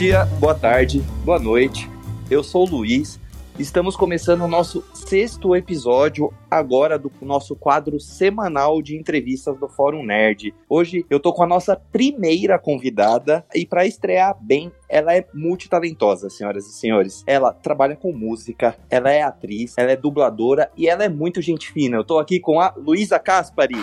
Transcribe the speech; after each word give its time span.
dia, 0.00 0.24
boa 0.40 0.54
tarde, 0.54 1.00
boa 1.26 1.38
noite. 1.38 1.86
Eu 2.30 2.42
sou 2.42 2.66
o 2.66 2.70
Luiz. 2.70 3.20
Estamos 3.58 3.94
começando 3.94 4.40
o 4.40 4.48
nosso 4.48 4.82
sexto 4.94 5.54
episódio 5.54 6.32
agora 6.50 6.98
do 6.98 7.12
nosso 7.20 7.54
quadro 7.54 8.00
semanal 8.00 8.80
de 8.80 8.96
entrevistas 8.96 9.58
do 9.58 9.68
Fórum 9.68 10.02
Nerd. 10.02 10.54
Hoje 10.70 11.04
eu 11.10 11.20
tô 11.20 11.34
com 11.34 11.42
a 11.42 11.46
nossa 11.46 11.76
primeira 11.76 12.58
convidada 12.58 13.44
e 13.54 13.66
para 13.66 13.84
estrear 13.86 14.34
bem, 14.40 14.72
ela 14.88 15.14
é 15.14 15.26
multitalentosa, 15.34 16.30
senhoras 16.30 16.66
e 16.66 16.72
senhores. 16.72 17.22
Ela 17.26 17.52
trabalha 17.52 17.94
com 17.94 18.10
música, 18.10 18.78
ela 18.88 19.10
é 19.10 19.20
atriz, 19.20 19.74
ela 19.76 19.92
é 19.92 19.96
dubladora 19.96 20.70
e 20.78 20.88
ela 20.88 21.04
é 21.04 21.10
muito 21.10 21.42
gente 21.42 21.70
fina. 21.70 21.98
Eu 21.98 22.04
tô 22.04 22.18
aqui 22.18 22.40
com 22.40 22.58
a 22.58 22.72
Luísa 22.74 23.18
Caspari. 23.18 23.76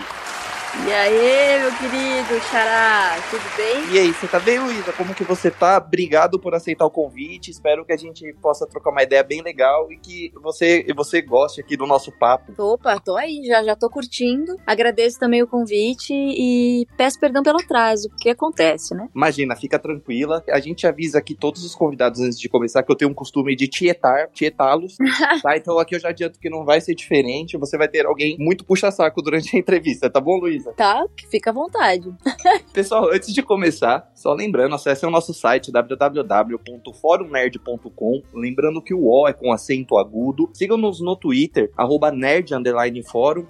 E 0.85 0.91
aí, 0.91 1.59
meu 1.59 1.71
querido 1.75 2.39
Xará, 2.45 3.17
tudo 3.29 3.43
bem? 3.57 3.93
E 3.93 3.99
aí, 3.99 4.13
você 4.13 4.27
tá 4.27 4.39
bem, 4.39 4.59
Luísa? 4.59 4.93
Como 4.93 5.13
que 5.13 5.23
você 5.23 5.51
tá? 5.51 5.77
Obrigado 5.77 6.39
por 6.39 6.53
aceitar 6.53 6.85
o 6.85 6.91
convite. 6.91 7.51
Espero 7.51 7.83
que 7.83 7.91
a 7.91 7.97
gente 7.97 8.33
possa 8.41 8.65
trocar 8.65 8.91
uma 8.91 9.03
ideia 9.03 9.23
bem 9.23 9.41
legal 9.41 9.91
e 9.91 9.97
que 9.97 10.31
você, 10.41 10.85
você 10.95 11.21
goste 11.21 11.59
aqui 11.59 11.75
do 11.75 11.85
nosso 11.85 12.11
papo. 12.11 12.53
Opa, 12.57 12.99
tô 12.99 13.17
aí, 13.17 13.41
já, 13.45 13.63
já 13.63 13.75
tô 13.75 13.89
curtindo. 13.89 14.55
Agradeço 14.65 15.19
também 15.19 15.43
o 15.43 15.47
convite 15.47 16.13
e 16.13 16.85
peço 16.95 17.19
perdão 17.19 17.43
pelo 17.43 17.59
atraso, 17.59 18.09
porque 18.09 18.29
acontece, 18.29 18.95
né? 18.95 19.09
Imagina, 19.13 19.55
fica 19.55 19.77
tranquila. 19.77 20.43
A 20.49 20.59
gente 20.59 20.87
avisa 20.87 21.17
aqui 21.17 21.35
todos 21.35 21.65
os 21.65 21.75
convidados 21.75 22.21
antes 22.21 22.39
de 22.39 22.47
começar 22.47 22.83
que 22.83 22.91
eu 22.91 22.95
tenho 22.95 23.11
um 23.11 23.15
costume 23.15 23.55
de 23.55 23.67
tietar, 23.67 24.29
tietá-los, 24.31 24.95
tá? 25.43 25.57
Então 25.57 25.77
aqui 25.79 25.95
eu 25.95 25.99
já 25.99 26.09
adianto 26.09 26.39
que 26.39 26.49
não 26.49 26.63
vai 26.63 26.79
ser 26.79 26.95
diferente. 26.95 27.57
Você 27.57 27.77
vai 27.77 27.89
ter 27.89 28.05
alguém 28.05 28.37
muito 28.39 28.63
puxa-saco 28.63 29.21
durante 29.21 29.55
a 29.55 29.59
entrevista, 29.59 30.09
tá 30.09 30.21
bom, 30.21 30.37
Luísa? 30.37 30.66
Tá, 30.75 31.05
fica 31.29 31.51
à 31.51 31.53
vontade. 31.53 32.13
Pessoal, 32.73 33.09
antes 33.11 33.33
de 33.33 33.41
começar, 33.41 34.11
só 34.13 34.33
lembrando, 34.33 34.75
acessem 34.75 35.07
o 35.07 35.11
nosso 35.11 35.33
site 35.33 35.71
www.forumnerd.com. 35.71 38.21
Lembrando 38.33 38.81
que 38.81 38.93
o 38.93 39.05
O 39.05 39.25
é 39.27 39.33
com 39.33 39.51
acento 39.51 39.97
agudo. 39.97 40.49
Sigam-nos 40.53 41.01
no 41.01 41.15
Twitter, 41.15 41.71
arroba 41.75 42.11
nerd 42.11 42.53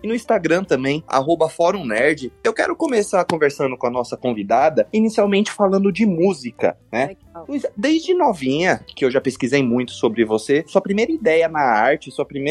e 0.03 0.07
no 0.07 0.15
Instagram 0.15 0.63
também, 0.63 1.03
arroba 1.07 1.49
fórum 1.49 1.85
nerd. 1.85 2.31
Eu 2.43 2.53
quero 2.53 2.75
começar 2.75 3.25
conversando 3.25 3.77
com 3.77 3.87
a 3.87 3.91
nossa 3.91 4.17
convidada, 4.17 4.87
inicialmente 4.91 5.51
falando 5.51 5.91
de 5.91 6.05
música, 6.05 6.77
né? 6.91 7.07
Luísa, 7.07 7.26
desde 7.75 8.13
novinha, 8.13 8.81
que 8.95 9.05
eu 9.05 9.11
já 9.11 9.21
pesquisei 9.21 9.63
muito 9.63 9.91
sobre 9.91 10.25
você, 10.25 10.63
sua 10.67 10.81
primeira 10.81 11.11
ideia 11.11 11.47
na 11.47 11.59
arte, 11.59 12.11
sua 12.11 12.25
primeira. 12.25 12.47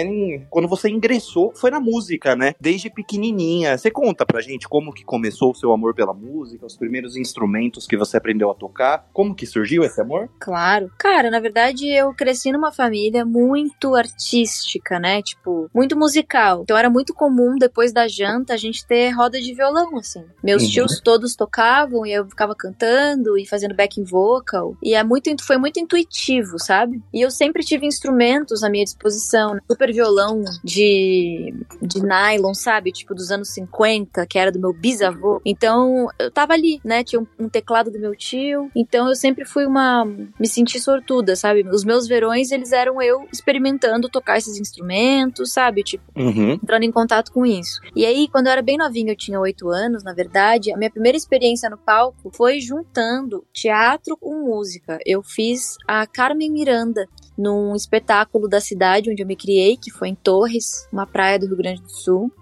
Quando 0.50 0.68
você 0.68 0.88
ingressou, 0.88 1.52
foi 1.54 1.70
na 1.70 1.80
música, 1.80 2.36
né? 2.36 2.54
Desde 2.60 2.90
pequenininha. 2.90 3.78
Você 3.78 3.90
conta 3.90 4.26
pra 4.26 4.40
gente 4.40 4.68
como 4.68 4.92
que 4.92 5.04
começou 5.04 5.52
o 5.52 5.54
seu 5.54 5.72
amor 5.72 5.94
pela 5.94 6.12
música, 6.12 6.66
os 6.66 6.76
primeiros 6.76 7.16
instrumentos 7.16 7.86
que 7.86 7.96
você 7.96 8.16
aprendeu 8.16 8.50
a 8.50 8.54
tocar, 8.54 9.08
como 9.12 9.34
que 9.34 9.46
surgiu 9.46 9.82
esse 9.82 10.00
amor? 10.00 10.28
Claro. 10.38 10.90
Cara, 10.98 11.30
na 11.30 11.40
verdade, 11.40 11.88
eu 11.88 12.12
cresci 12.14 12.52
numa 12.52 12.72
família 12.72 13.24
muito 13.24 13.94
artística, 13.94 14.98
né? 14.98 15.22
Tipo, 15.22 15.70
muito 15.74 15.96
musical. 15.96 16.62
Então 16.62 16.76
era 16.76 16.90
muito 16.90 17.14
comum, 17.14 17.56
depois 17.58 17.92
da 17.92 18.06
janta, 18.06 18.54
a 18.54 18.56
gente 18.56 18.86
ter 18.86 19.10
roda 19.10 19.40
de 19.40 19.54
violão, 19.54 19.96
assim. 19.96 20.24
Meus 20.42 20.62
uhum. 20.64 20.70
tios 20.70 21.00
todos 21.00 21.34
tocavam 21.34 22.04
e 22.04 22.12
eu 22.12 22.26
ficava 22.26 22.54
cantando 22.54 23.38
e 23.38 23.46
fazendo 23.46 23.74
backing 23.74 24.04
vocal. 24.04 24.75
E 24.82 24.94
é 24.94 25.02
muito, 25.02 25.30
foi 25.44 25.56
muito 25.56 25.80
intuitivo, 25.80 26.58
sabe? 26.58 27.02
E 27.12 27.20
eu 27.20 27.30
sempre 27.30 27.64
tive 27.64 27.86
instrumentos 27.86 28.62
à 28.62 28.70
minha 28.70 28.84
disposição. 28.84 29.54
Né? 29.54 29.60
Super 29.70 29.92
violão 29.92 30.42
de, 30.62 31.54
de 31.82 32.02
nylon, 32.02 32.54
sabe? 32.54 32.92
Tipo 32.92 33.14
dos 33.14 33.30
anos 33.30 33.48
50, 33.50 34.26
que 34.26 34.38
era 34.38 34.52
do 34.52 34.60
meu 34.60 34.72
bisavô. 34.72 35.40
Então 35.44 36.08
eu 36.18 36.30
tava 36.30 36.52
ali, 36.52 36.80
né? 36.84 37.02
Tinha 37.02 37.20
um, 37.20 37.26
um 37.38 37.48
teclado 37.48 37.90
do 37.90 37.98
meu 37.98 38.14
tio. 38.14 38.70
Então 38.74 39.08
eu 39.08 39.14
sempre 39.14 39.44
fui 39.44 39.66
uma. 39.66 40.04
Me 40.04 40.46
senti 40.46 40.78
sortuda, 40.78 41.34
sabe? 41.34 41.66
Os 41.68 41.84
meus 41.84 42.06
verões, 42.06 42.50
eles 42.52 42.72
eram 42.72 43.00
eu 43.00 43.26
experimentando 43.32 44.08
tocar 44.08 44.38
esses 44.38 44.58
instrumentos, 44.58 45.52
sabe? 45.52 45.82
Tipo, 45.82 46.04
uhum. 46.16 46.52
entrando 46.52 46.84
em 46.84 46.92
contato 46.92 47.32
com 47.32 47.44
isso. 47.44 47.80
E 47.94 48.04
aí, 48.04 48.28
quando 48.28 48.46
eu 48.46 48.52
era 48.52 48.62
bem 48.62 48.76
novinha, 48.76 49.12
eu 49.12 49.16
tinha 49.16 49.40
oito 49.40 49.68
anos, 49.68 50.04
na 50.04 50.12
verdade, 50.12 50.72
a 50.72 50.76
minha 50.76 50.90
primeira 50.90 51.16
experiência 51.16 51.70
no 51.70 51.78
palco 51.78 52.30
foi 52.32 52.60
juntando 52.60 53.44
teatro 53.52 54.16
com 54.16 54.44
música 54.44 54.65
música. 54.66 54.98
Eu 55.06 55.22
fiz 55.22 55.76
a 55.86 56.06
Carmen 56.06 56.50
Miranda 56.50 57.08
num 57.38 57.74
espetáculo 57.74 58.48
da 58.48 58.60
cidade 58.60 59.10
onde 59.10 59.22
eu 59.22 59.26
me 59.26 59.36
criei, 59.36 59.76
que 59.76 59.90
foi 59.90 60.08
em 60.08 60.14
Torres, 60.14 60.88
uma 60.92 61.06
praia 61.06 61.38
do 61.38 61.46
Rio 61.46 61.56
Grande 61.56 61.82
do 61.82 61.90
Sul. 61.90 62.32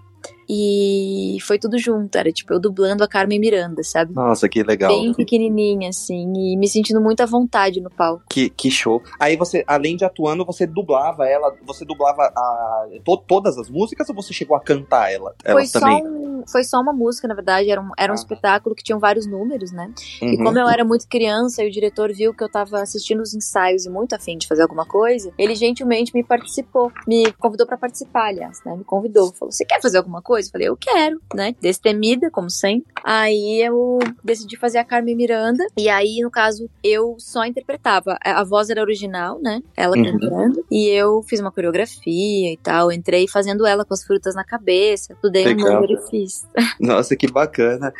E 0.47 1.37
foi 1.41 1.57
tudo 1.57 1.77
junto, 1.77 2.15
era 2.15 2.31
tipo 2.31 2.53
eu 2.53 2.59
dublando 2.59 3.03
a 3.03 3.07
Carmen 3.07 3.39
Miranda, 3.39 3.83
sabe? 3.83 4.13
Nossa, 4.13 4.47
que 4.47 4.61
legal. 4.63 4.89
Bem 4.91 5.13
pequenininha, 5.13 5.89
assim, 5.89 6.31
e 6.35 6.57
me 6.57 6.67
sentindo 6.67 7.01
muito 7.01 7.21
à 7.21 7.25
vontade 7.25 7.81
no 7.81 7.89
palco. 7.89 8.23
Que, 8.29 8.49
que 8.49 8.69
show. 8.69 9.01
Aí 9.19 9.35
você, 9.35 9.63
além 9.67 9.97
de 9.97 10.05
atuando, 10.05 10.45
você 10.45 10.67
dublava 10.67 11.27
ela, 11.27 11.55
você 11.65 11.83
dublava 11.83 12.23
a, 12.23 12.87
to, 13.03 13.17
todas 13.27 13.57
as 13.57 13.69
músicas 13.69 14.07
ou 14.09 14.15
você 14.15 14.33
chegou 14.33 14.55
a 14.55 14.59
cantar 14.61 15.11
ela? 15.11 15.33
Foi 15.43 15.65
só, 15.65 15.87
um, 15.87 16.43
foi 16.47 16.63
só 16.63 16.79
uma 16.79 16.93
música, 16.93 17.27
na 17.27 17.33
verdade, 17.33 17.69
era 17.69 17.81
um, 17.81 17.89
era 17.97 18.11
um 18.11 18.15
ah. 18.15 18.19
espetáculo 18.19 18.75
que 18.75 18.83
tinha 18.83 18.97
vários 18.97 19.25
números, 19.25 19.71
né? 19.71 19.91
Uhum. 20.21 20.29
E 20.29 20.37
como 20.37 20.57
eu 20.57 20.69
era 20.69 20.85
muito 20.85 21.07
criança 21.07 21.63
e 21.63 21.67
o 21.67 21.71
diretor 21.71 22.13
viu 22.13 22.33
que 22.33 22.43
eu 22.43 22.49
tava 22.49 22.81
assistindo 22.81 23.21
os 23.21 23.33
ensaios 23.33 23.85
e 23.85 23.89
muito 23.89 24.13
afim 24.13 24.37
de 24.37 24.47
fazer 24.47 24.61
alguma 24.61 24.85
coisa, 24.85 25.31
ele 25.37 25.55
gentilmente 25.55 26.13
me 26.13 26.23
participou, 26.23 26.91
me 27.07 27.31
convidou 27.33 27.65
para 27.65 27.77
participar, 27.77 28.27
aliás, 28.27 28.61
né? 28.63 28.75
Me 28.75 28.83
convidou, 28.83 29.33
falou: 29.33 29.51
"Você 29.51 29.65
quer 29.65 29.81
fazer 29.81 29.97
alguma 29.97 30.21
coisa?" 30.21 30.34
Coisa. 30.35 30.51
Falei, 30.51 30.67
eu 30.67 30.75
quero, 30.75 31.21
né? 31.33 31.55
Destemida, 31.61 32.29
como 32.29 32.49
sempre. 32.49 32.91
Aí 33.03 33.61
eu 33.61 33.99
decidi 34.23 34.57
fazer 34.57 34.79
a 34.79 34.83
Carmen 34.83 35.15
Miranda. 35.15 35.65
E 35.77 35.87
aí, 35.87 36.19
no 36.21 36.29
caso, 36.29 36.69
eu 36.83 37.15
só 37.19 37.45
interpretava. 37.45 38.17
A 38.21 38.43
voz 38.43 38.69
era 38.69 38.81
original, 38.81 39.39
né? 39.41 39.61
Ela 39.77 39.95
uhum. 39.95 40.03
cantando. 40.03 40.65
E 40.69 40.89
eu 40.89 41.23
fiz 41.23 41.39
uma 41.39 41.51
coreografia 41.51 42.51
e 42.51 42.57
tal. 42.61 42.91
Entrei 42.91 43.27
fazendo 43.27 43.65
ela 43.65 43.85
com 43.85 43.93
as 43.93 44.03
frutas 44.03 44.35
na 44.35 44.43
cabeça. 44.43 45.13
Estudei 45.13 45.53
um 45.53 45.57
número 45.57 45.93
e 45.93 46.09
fiz. 46.09 46.45
Nossa, 46.79 47.15
que 47.15 47.31
bacana. 47.31 47.93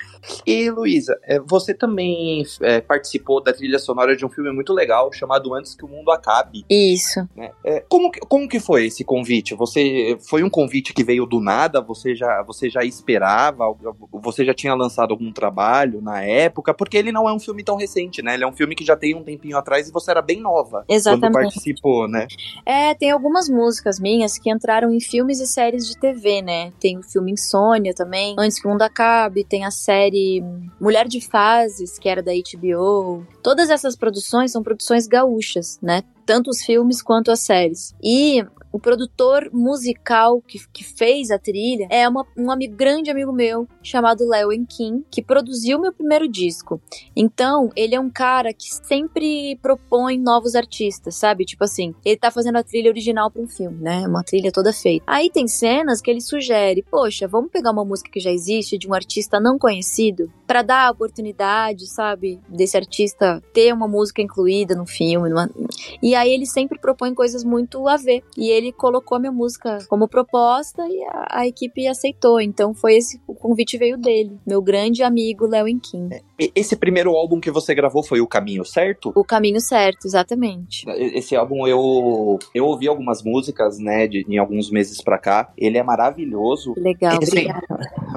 E, 0.45 0.69
Luísa, 0.69 1.17
é, 1.23 1.39
você 1.39 1.73
também 1.73 2.43
é, 2.61 2.81
participou 2.81 3.41
da 3.41 3.53
trilha 3.53 3.79
sonora 3.79 4.15
de 4.15 4.25
um 4.25 4.29
filme 4.29 4.51
muito 4.51 4.73
legal 4.73 5.11
chamado 5.13 5.53
Antes 5.53 5.73
que 5.73 5.85
o 5.85 5.87
Mundo 5.87 6.11
Acabe. 6.11 6.65
Isso. 6.69 7.25
É, 7.63 7.83
como, 7.87 8.11
como 8.27 8.49
que 8.49 8.59
foi 8.59 8.87
esse 8.87 9.03
convite? 9.05 9.55
Você 9.55 10.17
foi 10.27 10.43
um 10.43 10.49
convite 10.49 10.93
que 10.93 11.03
veio 11.03 11.25
do 11.25 11.39
nada? 11.39 11.79
Você 11.81 12.15
já 12.15 12.24
já, 12.25 12.43
você 12.43 12.69
já 12.69 12.83
esperava? 12.83 13.65
Você 14.11 14.43
já 14.43 14.53
tinha 14.53 14.73
lançado 14.73 15.11
algum 15.11 15.31
trabalho 15.31 16.01
na 16.01 16.21
época? 16.21 16.73
Porque 16.73 16.97
ele 16.97 17.11
não 17.11 17.29
é 17.29 17.33
um 17.33 17.39
filme 17.39 17.63
tão 17.63 17.75
recente, 17.75 18.21
né? 18.21 18.33
Ele 18.33 18.43
é 18.43 18.47
um 18.47 18.53
filme 18.53 18.75
que 18.75 18.83
já 18.83 18.95
tem 18.95 19.15
um 19.15 19.23
tempinho 19.23 19.57
atrás 19.57 19.87
e 19.87 19.91
você 19.91 20.11
era 20.11 20.21
bem 20.21 20.41
nova 20.41 20.83
Exatamente. 20.89 21.31
quando 21.31 21.43
participou, 21.43 22.07
né? 22.07 22.27
É, 22.65 22.93
tem 22.95 23.11
algumas 23.11 23.47
músicas 23.47 23.99
minhas 23.99 24.37
que 24.37 24.49
entraram 24.49 24.91
em 24.91 24.99
filmes 24.99 25.39
e 25.39 25.47
séries 25.47 25.87
de 25.87 25.97
TV, 25.97 26.41
né? 26.41 26.71
Tem 26.79 26.97
o 26.97 27.03
filme 27.03 27.31
Insônia 27.31 27.93
também, 27.93 28.35
Antes 28.37 28.59
que 28.59 28.67
o 28.67 28.71
Mundo 28.71 28.81
Acabe, 28.81 29.43
tem 29.43 29.65
a 29.65 29.71
série 29.71 30.43
Mulher 30.79 31.07
de 31.07 31.21
Fases, 31.21 31.99
que 31.99 32.09
era 32.09 32.23
da 32.23 32.31
HBO. 32.31 33.25
Todas 33.43 33.69
essas 33.69 33.95
produções 33.95 34.51
são 34.51 34.63
produções 34.63 35.07
gaúchas, 35.07 35.79
né? 35.81 36.03
tanto 36.25 36.49
os 36.49 36.61
filmes 36.61 37.01
quanto 37.01 37.31
as 37.31 37.41
séries. 37.41 37.93
E 38.03 38.43
o 38.75 38.79
produtor 38.79 39.49
musical 39.53 40.41
que, 40.41 40.59
que 40.73 40.83
fez 40.83 41.31
a 41.31 41.39
trilha 41.39 41.87
é 41.89 42.09
uma, 42.09 42.27
um 42.35 42.51
amigo, 42.51 42.75
grande 42.75 43.09
amigo 43.09 43.31
meu 43.31 43.65
chamado 43.81 44.27
Léo 44.27 44.51
Enkin, 44.51 45.01
que 45.09 45.21
produziu 45.21 45.79
meu 45.79 45.93
primeiro 45.93 46.27
disco. 46.27 46.81
Então, 47.15 47.69
ele 47.73 47.95
é 47.95 47.99
um 48.01 48.09
cara 48.09 48.53
que 48.53 48.67
sempre 48.67 49.57
propõe 49.61 50.19
novos 50.19 50.55
artistas, 50.55 51.15
sabe? 51.15 51.45
Tipo 51.45 51.63
assim, 51.63 51.95
ele 52.03 52.17
tá 52.17 52.29
fazendo 52.29 52.57
a 52.57 52.63
trilha 52.63 52.91
original 52.91 53.31
para 53.31 53.41
um 53.41 53.47
filme, 53.47 53.81
né? 53.81 54.05
Uma 54.05 54.25
trilha 54.25 54.51
toda 54.51 54.73
feita. 54.73 55.05
Aí 55.07 55.29
tem 55.29 55.47
cenas 55.47 56.01
que 56.01 56.11
ele 56.11 56.19
sugere, 56.19 56.83
poxa, 56.83 57.29
vamos 57.29 57.51
pegar 57.51 57.71
uma 57.71 57.85
música 57.85 58.11
que 58.11 58.19
já 58.19 58.29
existe 58.29 58.77
de 58.77 58.89
um 58.89 58.93
artista 58.93 59.39
não 59.39 59.57
conhecido 59.57 60.29
para 60.45 60.61
dar 60.61 60.87
a 60.87 60.91
oportunidade, 60.91 61.87
sabe, 61.87 62.41
desse 62.49 62.75
artista 62.75 63.41
ter 63.53 63.73
uma 63.73 63.87
música 63.87 64.21
incluída 64.21 64.75
no 64.75 64.85
filme, 64.85 65.29
numa... 65.29 65.49
e 66.03 66.13
aí 66.13 66.33
ele 66.33 66.45
sempre 66.45 66.77
propõe 66.77 67.13
coisas 67.13 67.41
muito 67.41 67.87
a 67.87 67.95
ver. 67.95 68.21
E 68.37 68.49
ele 68.49 68.64
colocou 68.71 69.19
minha 69.19 69.31
música 69.31 69.79
como 69.89 70.07
proposta 70.07 70.85
e 70.87 71.03
a, 71.03 71.39
a 71.41 71.47
equipe 71.47 71.87
aceitou. 71.87 72.39
Então 72.39 72.73
foi 72.73 72.95
esse 72.95 73.21
o 73.27 73.33
convite 73.33 73.77
veio 73.77 73.97
dele, 73.97 74.39
meu 74.45 74.61
grande 74.61 75.03
amigo 75.03 75.47
Léo 75.47 75.67
Enquim. 75.67 76.09
É, 76.11 76.21
esse 76.55 76.75
primeiro 76.75 77.11
álbum 77.11 77.39
que 77.39 77.51
você 77.51 77.73
gravou 77.73 78.03
foi 78.03 78.21
O 78.21 78.27
Caminho 78.27 78.65
Certo? 78.65 79.11
O 79.15 79.23
Caminho 79.23 79.59
Certo, 79.59 80.05
exatamente. 80.05 80.85
Esse 80.87 81.35
álbum 81.35 81.67
eu 81.67 82.39
eu 82.53 82.65
ouvi 82.65 82.87
algumas 82.87 83.23
músicas, 83.23 83.79
né, 83.79 84.07
de, 84.07 84.25
em 84.27 84.37
alguns 84.37 84.69
meses 84.69 85.01
pra 85.01 85.17
cá. 85.17 85.51
Ele 85.57 85.77
é 85.77 85.83
maravilhoso. 85.83 86.73
Legal, 86.77 87.19
assim, 87.21 87.47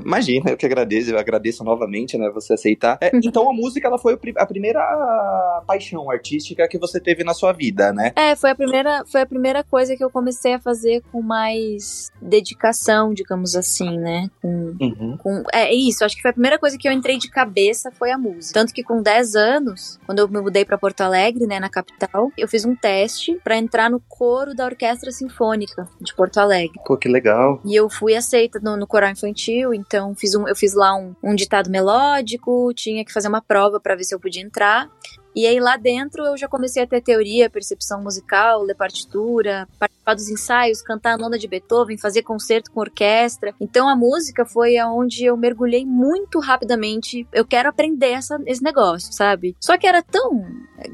Imagina, 0.05 0.51
eu 0.51 0.57
que 0.57 0.67
agradeço, 0.67 1.11
eu 1.11 1.19
agradeço 1.19 1.65
novamente, 1.65 2.17
né, 2.17 2.31
você 2.31 2.55
aceitar. 2.55 2.99
É, 3.01 3.11
então 3.15 3.49
a 3.49 3.53
música 3.53 3.87
ela 3.87 3.99
foi 3.99 4.19
a 4.37 4.47
primeira 4.47 5.63
paixão 5.67 6.11
artística 6.11 6.67
que 6.69 6.79
você 6.79 7.01
teve 7.01 7.25
na 7.25 7.35
sua 7.35 7.53
vida, 7.53 7.93
né? 7.93 8.13
É, 8.17 8.35
foi 8.35 8.51
a 8.51 8.55
primeira, 8.55 9.05
foi 9.07 9.21
a 9.21 9.27
primeira 9.27 9.65
coisa 9.65 9.97
que 9.97 10.03
eu 10.03 10.11
comecei 10.11 10.28
a 10.55 10.59
fazer 10.59 11.03
com 11.11 11.23
mais 11.23 12.11
dedicação, 12.21 13.13
digamos 13.13 13.55
assim, 13.55 13.99
né? 13.99 14.31
Com, 14.41 14.77
uhum. 14.81 15.17
Com, 15.19 15.43
é 15.53 15.73
isso, 15.75 16.05
acho 16.05 16.17
que 16.17 16.23
foi 16.23 16.31
a 16.31 16.35
primeira 16.35 16.59
coisa 16.59 16.77
que 16.79 16.89
eu 16.89 16.93
entrei 16.93 17.19
de 17.19 17.29
cabeça 17.29 17.91
foi 17.91 18.11
a 18.11 18.19
música. 18.19 18.59
Tanto 18.59 18.73
que 18.73 18.83
com 18.83 19.03
10 19.03 19.35
anos, 19.35 19.99
quando 20.07 20.21
eu 20.21 20.29
me 20.29 20.41
mudei 20.41 20.65
para 20.65 20.79
Porto 20.79 21.01
Alegre, 21.01 21.47
né, 21.47 21.61
na 21.61 21.69
capital, 21.69 22.31
eu 22.37 22.49
fiz 22.49 22.65
um 22.65 22.75
teste 22.75 23.39
para 23.43 23.57
entrar 23.57 23.91
no 23.91 24.01
coro 24.01 24.55
da 24.55 24.65
Orquestra 24.65 25.11
Sinfônica 25.11 25.89
de 26.01 26.15
Porto 26.15 26.39
Alegre. 26.39 26.81
Pô, 26.85 26.97
que 26.97 27.09
legal. 27.09 27.61
E 27.65 27.75
eu 27.75 27.89
fui 27.89 28.15
aceita 28.15 28.59
no, 28.61 28.77
no 28.77 28.87
coral 28.87 29.11
infantil, 29.11 29.73
então 29.75 30.15
fiz 30.15 30.35
um, 30.35 30.47
eu 30.49 30.57
fiz 30.57 30.75
lá 30.75 30.95
um, 30.95 31.15
um 31.23 31.35
ditado 31.35 31.71
melódico, 31.71 32.73
tinha 32.75 33.05
que 33.05 33.13
fazer 33.13 33.29
uma 33.29 33.41
prova 33.41 33.81
para 33.81 33.95
ver 33.95 34.05
se 34.05 34.15
eu 34.15 34.21
podia 34.21 34.43
entrar. 34.43 34.91
E 35.39 35.47
aí 35.47 35.61
lá 35.61 35.77
dentro 35.77 36.25
eu 36.25 36.37
já 36.37 36.49
comecei 36.49 36.83
a 36.83 36.87
ter 36.87 37.01
teoria, 37.01 37.49
percepção 37.49 38.03
musical, 38.03 38.61
ler 38.65 38.75
partitura, 38.75 39.69
participar 39.79 40.15
dos 40.15 40.29
ensaios, 40.29 40.83
cantar 40.83 41.13
a 41.13 41.17
nona 41.17 41.39
de 41.39 41.47
Beethoven, 41.47 41.97
fazer 41.97 42.23
concerto 42.23 42.73
com 42.73 42.81
orquestra. 42.81 43.55
Então 43.61 43.89
a 43.89 43.95
música 43.95 44.45
foi 44.45 44.77
aonde 44.79 45.25
eu 45.27 45.37
mergulhei 45.37 45.87
muito 45.87 46.41
rapidamente. 46.41 47.25
Eu 47.33 47.45
quero 47.45 47.69
aprender 47.69 48.09
essa, 48.09 48.37
esse 48.47 48.65
negócio, 48.65 49.13
sabe? 49.13 49.55
Só 49.61 49.79
que 49.79 49.87
era 49.87 50.03
tão 50.03 50.45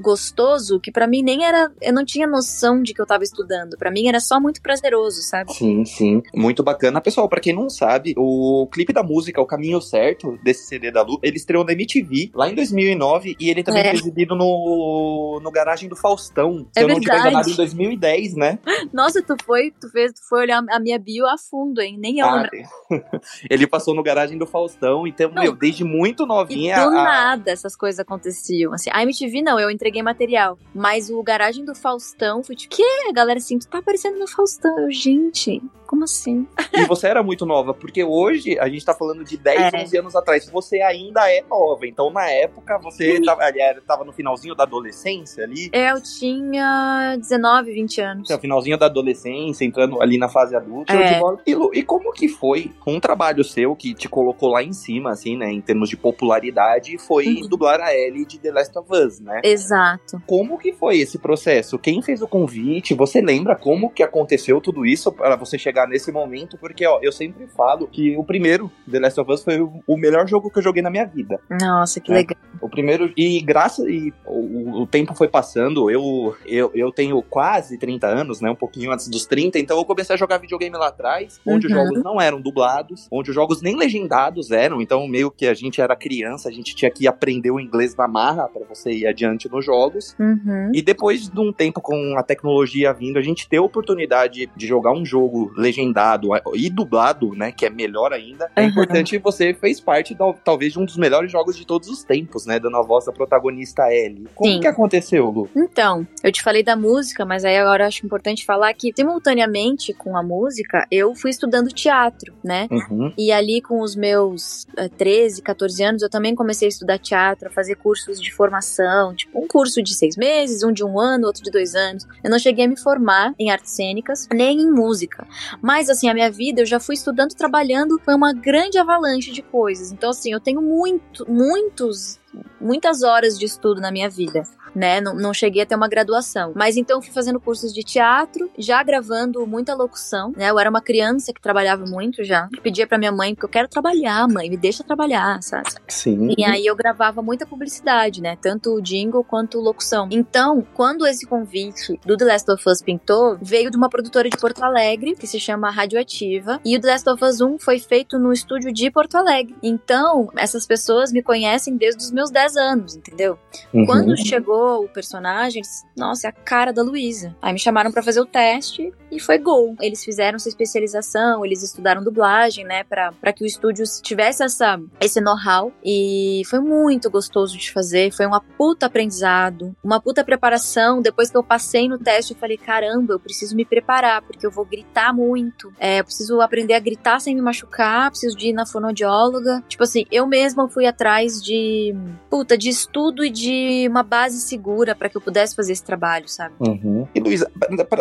gostoso 0.03 0.79
que 0.79 0.93
para 0.93 1.07
mim 1.07 1.23
nem 1.23 1.47
era, 1.47 1.73
eu 1.81 1.95
não 1.95 2.05
tinha 2.05 2.27
noção 2.27 2.83
de 2.83 2.93
que 2.93 3.01
eu 3.01 3.07
tava 3.07 3.25
estudando. 3.25 3.79
Para 3.79 3.91
mim 3.91 4.09
era 4.09 4.21
só 4.21 4.39
muito 4.39 4.61
prazeroso, 4.61 5.23
sabe? 5.23 5.55
Sim, 5.55 5.87
sim. 5.87 6.23
Muito 6.35 6.63
bacana. 6.63 7.01
Pessoal, 7.01 7.31
para 7.31 7.41
quem 7.41 7.55
não 7.55 7.71
sabe, 7.71 8.13
o 8.19 8.69
clipe 8.71 8.93
da 8.93 9.03
música 9.03 9.41
O 9.41 9.47
Caminho 9.47 9.81
Certo 9.81 10.39
desse 10.43 10.67
CD 10.67 10.91
da 10.91 11.01
Lu, 11.01 11.19
ele 11.23 11.39
estreou 11.39 11.65
na 11.65 11.73
MTV 11.73 12.31
lá 12.35 12.51
em 12.51 12.55
2009 12.55 13.37
e 13.41 13.49
ele 13.49 13.63
também 13.63 13.81
é. 13.81 13.89
foi 13.89 14.01
exibido 14.01 14.34
no, 14.35 15.41
no 15.43 15.51
garagem 15.51 15.89
do 15.89 15.97
Faustão. 15.97 16.67
Se 16.73 16.81
é 16.81 16.83
eu 16.83 16.89
não 16.89 17.01
tiver 17.01 17.19
enganado, 17.19 17.51
em 17.51 17.55
2010, 17.55 18.35
né? 18.35 18.59
Nossa, 18.93 19.23
tu 19.23 19.37
foi, 19.45 19.73
tu 19.81 19.91
fez, 19.91 20.13
tu 20.13 20.29
foi 20.29 20.41
olhar 20.41 20.63
a 20.71 20.81
minha 20.81 20.99
bio 20.99 21.27
a 21.27 21.37
fundo, 21.39 21.81
hein? 21.81 21.97
Nem 21.99 22.19
eu 22.19 22.27
ah, 22.27 22.49
Ele 23.51 23.67
passou 23.67 23.95
no 23.95 24.03
garagem 24.03 24.39
do 24.39 24.47
Faustão, 24.47 25.07
então, 25.07 25.31
não, 25.31 25.43
meu, 25.43 25.57
desde 25.57 25.85
muito 25.85 26.27
novinha. 26.27 26.77
do 26.77 26.89
a... 26.89 27.05
nada 27.05 27.51
essas 27.51 27.77
coisas 27.77 28.01
aconteciam. 28.01 28.73
Assim, 28.73 28.91
a 28.93 29.03
MTV 29.03 29.43
não, 29.43 29.59
eu 29.59 29.71
entreguei 29.71 30.03
material. 30.03 30.59
Mas 30.75 31.11
o 31.11 31.23
garagem 31.23 31.65
do 31.65 31.75
Faustão 31.75 32.43
foi 32.43 32.57
tipo, 32.57 32.75
que? 32.77 32.83
A 33.09 33.13
galera 33.13 33.39
assim, 33.39 33.59
tu 33.59 33.69
tá 33.69 33.79
aparecendo 33.79 34.19
no 34.19 34.27
Faustão. 34.27 34.79
Eu, 34.79 34.91
gente, 34.91 35.63
como 35.87 36.05
assim? 36.05 36.47
E 36.73 36.85
você 36.87 37.07
era 37.07 37.23
muito 37.23 37.47
nova, 37.47 37.73
porque 37.73 38.03
hoje 38.03 38.59
a 38.59 38.69
gente 38.69 38.85
tá 38.85 38.95
falando 38.95 39.25
de 39.25 39.37
10, 39.37 39.75
é. 39.75 39.83
11 39.83 39.99
anos 39.99 40.17
atrás. 40.17 40.49
Você 40.51 40.81
ainda 40.81 41.31
é 41.31 41.43
nova. 41.43 41.87
Então, 41.87 42.11
na 42.11 42.29
época, 42.31 42.79
você 42.79 43.21
tava, 43.23 43.43
tava 43.87 44.05
no 44.05 44.13
finalzinho 44.13 44.55
da 44.55 44.65
adolescência 44.65 45.45
ali. 45.45 45.71
Eu 45.73 46.03
tinha 46.03 47.17
19, 47.19 47.73
20 47.73 48.01
anos. 48.01 48.31
É, 48.31 48.37
o 48.37 48.39
finalzinho 48.39 48.79
da 48.79 48.87
adolescência, 48.87 49.65
entrando 49.65 50.01
ali 50.01 50.19
na 50.19 50.29
fase 50.29 50.57
adulta. 50.57 50.93
É. 50.93 51.21
E, 51.47 51.53
e 51.79 51.83
como 51.83 52.13
que 52.13 52.29
foi 52.29 52.73
um 52.87 52.99
trabalho 52.99 53.45
seu 53.45 53.77
que 53.77 53.95
te 53.95 54.09
colocou 54.09 54.51
lá 54.51 54.63
em 54.63 54.73
cima, 54.73 55.11
assim, 55.11 55.37
né? 55.37 55.51
Em 55.51 55.61
termos 55.61 55.89
de 55.89 55.97
popularidade, 55.97 56.99
foi 56.99 57.27
uhum. 57.27 57.49
dublar 57.49 57.81
a 57.81 57.95
Ellie 57.95 58.27
de 58.27 58.39
The 58.39 58.53
Last 58.53 58.79
of 58.79 58.89
Us, 58.93 59.21
né? 59.21 59.41
Exato. 59.45 60.23
Como 60.27 60.59
que 60.59 60.73
foi 60.73 60.99
esse 60.99 61.19
processo? 61.19 61.79
Quem 61.79 62.03
fez 62.03 62.23
o 62.23 62.29
convite? 62.29 62.95
Você 62.95 63.21
lembra 63.21 63.57
como 63.57 63.91
que 63.91 64.03
aconteceu 64.03 64.61
tudo 64.61 64.87
isso 64.87 65.13
para 65.13 65.37
você 65.37 65.59
chegar 65.59 65.74
nesse 65.89 66.13
momento? 66.13 66.57
Porque, 66.59 66.87
ó, 66.87 66.99
eu 67.03 67.13
sempre 67.13 67.47
falo 67.47 67.87
que 67.87 68.17
o 68.17 68.25
primeiro 68.25 68.71
The 68.91 68.99
Last 69.01 69.21
of 69.21 69.33
Us 69.33 69.45
foi 69.45 69.61
o 69.61 69.97
melhor 69.97 70.27
jogo 70.29 70.51
que 70.51 70.59
eu 70.59 70.63
joguei 70.63 70.83
na 70.83 70.91
minha 70.91 71.05
vida. 71.05 71.41
Nossa, 71.61 72.01
que 72.01 72.11
né? 72.11 72.19
legal. 72.19 72.37
O 72.61 72.69
primeiro, 72.69 73.13
e 73.17 73.41
graças, 73.41 73.87
e 73.87 74.13
o, 74.25 74.83
o, 74.83 74.87
tempo 74.87 75.15
foi 75.15 75.29
passando, 75.29 75.91
eu, 75.91 76.35
eu, 76.47 76.71
eu 76.75 76.93
tenho 76.93 77.21
quase 77.23 77.77
30 77.77 78.07
anos, 78.07 78.41
né? 78.41 78.51
Um 78.51 78.55
pouquinho 78.55 78.93
antes 78.93 79.09
dos 79.09 79.27
30, 79.27 79.59
então 79.59 79.77
eu 79.77 79.85
comecei 79.85 80.15
a 80.15 80.19
jogar 80.19 80.39
videogame 80.39 80.77
lá 80.77 80.89
atrás, 80.89 81.41
onde 81.47 81.67
uhum. 81.67 81.73
os 81.73 81.79
jogos 81.79 82.03
não 82.03 82.21
eram 82.21 82.41
dublados, 82.41 83.09
onde 83.11 83.31
os 83.31 83.35
jogos 83.35 83.61
nem 83.61 83.77
legendados 83.77 84.51
eram, 84.51 84.81
então 84.81 85.07
meio 85.07 85.31
que 85.31 85.47
a 85.47 85.55
gente 85.55 85.81
era 85.81 85.97
criança, 85.97 86.49
a 86.49 86.53
gente 86.53 86.75
tinha 86.75 86.91
que 86.91 87.07
aprender 87.07 87.51
o 87.51 87.61
inglês 87.61 87.95
na 87.97 88.09
marra 88.09 88.49
para 88.49 88.65
você 88.67 88.93
ir 88.93 89.07
adiante 89.07 89.51
nos 89.51 89.65
jogos. 89.65 90.15
Uhum. 90.19 90.71
E 90.73 90.81
depois 90.81 91.29
de 91.29 91.41
um 91.41 91.53
tempo 91.53 91.81
com 91.81 92.17
a 92.17 92.23
tecnologia 92.23 92.93
vindo, 92.93 93.19
a 93.19 93.23
gente 93.23 93.49
ter 93.49 93.59
a 93.59 93.63
oportunidade 93.63 94.49
de 94.57 94.67
jogar 94.67 94.93
um 94.93 95.05
jogo 95.05 95.53
legendado 95.65 96.29
e 96.55 96.71
dublado, 96.71 97.35
né? 97.35 97.51
Que 97.51 97.67
é 97.67 97.71
melhor 97.71 98.13
ainda. 98.13 98.51
É 98.55 98.63
importante 98.63 99.19
você 99.19 99.55
fez 99.55 99.81
parte, 99.81 100.17
talvez, 100.45 100.73
de 100.73 100.79
um 100.79 100.85
dos 100.85 100.97
melhores 100.97 101.33
jogos 101.33 101.57
de 101.57 101.67
todos 101.67 101.89
os 101.89 102.05
tempos, 102.05 102.47
né? 102.47 102.59
Dando 102.61 102.77
a 102.77 102.83
voz 102.83 103.07
da 103.07 103.13
protagonista 103.13 103.93
Ellie. 103.93 104.29
Como 104.35 104.51
Sim. 104.51 104.61
que 104.61 104.67
aconteceu, 104.67 105.31
Lu? 105.31 105.49
Então, 105.57 106.07
eu 106.23 106.31
te 106.31 106.43
falei 106.43 106.63
da 106.63 106.77
música, 106.77 107.25
mas 107.25 107.45
aí 107.45 107.57
agora 107.57 107.85
eu 107.85 107.89
acho 107.89 108.05
importante 108.05 108.45
falar 108.45 108.73
que, 108.75 108.93
simultaneamente 108.95 109.93
com 109.93 110.17
a 110.17 110.23
música, 110.23 110.87
eu 110.91 111.15
fui 111.15 111.31
estudando 111.31 111.69
teatro, 111.69 112.33
né? 112.43 112.69
Uhum. 112.71 113.13
E 113.17 113.33
ali 113.33 113.61
com 113.61 113.81
os 113.81 113.97
meus 113.97 114.67
uh, 114.79 114.89
13, 114.97 115.43
14 115.43 115.83
anos, 115.83 116.03
eu 116.03 116.11
também 116.11 116.35
comecei 116.35 116.69
a 116.69 116.71
estudar 116.71 116.99
teatro, 116.99 117.49
a 117.49 117.51
fazer 117.51 117.77
cursos 117.77 118.21
de 118.21 118.33
formação, 118.33 119.15
tipo 119.15 119.39
um 119.39 119.47
curso 119.47 119.83
de 119.83 119.95
seis 119.95 120.17
meses, 120.17 120.63
um 120.63 120.73
de 120.73 120.85
um 120.85 120.99
ano, 120.99 121.27
outro 121.27 121.43
de 121.43 121.51
dois 121.51 121.75
anos. 121.75 122.07
Eu 122.23 122.31
não 122.31 122.39
cheguei 122.39 122.65
a 122.65 122.69
me 122.69 122.79
formar 122.79 123.35
em 123.39 123.51
artes 123.51 123.73
cênicas, 123.73 124.29
nem 124.33 124.61
em 124.61 124.71
música. 124.71 125.27
Mas, 125.63 125.89
assim, 125.89 126.09
a 126.09 126.15
minha 126.15 126.31
vida, 126.31 126.63
eu 126.63 126.67
já 126.67 126.81
fui 126.81 126.95
estudando, 126.95 127.35
trabalhando, 127.35 128.01
foi 128.05 128.15
uma 128.15 128.33
grande 128.33 128.79
avalanche 128.79 129.33
de 129.33 129.43
coisas. 129.43 129.93
Então, 129.93 130.11
assim, 130.11 130.33
eu 130.33 130.41
tenho 130.41 130.61
muito, 130.61 131.25
muitos 131.31 132.19
muitas 132.61 133.03
horas 133.03 133.39
de 133.39 133.45
estudo 133.45 133.81
na 133.81 133.93
minha 133.93 134.11
vida 134.11 134.43
né? 134.75 135.01
Não, 135.01 135.15
não 135.15 135.35
cheguei 135.35 135.63
a 135.63 135.67
ter 135.67 135.75
uma 135.75 135.89
graduação. 135.89 136.53
Mas 136.55 136.77
então 136.77 137.01
fui 137.01 137.13
fazendo 137.13 137.41
cursos 137.41 137.73
de 137.73 137.83
teatro, 137.83 138.51
já 138.59 138.83
gravando 138.83 139.47
muita 139.47 139.75
locução, 139.75 140.33
né? 140.37 140.51
Eu 140.51 140.59
era 140.59 140.71
uma 140.71 140.81
criança 140.81 141.33
que 141.33 141.41
trabalhava 141.41 141.85
muito 141.87 142.25
já. 142.25 142.49
Eu 142.53 142.63
pedia 142.63 142.87
pra 142.87 142.99
minha 142.99 143.13
mãe, 143.13 143.35
porque 143.35 143.47
eu 143.47 143.51
quero 143.51 143.69
trabalhar, 143.69 144.27
mãe, 144.29 144.51
me 144.51 144.57
deixa 144.57 144.83
trabalhar, 144.83 145.43
sabe? 145.43 145.71
Sim. 145.89 146.35
E 146.37 146.45
aí 146.45 146.67
eu 146.67 146.77
gravava 146.77 147.23
muita 147.23 147.47
publicidade, 147.47 148.21
né? 148.21 148.37
Tanto 148.41 148.75
o 148.75 148.81
jingle 148.83 149.25
quanto 149.25 149.61
locução. 149.61 150.09
Então, 150.11 150.67
quando 150.75 151.07
esse 151.07 151.27
convite 151.27 151.99
do 152.05 152.17
The 152.17 152.25
Last 152.25 152.51
of 152.51 152.69
Us 152.69 152.83
pintou, 152.83 153.39
veio 153.41 153.71
de 153.71 153.77
uma 153.77 153.89
produtora 153.89 154.29
de 154.29 154.37
Porto 154.37 154.63
Alegre, 154.63 155.15
que 155.15 155.27
se 155.27 155.39
chama 155.39 155.71
Radioativa, 155.71 156.61
e 156.65 156.77
o 156.77 156.81
The 156.81 156.89
Last 156.89 157.09
of 157.09 157.25
Us 157.25 157.41
1 157.41 157.59
foi 157.59 157.79
feito 157.79 158.19
no 158.19 158.33
estúdio 158.33 158.73
de 158.73 158.91
Porto 158.91 159.17
Alegre. 159.17 159.55
Então, 159.63 160.31
essas 160.37 160.67
pessoas 160.67 161.13
me 161.13 161.23
conhecem 161.23 161.77
desde 161.77 162.03
os 162.03 162.11
meus 162.11 162.31
10 162.31 162.57
anos, 162.57 162.97
entendeu? 162.97 163.39
Uhum. 163.73 163.87
Quando 163.87 164.17
chegou 164.17 164.64
o 164.65 164.89
personagem, 164.89 165.63
nossa, 165.97 166.27
é 166.27 166.31
a 166.31 166.33
cara 166.33 166.73
da 166.73 166.83
Luísa. 166.83 167.35
Aí 167.41 167.53
me 167.53 167.59
chamaram 167.59 167.93
para 167.93 168.03
fazer 168.03 168.21
o 168.21 168.27
teste 168.27 168.93
e 169.11 169.21
foi 169.21 169.39
gol. 169.39 169.77
Eles 169.81 170.05
fizeram 170.05 170.39
sua 170.39 170.49
especialização, 170.49 171.45
eles 171.45 171.63
estudaram 171.63 172.03
dublagem, 172.03 172.65
né, 172.65 172.85
para 172.85 173.33
que 173.33 173.45
o 173.45 173.47
estúdio 173.47 173.85
tivesse 174.03 174.43
essa, 174.43 174.81
esse 175.01 175.21
know-how. 175.21 175.73
E 175.85 176.43
foi 176.49 176.61
muito 176.61 177.11
gostoso 177.11 177.57
de 177.57 177.73
fazer, 177.73 178.13
foi 178.13 178.27
uma 178.27 178.41
puta 178.41 178.87
aprendizado, 178.87 179.75
uma 179.83 180.01
puta 180.01 180.25
preparação. 180.25 181.01
Depois 181.01 181.31
que 181.31 181.37
eu 181.37 181.45
passei 181.45 181.89
no 181.89 181.99
teste, 181.99 182.33
eu 182.33 182.39
falei: 182.39 182.57
caramba, 182.57 183.15
eu 183.15 183.21
preciso 183.21 183.57
me 183.57 183.65
preparar, 183.65 184.23
porque 184.23 184.47
eu 184.47 184.51
vou 184.51 184.65
gritar 184.65 185.13
muito. 185.13 185.73
É, 185.79 186.01
eu 186.01 186.05
preciso 186.05 186.41
aprender 186.41 186.75
a 186.75 186.81
gritar 186.81 187.21
sem 187.21 187.35
me 187.35 187.41
machucar, 187.41 188.11
preciso 188.11 188.37
de 188.37 188.49
ir 188.49 188.53
na 188.53 188.67
fonoaudióloga. 188.67 189.63
Tipo 189.69 189.85
assim, 189.85 190.05
eu 190.11 190.27
mesma 190.27 190.69
fui 190.69 190.87
atrás 190.87 191.43
de, 191.43 191.95
puta, 192.31 192.57
de 192.57 192.69
estudo 192.69 193.25
e 193.25 193.31
de 193.31 193.87
uma 193.89 194.03
base 194.03 194.41
segura 194.55 194.95
para 194.95 195.09
que 195.09 195.17
eu 195.17 195.21
pudesse 195.21 195.55
fazer 195.55 195.73
esse 195.73 195.83
trabalho, 195.83 196.29
sabe? 196.29 196.55
Uhum. 196.61 197.09
E 197.13 197.21
Luísa, 197.21 197.51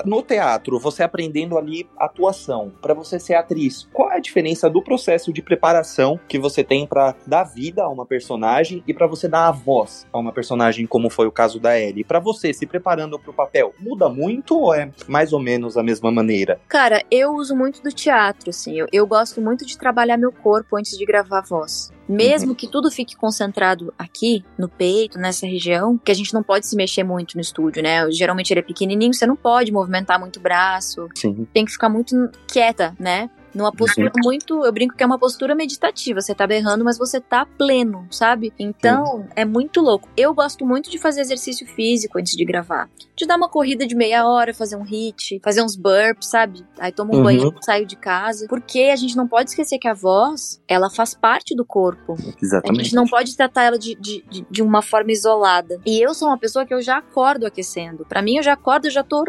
no 0.06 0.22
teatro, 0.22 0.80
você 0.80 1.02
aprendendo 1.02 1.58
ali 1.58 1.90
atuação, 1.98 2.72
para 2.82 2.94
você 2.94 3.20
ser 3.20 3.34
atriz, 3.34 3.88
qual 3.92 4.12
é 4.12 4.18
a 4.18 4.20
diferença 4.20 4.70
do 4.70 4.82
processo 4.82 5.34
de 5.34 5.42
preparação 5.42 6.20
que 6.28 6.38
você 6.38 6.64
tem 6.64 6.86
para 6.86 7.16
dar 7.26 7.44
vida 7.44 7.84
a 7.84 7.90
uma 7.90 8.06
personagem 8.06 8.84
e 8.88 8.94
para 8.94 9.08
você 9.08 9.28
dar 9.28 9.48
a 9.48 9.52
voz 9.52 10.06
a 10.14 10.20
uma 10.20 10.32
personagem, 10.32 10.86
como 10.86 11.10
foi 11.10 11.26
o 11.26 11.32
caso 11.32 11.60
da 11.60 11.80
Ellie? 11.80 12.04
Para 12.04 12.20
você 12.20 12.54
se 12.54 12.68
preparando 12.68 13.18
para 13.18 13.32
o 13.32 13.34
papel, 13.34 13.74
muda 13.80 14.08
muito 14.08 14.60
ou 14.60 14.74
é 14.74 14.92
mais 15.08 15.34
ou 15.34 15.40
menos 15.40 15.78
a 15.78 15.84
mesma 15.84 16.12
maneira? 16.12 16.60
Cara, 16.68 17.04
eu 17.10 17.34
uso 17.34 17.56
muito 17.56 17.82
do 17.82 17.92
teatro, 17.92 18.50
assim. 18.50 18.80
Eu, 18.80 18.88
eu 18.92 19.08
gosto 19.08 19.42
muito 19.42 19.66
de 19.66 19.78
trabalhar 19.78 20.18
meu 20.18 20.32
corpo 20.32 20.76
antes 20.78 20.98
de 20.98 21.06
gravar 21.06 21.40
a 21.40 21.42
voz. 21.42 21.92
Mesmo 22.08 22.50
uhum. 22.50 22.56
que 22.56 22.68
tudo 22.68 22.92
fique 22.92 23.16
concentrado 23.16 23.94
aqui, 23.98 24.44
no 24.58 24.68
peito, 24.68 25.18
nessa 25.18 25.48
região, 25.48 25.98
que 25.98 26.12
a 26.12 26.16
gente 26.16 26.34
não 26.34 26.44
pode 26.44 26.68
se 26.68 26.76
mexer 26.76 27.04
muito 27.04 27.36
no 27.36 27.42
estúdio, 27.42 27.82
né? 27.82 28.10
Geralmente 28.12 28.52
ele 28.52 28.60
é 28.60 28.64
pequenininho, 28.64 29.14
você 29.14 29.26
não 29.26 29.36
pode 29.36 29.72
movimentar 29.72 30.20
muito 30.20 30.38
o 30.38 30.42
braço. 30.42 31.08
Sim. 31.16 31.48
Tem 31.54 31.66
que 31.66 31.72
ficar 31.72 31.90
muito 31.90 32.30
quieta, 32.48 32.96
né? 33.00 33.30
Numa 33.54 33.72
postura 33.72 34.12
Sim. 34.14 34.22
muito. 34.24 34.66
Eu 34.66 34.72
brinco 34.72 34.96
que 34.96 35.04
é 35.04 35.06
uma 35.06 35.20
postura 35.20 35.54
meditativa. 35.54 36.22
Você 36.22 36.34
tá 36.34 36.48
berrando, 36.48 36.84
mas 36.84 36.98
você 36.98 37.22
tá 37.22 37.46
pleno, 37.46 38.08
sabe? 38.10 38.52
Então, 38.58 39.06
Sim. 39.06 39.28
é 39.36 39.46
muito 39.46 39.82
louco. 39.82 40.10
Eu 40.18 40.34
gosto 40.34 40.66
muito 40.66 40.90
de 40.90 40.98
fazer 40.98 41.22
exercício 41.22 41.68
físico 41.68 42.18
antes 42.18 42.36
de 42.36 42.44
gravar. 42.44 42.90
De 43.16 43.26
dar 43.26 43.38
uma 43.38 43.48
corrida 43.48 43.86
de 43.86 43.96
meia 43.96 44.28
hora, 44.28 44.54
fazer 44.54 44.76
um 44.76 44.84
hit, 44.84 45.40
fazer 45.44 45.62
uns 45.62 45.76
burps, 45.76 46.28
sabe? 46.28 46.66
Aí 46.80 46.92
tomo 46.92 47.14
um 47.14 47.18
uhum. 47.18 47.24
banho, 47.24 47.56
saio 47.62 47.86
de 47.86 47.96
casa. 47.96 48.48
Porque 48.48 48.90
a 48.92 48.96
gente 48.96 49.16
não 49.16 49.28
pode 49.28 49.52
esquecer 49.52 49.78
que 49.78 49.88
a 49.88 49.94
voz, 49.94 50.62
ela 50.68 50.90
faz 50.90 51.14
parte 51.14 51.56
do 51.56 51.64
corpo. 51.64 52.16
Exatamente. 52.42 52.82
A 52.82 52.84
gente 52.84 52.96
não 52.96 53.06
pode 53.06 53.36
tratar 53.38 53.64
ela 53.64 53.78
de, 53.78 53.96
de, 53.96 54.24
de, 54.30 54.46
de 54.50 54.62
uma 54.62 54.82
forma 54.82 55.12
isolada. 55.12 55.80
E 55.86 56.02
eu 56.02 56.14
sou 56.14 56.28
uma 56.28 56.38
pessoa 56.38 56.66
que 56.66 56.74
eu 56.74 56.82
já 56.82 56.98
acordo 56.98 57.46
aquecendo. 57.46 58.06
Para 58.06 58.22
mim, 58.22 58.38
eu 58.38 58.44
já 58.44 58.54
acordo, 58.54 58.86
eu 58.88 58.92
já 58.92 59.04
tô. 59.04 59.24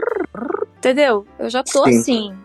Entendeu? 0.78 1.26
Eu 1.38 1.48
já 1.48 1.62
tô 1.62 1.84
Sim. 1.84 1.98
assim 1.98 2.44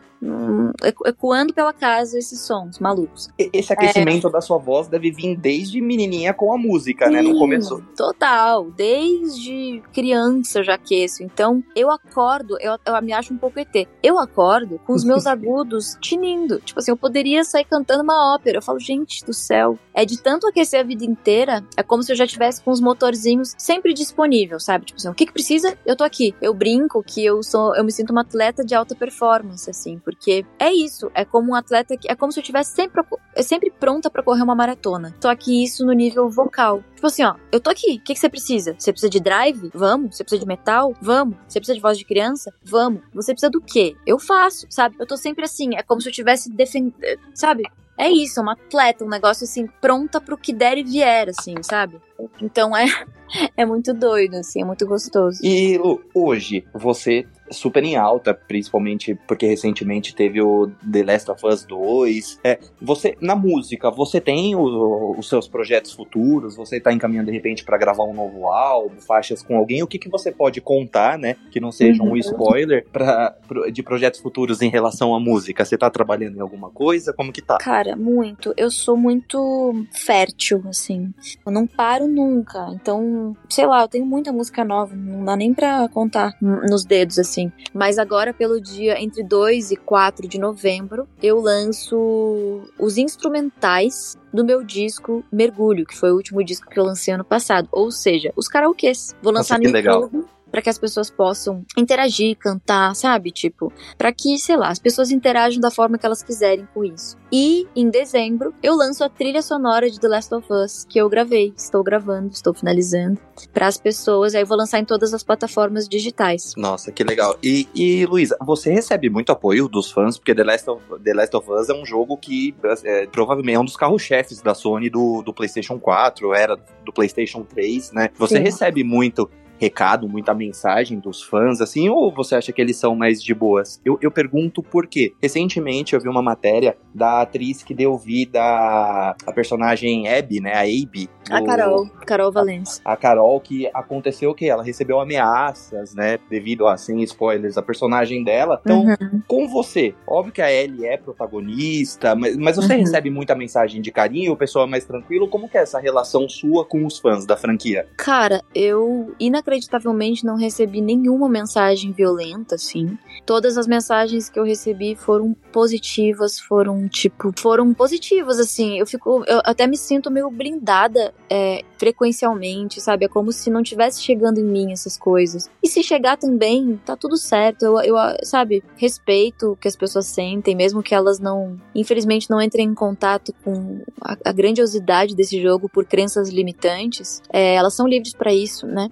ecoando 1.06 1.54
pela 1.54 1.74
casa 1.74 2.18
esses 2.18 2.42
sons 2.42 2.80
malucos. 2.80 3.30
Esse 3.38 3.72
aquecimento 3.74 4.28
é... 4.28 4.32
da 4.32 4.42
sua 4.42 4.58
voz 4.58 4.88
deve 4.88 5.12
vir 5.12 5.38
desde 5.38 5.82
menininha 5.82 6.34
com 6.34 6.54
a 6.54 6.58
música, 6.58 7.08
Sim, 7.08 7.14
né? 7.14 7.22
Não 7.22 7.38
começou. 7.38 7.82
Total. 7.96 8.70
Desde 8.72 9.82
criança 9.94 10.60
eu 10.60 10.64
já 10.64 10.78
aqueço. 10.80 11.24
Então, 11.24 11.64
eu 11.76 11.92
acordo, 11.92 12.58
eu, 12.60 12.78
eu 12.86 13.02
me 13.02 13.14
acho 13.14 13.34
um 13.34 13.38
pouco 13.38 13.60
ET. 13.60 13.88
Eu 14.02 14.18
acordo 14.18 14.80
com 14.86 14.94
os 14.94 15.04
meus 15.04 15.26
agudos 15.28 15.98
tinindo. 16.02 16.60
Tipo 16.60 16.80
assim, 16.80 16.92
eu 16.92 16.98
poderia 16.98 17.44
sair 17.44 17.66
cantando 17.66 18.04
uma 18.04 18.36
ópera. 18.36 18.58
Eu 18.58 18.62
falo, 18.62 18.80
gente 18.80 19.24
do 19.26 19.34
céu. 19.34 19.78
É 19.94 20.06
de 20.06 20.22
tanto 20.22 20.48
aquecer 20.48 20.80
a 20.80 20.84
vida 20.84 21.06
inteira, 21.06 21.64
é 21.76 21.84
como 21.84 22.02
se 22.04 22.12
eu 22.12 22.16
já 22.16 22.26
tivesse 22.26 22.62
com 22.62 22.72
os 22.72 22.80
motorzinhos 22.80 23.54
sempre 23.58 23.94
disponível, 23.94 24.60
sabe? 24.60 24.86
Tipo 24.86 24.98
assim, 24.98 25.10
o 25.10 25.14
que 25.14 25.26
que 25.26 25.34
precisa? 25.34 25.78
Eu 25.86 25.96
tô 25.96 26.04
aqui. 26.04 26.34
Eu 26.42 26.54
brinco 26.54 27.04
que 27.04 27.24
eu 27.24 27.44
sou, 27.44 27.76
eu 27.76 27.84
me 27.84 27.92
sinto 27.92 28.12
uma 28.12 28.22
atleta 28.22 28.64
de 28.64 28.74
alta 28.74 28.96
performance, 28.96 29.70
assim, 29.70 30.00
porque 30.10 30.44
é 30.58 30.74
isso. 30.74 31.12
É 31.14 31.24
como 31.24 31.52
um 31.52 31.56
atleta 31.56 31.96
que, 31.96 32.10
é 32.10 32.16
como 32.16 32.32
se 32.32 32.40
eu 32.40 32.44
tivesse 32.44 32.72
sempre, 32.72 33.04
sempre 33.44 33.70
pronta 33.70 34.10
para 34.10 34.24
correr 34.24 34.42
uma 34.42 34.56
maratona. 34.56 35.16
Só 35.22 35.36
que 35.36 35.64
isso 35.64 35.86
no 35.86 35.94
nível 35.94 36.28
vocal. 36.30 36.84
Tipo 36.96 37.06
assim, 37.06 37.24
ó, 37.24 37.36
eu 37.52 37.60
tô 37.60 37.70
aqui. 37.70 37.98
O 37.98 38.04
que, 38.04 38.16
que 38.16 38.20
você 38.20 38.28
precisa? 38.28 38.76
Você 38.78 38.92
precisa 38.92 39.10
de 39.10 39.20
drive? 39.20 39.70
Vamos. 39.72 40.16
Você 40.16 40.24
precisa 40.24 40.42
de 40.42 40.48
metal? 40.48 40.94
Vamos. 41.00 41.38
Você 41.48 41.60
precisa 41.60 41.76
de 41.76 41.82
voz 41.82 41.96
de 41.96 42.06
criança? 42.06 42.52
Vamos. 42.64 43.02
Você 43.14 43.34
precisa 43.34 43.52
do 43.52 43.62
quê? 43.62 43.96
Eu 44.04 44.18
faço, 44.18 44.66
sabe? 44.72 44.96
Eu 44.98 45.06
tô 45.06 45.16
sempre 45.16 45.46
assim. 45.46 45.76
É 45.76 45.84
como 45.84 46.02
se 46.02 46.10
eu 46.10 46.14
tivesse 46.14 46.50
defendendo. 46.52 46.96
Sabe? 47.36 47.64
É 48.00 48.10
isso, 48.10 48.40
é 48.40 48.44
uma 48.44 48.54
atleta, 48.54 49.04
um 49.04 49.10
negócio 49.10 49.44
assim, 49.44 49.68
pronta 49.82 50.22
pro 50.22 50.38
que 50.38 50.54
der 50.54 50.78
e 50.78 50.84
vier, 50.84 51.28
assim, 51.28 51.56
sabe? 51.62 51.98
Então 52.42 52.76
é, 52.76 52.86
é 53.58 53.66
muito 53.66 53.94
doido, 53.94 54.36
assim, 54.36 54.62
é 54.62 54.66
muito 54.66 54.88
gostoso. 54.88 55.38
E 55.44 55.78
hoje, 56.14 56.66
você 56.74 57.28
super 57.52 57.84
em 57.84 57.96
alta, 57.96 58.34
principalmente 58.34 59.16
porque 59.28 59.46
recentemente 59.46 60.16
teve 60.16 60.42
o 60.42 60.72
The 60.92 61.04
Last 61.04 61.32
of 61.32 61.46
Us 61.46 61.64
2. 61.66 62.40
É, 62.44 62.60
você, 62.82 63.18
na 63.22 63.36
música, 63.36 63.90
você 63.90 64.20
tem 64.20 64.56
o, 64.56 65.16
os 65.18 65.28
seus 65.28 65.48
projetos 65.48 65.94
futuros? 65.94 66.56
Você 66.56 66.78
está 66.78 66.94
encaminhando 66.94 67.28
de 67.28 67.32
repente 67.32 67.64
para 67.64 67.78
gravar 67.78 68.04
um 68.04 68.14
novo 68.14 68.48
álbum, 68.48 69.00
faixas 69.00 69.42
com 69.42 69.58
alguém? 69.58 69.84
O 69.84 69.88
que, 69.88 69.98
que 69.98 70.10
você 70.10 70.32
pode 70.32 70.62
contar, 70.62 71.18
né? 71.18 71.36
Que 71.52 71.60
não 71.60 71.72
seja 71.72 72.04
um 72.04 72.10
uhum. 72.10 72.18
spoiler 72.18 72.86
pra, 72.92 73.36
de 73.72 73.84
projetos 73.84 74.20
futuros 74.20 74.62
em 74.62 74.70
relação 74.70 75.16
à 75.16 75.20
música? 75.20 75.66
Você 75.66 75.76
está 75.76 75.90
trabalhando 75.90 76.38
em 76.38 76.42
alguma 76.42 76.70
coisa? 76.70 77.14
Como 77.14 77.32
que 77.32 77.42
tá? 77.42 77.58
Cara, 77.58 77.96
muito. 77.96 78.54
Eu 78.58 78.70
sou 78.72 78.96
muito 78.96 79.86
fértil, 79.92 80.64
assim. 80.68 81.14
Eu 81.46 81.52
não 81.52 81.66
paro 81.66 82.08
nunca. 82.08 82.70
Então, 82.74 83.36
sei 83.50 83.66
lá, 83.66 83.82
eu 83.82 83.88
tenho 83.88 84.06
muita 84.06 84.32
música 84.32 84.64
nova. 84.64 84.96
Não 84.96 85.24
dá 85.26 85.36
nem 85.36 85.54
pra 85.54 85.88
contar 85.90 86.36
nos 86.42 86.86
dedos, 86.86 87.18
assim 87.20 87.39
assim. 87.40 87.52
Mas 87.74 87.98
agora, 87.98 88.34
pelo 88.34 88.60
dia 88.60 89.02
entre 89.02 89.24
2 89.24 89.72
e 89.72 89.76
4 89.78 90.28
de 90.28 90.38
novembro, 90.38 91.08
eu 91.22 91.40
lanço 91.40 92.62
os 92.78 92.98
instrumentais 92.98 94.18
do 94.34 94.44
meu 94.44 94.64
disco 94.64 95.24
Mergulho, 95.32 95.86
que 95.86 95.96
foi 95.96 96.12
o 96.12 96.16
último 96.16 96.44
disco 96.44 96.70
que 96.70 96.80
eu 96.80 96.84
lancei 96.84 97.14
ano 97.14 97.24
passado. 97.24 97.68
Ou 97.72 97.92
seja, 97.92 98.32
os 98.36 98.48
karaokês. 98.48 99.16
Vou 99.22 99.34
lançar 99.34 99.58
Nossa, 99.60 99.72
no 99.72 99.78
YouTube. 99.78 100.14
Legal 100.16 100.30
para 100.52 100.62
que 100.62 100.70
as 100.70 100.78
pessoas 100.78 101.10
possam 101.10 101.64
interagir, 101.78 102.38
cantar, 102.38 102.96
sabe? 102.96 103.32
Tipo, 103.32 103.72
para 103.98 104.12
que, 104.12 104.38
sei 104.38 104.58
lá, 104.58 104.70
as 104.70 104.80
pessoas 104.80 105.12
interajam 105.12 105.60
da 105.60 105.72
forma 105.72 105.98
que 105.98 106.06
elas 106.06 106.24
quiserem 106.24 106.68
com 106.74 106.84
isso. 106.84 107.18
E 107.32 107.68
em 107.76 107.90
dezembro 107.90 108.54
eu 108.62 108.76
lanço 108.76 109.04
a 109.04 109.10
trilha 109.10 109.42
sonora 109.42 109.90
de 109.90 110.00
The 110.00 110.08
Last 110.08 110.34
of 110.34 110.48
Us 110.52 110.86
que 110.90 111.00
eu 111.00 111.08
gravei, 111.08 111.54
estou 111.56 111.84
gravando, 111.84 112.30
estou 112.32 112.54
finalizando 112.54 113.20
para 113.54 113.68
as 113.68 113.78
pessoas. 113.78 114.34
Aí 114.34 114.42
eu 114.42 114.48
vou 114.48 114.58
lançar 114.58 114.80
em 114.80 114.86
todas 114.86 115.14
as 115.14 115.24
plataformas 115.24 115.88
digitais. 115.88 116.54
Nossa, 116.58 116.92
que 116.92 117.04
legal. 117.04 117.38
E, 117.44 117.68
e 117.76 118.06
Luísa, 118.06 118.38
você 118.42 118.72
recebe 118.72 119.10
muito 119.10 119.32
apoio 119.32 119.68
dos 119.68 119.92
fãs 119.92 120.18
porque 120.18 120.34
The 120.34 120.44
Last 120.44 120.70
of, 120.70 120.84
The 121.04 121.14
Last 121.14 121.36
of 121.36 121.52
Us 121.52 121.70
é 121.70 121.74
um 121.74 121.86
jogo 121.86 122.18
que 122.18 122.56
é, 122.84 123.06
provavelmente 123.08 123.56
é 123.56 123.60
um 123.60 123.66
dos 123.66 123.78
carros-chefes 123.78 124.42
da 124.42 124.54
Sony 124.54 124.90
do, 124.90 125.22
do 125.22 125.34
PlayStation 125.34 125.80
4, 125.80 126.34
era 126.34 126.56
do 126.84 126.92
PlayStation 126.92 127.44
3, 127.44 127.92
né? 127.92 128.10
Você 128.18 128.38
Sim. 128.38 128.44
recebe 128.44 128.84
muito 128.84 129.30
recado, 129.60 130.08
muita 130.08 130.34
mensagem 130.34 131.00
dos 131.00 131.22
fãs, 131.22 131.60
assim, 131.62 131.90
ou 131.90 132.12
você 132.12 132.36
acha 132.36 132.52
que 132.52 132.62
eles 132.62 132.78
são 132.78 132.96
mais 132.96 133.22
de 133.22 133.34
boas? 133.34 133.80
Eu, 133.84 133.98
eu 134.02 134.10
pergunto 134.10 134.64
por 134.64 134.88
quê. 134.88 135.14
Recentemente 135.22 135.94
eu 135.94 136.02
vi 136.02 136.08
uma 136.08 136.22
matéria 136.22 136.78
da 136.94 137.22
atriz 137.22 137.62
que 137.62 137.74
deu 137.74 137.98
vida 137.98 138.40
à 138.42 139.32
personagem 139.34 140.08
Abby, 140.08 140.40
né? 140.40 140.54
A 140.54 140.62
Abby. 140.62 141.10
A 141.30 141.44
Carol, 141.44 141.88
Carol 142.06 142.32
Valence. 142.32 142.82
A, 142.84 142.94
a 142.94 142.98
Carol, 142.98 143.40
que 143.40 143.70
aconteceu 143.74 144.32
o 144.32 144.36
quê? 144.36 144.46
Ela 144.46 144.64
recebeu 144.64 145.00
ameaças, 145.00 145.94
né? 145.94 146.18
Devido 146.30 146.66
a, 146.66 146.78
sem 146.78 147.04
spoilers, 147.04 147.58
a 147.58 147.62
personagem 147.62 148.24
dela. 148.24 148.60
Então, 148.64 148.86
uhum. 148.86 149.22
com 149.28 149.48
você, 149.48 149.94
óbvio 150.08 150.34
que 150.34 150.42
a 150.42 150.52
Ellie 150.52 150.86
é 150.86 150.98
protagonista, 150.98 152.16
mas, 152.16 152.36
mas 152.38 152.56
você 152.56 152.74
uhum. 152.74 152.80
recebe 152.80 153.10
muita 153.10 153.36
mensagem 153.36 153.82
de 153.82 153.92
carinho, 153.92 154.32
o 154.32 154.38
pessoal 154.38 154.66
é 154.66 154.70
mais 154.70 154.86
tranquilo. 154.86 155.28
Como 155.28 155.50
que 155.50 155.58
é 155.58 155.62
essa 155.62 155.80
relação 155.80 156.28
sua 156.30 156.66
com 156.66 156.86
os 156.86 156.98
fãs 156.98 157.26
da 157.26 157.38
franquia? 157.38 157.88
Cara, 157.98 158.42
eu 158.56 159.14
inacreditavelmente 159.20 159.49
inacreditavelmente 159.50 160.26
não 160.26 160.36
recebi 160.36 160.80
nenhuma 160.80 161.28
mensagem 161.28 161.92
violenta, 161.92 162.56
assim. 162.56 162.98
Todas 163.26 163.58
as 163.58 163.68
mensagens 163.68 164.30
que 164.30 164.40
eu 164.40 164.44
recebi 164.44 164.96
foram 164.96 165.36
positivas, 165.52 166.40
foram, 166.40 166.88
tipo, 166.88 167.32
foram 167.38 167.74
positivas, 167.74 168.40
assim. 168.40 168.80
Eu 168.80 168.86
fico, 168.86 169.24
eu 169.28 169.42
até 169.44 169.66
me 169.66 169.78
sinto 169.78 170.12
meio 170.12 170.30
blindada 170.30 171.14
é, 171.30 171.64
frequencialmente, 171.78 172.80
sabe? 172.80 173.06
É 173.06 173.08
como 173.08 173.32
se 173.32 173.50
não 173.50 173.64
tivesse 173.64 174.02
chegando 174.02 174.40
em 174.40 174.44
mim 174.44 174.72
essas 174.72 174.98
coisas. 174.98 175.50
E 175.64 175.68
se 175.68 175.84
chegar 175.84 176.18
também, 176.18 176.80
tá 176.86 176.96
tudo 176.96 177.18
certo. 177.18 177.64
Eu, 177.66 177.80
eu 177.82 177.96
sabe, 178.24 178.64
respeito 178.78 179.52
o 179.52 179.56
que 179.56 179.68
as 179.68 179.76
pessoas 179.76 180.06
sentem, 180.06 180.56
mesmo 180.56 180.84
que 180.84 180.94
elas 180.94 181.20
não, 181.20 181.60
infelizmente, 181.74 182.30
não 182.30 182.42
entrem 182.42 182.68
em 182.68 182.76
contato 182.76 183.34
com 183.44 183.82
a, 184.02 184.16
a 184.26 184.32
grandiosidade 184.32 185.16
desse 185.16 185.42
jogo 185.42 185.68
por 185.68 185.86
crenças 185.86 186.30
limitantes. 186.30 187.22
É, 187.32 187.56
elas 187.56 187.74
são 187.74 187.88
livres 187.88 188.14
para 188.14 188.34
isso, 188.34 188.68
né? 188.68 188.90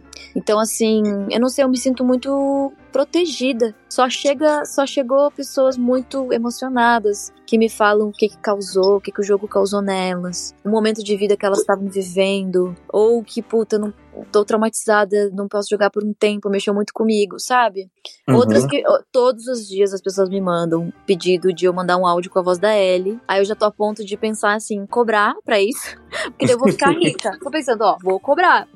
Então, 0.48 0.62
assim, 0.62 1.04
eu 1.30 1.42
não 1.42 1.50
sei, 1.50 1.66
eu 1.66 1.68
me 1.68 1.77
sinto 1.77 2.06
muito 2.06 2.72
protegida. 2.89 3.75
Só 3.89 4.10
chega, 4.10 4.63
só 4.63 4.86
chegou 4.86 5.30
pessoas 5.30 5.77
muito 5.77 6.32
emocionadas 6.32 7.34
que 7.46 7.58
me 7.58 7.68
falam 7.68 8.08
o 8.08 8.13
que, 8.13 8.30
que 8.30 8.38
causou, 8.38 8.96
o 8.96 9.01
que, 9.01 9.12
que 9.12 9.20
o 9.20 9.24
jogo 9.25 9.46
causou 9.46 9.82
nelas, 9.82 10.56
o 10.63 10.70
momento 10.70 11.04
de 11.04 11.18
vida 11.18 11.36
que 11.36 11.46
elas 11.46 11.60
estavam 11.60 11.89
vivendo, 11.89 12.74
ou 12.88 13.22
que 13.25 13.42
puta, 13.42 13.77
não 13.77 13.94
tô 14.31 14.45
traumatizada, 14.45 15.29
não 15.33 15.47
posso 15.47 15.67
jogar 15.69 15.89
por 15.89 16.03
um 16.03 16.13
tempo, 16.13 16.50
mexeu 16.50 16.74
muito 16.74 16.93
comigo, 16.93 17.39
sabe? 17.39 17.89
Uhum. 18.27 18.36
Outras 18.36 18.65
que 18.65 18.83
todos 19.12 19.47
os 19.47 19.67
dias 19.67 19.93
as 19.93 20.01
pessoas 20.01 20.29
me 20.29 20.41
mandam 20.41 20.91
pedido 21.05 21.53
de 21.53 21.65
eu 21.65 21.74
mandar 21.74 21.97
um 21.97 22.05
áudio 22.05 22.31
com 22.31 22.39
a 22.39 22.43
voz 22.43 22.57
da 22.57 22.75
Ellie. 22.75 23.19
Aí 23.27 23.39
eu 23.39 23.45
já 23.45 23.55
tô 23.55 23.65
a 23.65 23.71
ponto 23.71 24.05
de 24.05 24.17
pensar 24.17 24.55
assim, 24.55 24.86
cobrar 24.86 25.36
pra 25.43 25.59
isso, 25.59 25.95
porque 26.38 26.53
eu 26.53 26.59
vou 26.59 26.71
ficar 26.71 26.91
rica. 26.97 27.38
tô 27.41 27.50
pensando, 27.50 27.81
ó, 27.81 27.97
vou 28.03 28.19
cobrar. 28.19 28.67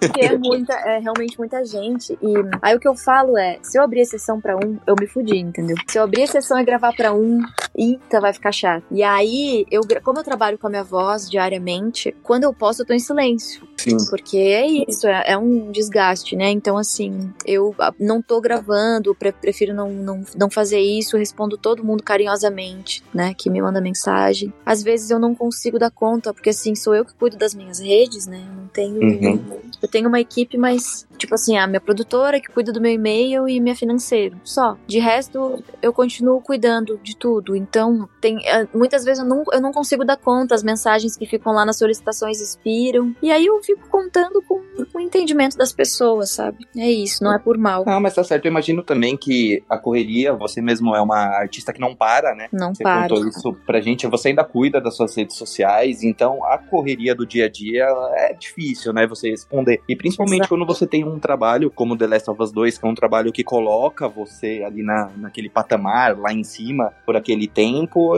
Porque 0.00 0.20
é 0.20 0.36
muita, 0.36 0.72
é 0.74 0.98
realmente 0.98 1.38
muita 1.38 1.64
gente. 1.64 2.18
E 2.20 2.34
aí 2.62 2.76
o 2.76 2.80
que 2.80 2.88
eu 2.88 2.94
falo 2.94 3.36
é, 3.36 3.58
se 3.62 3.78
eu 3.78 3.82
abrir 3.82 4.02
a 4.02 4.06
sessão 4.06 4.40
pra 4.40 4.56
um, 4.56 4.78
eu 4.86 4.94
me 4.98 5.06
fudi, 5.06 5.38
entendeu? 5.38 5.76
Se 5.88 5.98
eu 5.98 6.02
abrir 6.02 6.22
a 6.22 6.26
sessão 6.26 6.58
e 6.58 6.64
gravar 6.64 6.94
pra 6.94 7.12
um, 7.12 7.40
eita, 7.76 8.20
vai 8.20 8.32
ficar 8.32 8.52
chato. 8.52 8.84
E 8.90 9.02
aí, 9.02 9.66
eu, 9.70 9.82
como 10.02 10.18
eu 10.18 10.24
trabalho 10.24 10.58
com 10.58 10.66
a 10.66 10.70
minha 10.70 10.84
voz 10.84 11.30
diariamente, 11.30 12.14
quando 12.22 12.44
eu 12.44 12.52
posso, 12.52 12.82
eu 12.82 12.86
tô 12.86 12.92
em 12.92 12.98
silêncio. 12.98 13.66
Sim. 13.76 13.96
Porque 14.10 14.36
é 14.36 14.66
isso, 14.66 14.77
é, 15.06 15.32
é, 15.32 15.38
um 15.38 15.70
desgaste, 15.70 16.36
né? 16.36 16.50
Então, 16.50 16.76
assim, 16.76 17.32
eu 17.46 17.74
ah, 17.78 17.92
não 17.98 18.20
tô 18.20 18.40
gravando, 18.40 19.14
pre 19.14 19.32
prefiro 19.32 19.74
não, 19.74 19.90
não, 19.90 20.24
não 20.36 20.50
fazer 20.50 20.80
isso, 20.80 21.16
respondo 21.16 21.56
todo 21.56 21.84
mundo 21.84 22.02
carinhosamente, 22.02 23.02
né? 23.14 23.34
Que 23.34 23.50
me 23.50 23.60
manda 23.60 23.80
mensagem. 23.80 24.52
Às 24.64 24.82
vezes 24.82 25.10
eu 25.10 25.18
não 25.18 25.34
consigo 25.34 25.78
dar 25.78 25.90
conta, 25.90 26.32
porque 26.32 26.50
assim, 26.50 26.74
sou 26.74 26.94
eu 26.94 27.04
que 27.04 27.14
cuido 27.14 27.36
das 27.36 27.54
minhas 27.54 27.78
redes, 27.78 28.26
né? 28.26 28.44
Eu 28.48 28.54
não 28.54 28.68
tenho. 28.68 29.00
Uhum. 29.00 29.60
Eu 29.80 29.88
tenho 29.88 30.08
uma 30.08 30.20
equipe, 30.20 30.58
mas, 30.58 31.06
tipo 31.16 31.34
assim, 31.34 31.56
a 31.56 31.66
minha 31.66 31.80
produtora 31.80 32.40
que 32.40 32.48
cuida 32.48 32.72
do 32.72 32.80
meu 32.80 32.92
e-mail 32.92 33.48
e 33.48 33.60
minha 33.60 33.76
financeiro. 33.76 34.36
Só. 34.42 34.76
De 34.86 34.98
resto, 34.98 35.62
eu 35.80 35.92
continuo 35.92 36.40
cuidando 36.40 36.98
de 37.02 37.16
tudo. 37.16 37.54
Então, 37.54 38.08
tem. 38.20 38.38
Eh, 38.46 38.66
muitas 38.74 39.04
vezes 39.04 39.22
eu 39.22 39.28
não, 39.28 39.44
eu 39.52 39.60
não 39.60 39.72
consigo 39.72 40.04
dar 40.04 40.16
conta, 40.16 40.54
as 40.54 40.62
mensagens 40.62 41.16
que 41.16 41.26
ficam 41.26 41.52
lá 41.52 41.64
nas 41.64 41.78
solicitações 41.78 42.40
expiram. 42.40 43.14
E 43.22 43.30
aí 43.30 43.46
eu 43.46 43.62
fico 43.62 43.88
contando 43.88 44.42
com 44.42 44.60
o 44.94 45.00
entendimento 45.00 45.56
das 45.56 45.72
pessoas, 45.72 46.30
sabe? 46.30 46.66
É 46.76 46.90
isso, 46.90 47.22
não 47.22 47.34
é 47.34 47.38
por 47.38 47.56
mal. 47.58 47.84
Ah, 47.86 48.00
mas 48.00 48.14
tá 48.14 48.22
certo. 48.22 48.46
Eu 48.46 48.50
imagino 48.50 48.82
também 48.82 49.16
que 49.16 49.62
a 49.68 49.78
correria, 49.78 50.32
você 50.32 50.60
mesmo 50.60 50.94
é 50.94 51.00
uma 51.00 51.16
artista 51.16 51.72
que 51.72 51.80
não 51.80 51.94
para, 51.94 52.34
né? 52.34 52.48
Não 52.52 52.74
você 52.74 52.82
para. 52.82 53.08
Você 53.08 53.14
contou 53.14 53.28
isso 53.28 53.52
pra 53.66 53.80
gente. 53.80 54.06
Você 54.06 54.28
ainda 54.28 54.44
cuida 54.44 54.80
das 54.80 54.96
suas 54.96 55.16
redes 55.16 55.36
sociais, 55.36 56.02
então 56.02 56.44
a 56.44 56.58
correria 56.58 57.14
do 57.14 57.26
dia 57.26 57.46
a 57.46 57.48
dia 57.48 57.86
é 58.14 58.34
difícil, 58.34 58.92
né? 58.92 59.06
Você 59.06 59.30
responder. 59.30 59.80
E 59.88 59.96
principalmente 59.96 60.40
Exato. 60.40 60.48
quando 60.50 60.66
você 60.66 60.86
tem 60.86 61.04
um 61.04 61.18
trabalho 61.18 61.70
como 61.70 61.96
The 61.96 62.06
Last 62.06 62.30
of 62.30 62.42
Us 62.42 62.52
2, 62.52 62.78
que 62.78 62.86
é 62.86 62.88
um 62.88 62.94
trabalho 62.94 63.32
que 63.32 63.42
coloca 63.42 64.08
você 64.08 64.62
ali 64.64 64.82
na, 64.82 65.10
naquele 65.16 65.48
patamar, 65.48 66.18
lá 66.18 66.32
em 66.32 66.44
cima, 66.44 66.92
por 67.04 67.16
aquele 67.16 67.46
tempo, 67.46 68.12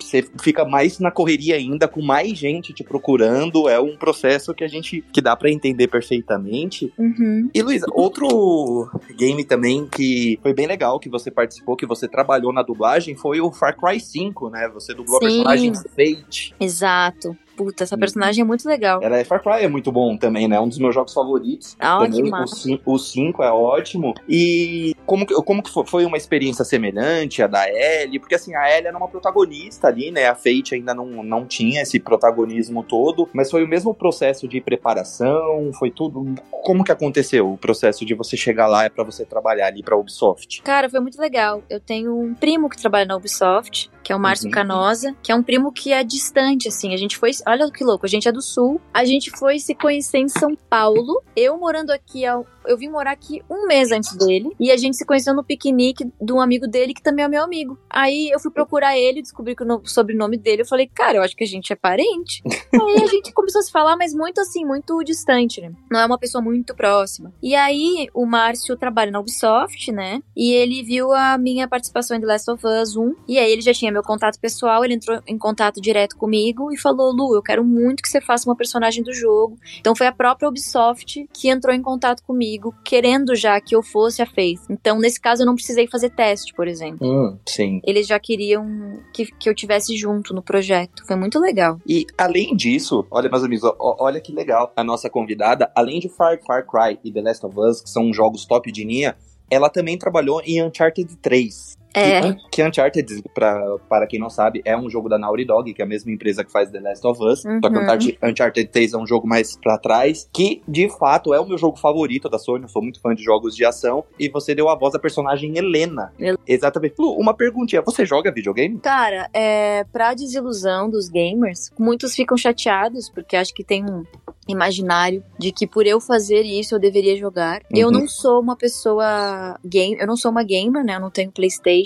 você 0.00 0.22
fica 0.40 0.64
mais 0.64 0.98
na 0.98 1.10
correria 1.10 1.56
ainda, 1.56 1.88
com 1.88 2.02
mais 2.02 2.36
gente 2.36 2.72
te 2.72 2.84
procurando. 2.84 3.68
É 3.68 3.80
um 3.80 3.96
processo 3.96 4.54
que 4.54 4.64
a 4.64 4.68
gente 4.68 5.04
que 5.12 5.20
dá 5.20 5.36
para 5.36 5.50
entender 5.50 5.87
perfeitamente. 5.88 6.92
Uhum. 6.98 7.50
E 7.54 7.62
Luísa, 7.62 7.86
outro 7.92 8.90
game 9.16 9.44
também 9.44 9.86
que 9.86 10.38
foi 10.42 10.52
bem 10.52 10.66
legal 10.66 11.00
que 11.00 11.08
você 11.08 11.30
participou, 11.30 11.76
que 11.76 11.86
você 11.86 12.06
trabalhou 12.06 12.52
na 12.52 12.62
dublagem, 12.62 13.16
foi 13.16 13.40
o 13.40 13.50
Far 13.50 13.76
Cry 13.76 13.98
5, 13.98 14.50
né? 14.50 14.68
Você 14.74 14.94
dublou 14.94 15.18
Sim. 15.20 15.26
a 15.26 15.28
personagem 15.28 15.74
Fate. 15.74 16.54
Exato. 16.60 17.36
Puta, 17.58 17.82
essa 17.82 17.96
Uhum. 17.96 17.98
personagem 18.00 18.42
é 18.42 18.44
muito 18.44 18.68
legal. 18.68 19.02
Ela 19.02 19.18
é 19.18 19.24
Far 19.24 19.42
Cry 19.42 19.64
é 19.64 19.68
muito 19.68 19.90
bom 19.90 20.16
também, 20.16 20.46
né? 20.46 20.60
Um 20.60 20.68
dos 20.68 20.78
meus 20.78 20.94
jogos 20.94 21.12
favoritos. 21.12 21.76
Ah, 21.80 21.98
também, 21.98 22.22
que 22.22 22.28
o 22.28 22.30
massa. 22.30 22.54
5 22.54 22.82
o 22.92 22.96
5 22.98 23.42
é 23.42 23.50
ótimo. 23.50 24.14
E 24.28 24.94
como 25.04 25.26
que, 25.26 25.34
como 25.42 25.60
que 25.60 25.70
foi? 25.84 26.04
Uma 26.04 26.16
experiência 26.16 26.64
semelhante 26.64 27.42
à 27.42 27.48
da 27.48 27.68
Ellie? 27.68 28.20
Porque 28.20 28.36
assim, 28.36 28.54
a 28.54 28.70
Ellie 28.70 28.86
era 28.86 28.96
uma 28.96 29.08
protagonista 29.08 29.88
ali, 29.88 30.12
né? 30.12 30.28
A 30.28 30.36
Fate 30.36 30.76
ainda 30.76 30.94
não, 30.94 31.24
não 31.24 31.44
tinha 31.44 31.82
esse 31.82 31.98
protagonismo 31.98 32.84
todo, 32.84 33.28
mas 33.32 33.50
foi 33.50 33.64
o 33.64 33.68
mesmo 33.68 33.92
processo 33.92 34.46
de 34.46 34.60
preparação, 34.60 35.72
foi 35.78 35.90
tudo. 35.90 36.34
Como 36.62 36.84
que 36.84 36.92
aconteceu 36.92 37.52
o 37.52 37.56
processo 37.58 38.04
de 38.04 38.14
você 38.14 38.36
chegar 38.36 38.66
lá 38.68 38.86
e 38.86 38.90
pra 38.90 39.02
você 39.02 39.24
trabalhar 39.24 39.66
ali 39.66 39.82
pra 39.82 39.96
Ubisoft? 39.96 40.62
Cara, 40.62 40.88
foi 40.88 41.00
muito 41.00 41.20
legal. 41.20 41.62
Eu 41.68 41.80
tenho 41.80 42.14
um 42.16 42.34
primo 42.34 42.68
que 42.68 42.76
trabalha 42.80 43.06
na 43.06 43.16
Ubisoft, 43.16 43.90
que 44.08 44.12
é 44.14 44.16
o 44.16 44.18
Márcio 44.18 44.46
Uhum. 44.46 44.52
Canosa, 44.52 45.14
que 45.22 45.30
é 45.30 45.34
um 45.34 45.42
primo 45.42 45.70
que 45.70 45.92
é 45.92 46.02
distante, 46.02 46.66
assim. 46.66 46.94
A 46.94 46.96
gente 46.96 47.18
foi. 47.18 47.30
Olha 47.46 47.70
que 47.70 47.84
louco, 47.84 48.06
a 48.06 48.08
gente 48.08 48.26
é 48.26 48.32
do 48.32 48.40
sul. 48.40 48.80
A 48.94 49.04
gente 49.04 49.30
foi 49.32 49.58
se 49.58 49.74
conhecer 49.74 50.16
em 50.16 50.30
São 50.30 50.56
Paulo. 50.70 51.22
Eu 51.36 51.58
morando 51.58 51.90
aqui, 51.90 52.24
ao- 52.24 52.46
eu 52.68 52.76
vim 52.76 52.88
morar 52.88 53.12
aqui 53.12 53.42
um 53.50 53.66
mês 53.66 53.90
antes 53.90 54.14
dele. 54.16 54.50
E 54.60 54.70
a 54.70 54.76
gente 54.76 54.96
se 54.96 55.04
conheceu 55.04 55.34
no 55.34 55.42
piquenique 55.44 56.10
de 56.20 56.32
um 56.32 56.40
amigo 56.40 56.66
dele, 56.66 56.94
que 56.94 57.02
também 57.02 57.24
é 57.24 57.28
meu 57.28 57.42
amigo. 57.42 57.78
Aí 57.90 58.28
eu 58.30 58.38
fui 58.38 58.50
procurar 58.50 58.96
ele, 58.98 59.22
descobri 59.22 59.56
que 59.56 59.62
o 59.62 59.66
no- 59.66 59.82
sobrenome 59.84 60.36
dele. 60.36 60.62
Eu 60.62 60.66
falei, 60.66 60.86
cara, 60.86 61.18
eu 61.18 61.22
acho 61.22 61.34
que 61.36 61.44
a 61.44 61.46
gente 61.46 61.72
é 61.72 61.76
parente. 61.76 62.42
Aí 62.72 63.02
a 63.02 63.06
gente 63.06 63.32
começou 63.32 63.60
a 63.60 63.62
se 63.62 63.70
falar, 63.70 63.96
mas 63.96 64.12
muito 64.14 64.40
assim, 64.40 64.64
muito 64.64 65.02
distante, 65.02 65.60
né? 65.60 65.72
Não 65.90 66.00
é 66.00 66.06
uma 66.06 66.18
pessoa 66.18 66.42
muito 66.42 66.74
próxima. 66.74 67.32
E 67.42 67.54
aí, 67.54 68.08
o 68.14 68.26
Márcio 68.26 68.76
trabalha 68.76 69.10
na 69.10 69.20
Ubisoft, 69.20 69.90
né? 69.92 70.22
E 70.36 70.52
ele 70.52 70.82
viu 70.82 71.12
a 71.12 71.38
minha 71.38 71.66
participação 71.68 72.16
em 72.16 72.20
The 72.20 72.26
Last 72.26 72.50
of 72.50 72.66
Us 72.66 72.96
1. 72.96 73.14
E 73.26 73.38
aí 73.38 73.50
ele 73.50 73.62
já 73.62 73.72
tinha 73.72 73.90
meu 73.92 74.02
contato 74.02 74.38
pessoal, 74.38 74.84
ele 74.84 74.94
entrou 74.94 75.20
em 75.26 75.38
contato 75.38 75.80
direto 75.80 76.16
comigo 76.16 76.72
e 76.72 76.76
falou: 76.78 77.12
Lu, 77.12 77.34
eu 77.34 77.42
quero 77.42 77.64
muito 77.64 78.02
que 78.02 78.08
você 78.08 78.20
faça 78.20 78.48
uma 78.48 78.56
personagem 78.56 79.02
do 79.02 79.12
jogo. 79.12 79.58
Então 79.80 79.94
foi 79.96 80.06
a 80.06 80.12
própria 80.12 80.48
Ubisoft 80.48 81.28
que 81.32 81.48
entrou 81.48 81.74
em 81.74 81.82
contato 81.82 82.22
comigo, 82.22 82.48
querendo 82.84 83.34
já 83.34 83.60
que 83.60 83.74
eu 83.74 83.82
fosse 83.82 84.22
a 84.22 84.26
Faith. 84.26 84.60
Então, 84.68 84.98
nesse 84.98 85.20
caso, 85.20 85.42
eu 85.42 85.46
não 85.46 85.54
precisei 85.54 85.86
fazer 85.86 86.10
teste, 86.10 86.52
por 86.54 86.66
exemplo. 86.66 87.06
Hum, 87.06 87.38
sim. 87.46 87.80
Eles 87.84 88.06
já 88.06 88.18
queriam 88.18 89.00
que, 89.12 89.26
que 89.26 89.48
eu 89.48 89.54
tivesse 89.54 89.96
junto 89.96 90.34
no 90.34 90.42
projeto. 90.42 91.04
Foi 91.06 91.16
muito 91.16 91.38
legal. 91.38 91.78
E 91.86 92.06
além 92.16 92.54
disso, 92.56 93.06
olha, 93.10 93.28
meus 93.28 93.44
amigos, 93.44 93.64
ó, 93.64 93.96
olha 94.00 94.20
que 94.20 94.32
legal. 94.32 94.72
A 94.76 94.84
nossa 94.84 95.08
convidada, 95.08 95.70
além 95.74 96.00
de 96.00 96.08
Far, 96.08 96.38
Far 96.46 96.66
Cry 96.66 96.98
e 97.04 97.12
The 97.12 97.22
Last 97.22 97.46
of 97.46 97.58
Us, 97.58 97.80
que 97.80 97.90
são 97.90 98.12
jogos 98.12 98.44
top 98.44 98.70
de 98.72 98.84
linha, 98.84 99.16
ela 99.50 99.70
também 99.70 99.96
trabalhou 99.96 100.42
em 100.44 100.62
Uncharted 100.62 101.16
3. 101.16 101.77
É. 101.94 102.20
Que, 102.32 102.36
que 102.52 102.62
Uncharted, 102.64 103.22
pra, 103.34 103.76
para 103.88 104.06
quem 104.06 104.20
não 104.20 104.30
sabe, 104.30 104.60
é 104.64 104.76
um 104.76 104.88
jogo 104.90 105.08
da 105.08 105.18
Naughty 105.18 105.44
Dog, 105.44 105.72
que 105.74 105.82
é 105.82 105.84
a 105.84 105.88
mesma 105.88 106.12
empresa 106.12 106.44
que 106.44 106.52
faz 106.52 106.70
The 106.70 106.80
Last 106.80 107.06
of 107.06 107.22
Us. 107.24 107.40
Só 107.42 107.48
que 107.48 107.76
Uhum. 107.76 107.82
Uncharted, 107.84 108.18
Uncharted 108.22 108.68
3 108.70 108.92
é 108.92 108.98
um 108.98 109.06
jogo 109.06 109.26
mais 109.26 109.56
pra 109.56 109.78
trás, 109.78 110.28
que 110.32 110.62
de 110.68 110.88
fato 110.98 111.32
é 111.34 111.40
o 111.40 111.46
meu 111.46 111.58
jogo 111.58 111.78
favorito 111.78 112.28
da 112.28 112.38
Sony. 112.38 112.62
Eu 112.64 112.68
sou 112.68 112.82
muito 112.82 113.00
fã 113.00 113.14
de 113.14 113.22
jogos 113.22 113.54
de 113.56 113.64
ação. 113.64 114.04
E 114.18 114.28
você 114.28 114.54
deu 114.54 114.68
a 114.68 114.76
voz 114.76 114.92
da 114.92 114.98
personagem 114.98 115.56
Helena. 115.56 116.12
Hel- 116.18 116.38
Exatamente. 116.46 116.94
Lu, 116.98 117.12
uma 117.18 117.34
perguntinha: 117.34 117.82
você 117.82 118.04
joga 118.06 118.30
videogame? 118.32 118.78
Cara, 118.80 119.28
é, 119.32 119.84
pra 119.84 120.14
desilusão 120.14 120.88
dos 120.90 121.08
gamers, 121.08 121.70
muitos 121.78 122.14
ficam 122.14 122.36
chateados 122.36 123.08
porque 123.10 123.36
acho 123.36 123.52
que 123.54 123.64
tem 123.64 123.84
um 123.84 124.04
imaginário 124.46 125.22
de 125.38 125.52
que 125.52 125.66
por 125.66 125.86
eu 125.86 126.00
fazer 126.00 126.42
isso 126.42 126.74
eu 126.74 126.78
deveria 126.78 127.16
jogar. 127.16 127.60
Eu 127.70 127.88
Uhum. 127.88 127.92
não 127.92 128.08
sou 128.08 128.40
uma 128.40 128.56
pessoa 128.56 129.58
game, 129.64 129.96
eu 130.00 130.06
não 130.06 130.16
sou 130.16 130.30
uma 130.30 130.42
gamer, 130.42 130.84
né? 130.84 130.96
Eu 130.96 131.00
não 131.00 131.10
tenho 131.10 131.30
PlayStation, 131.30 131.77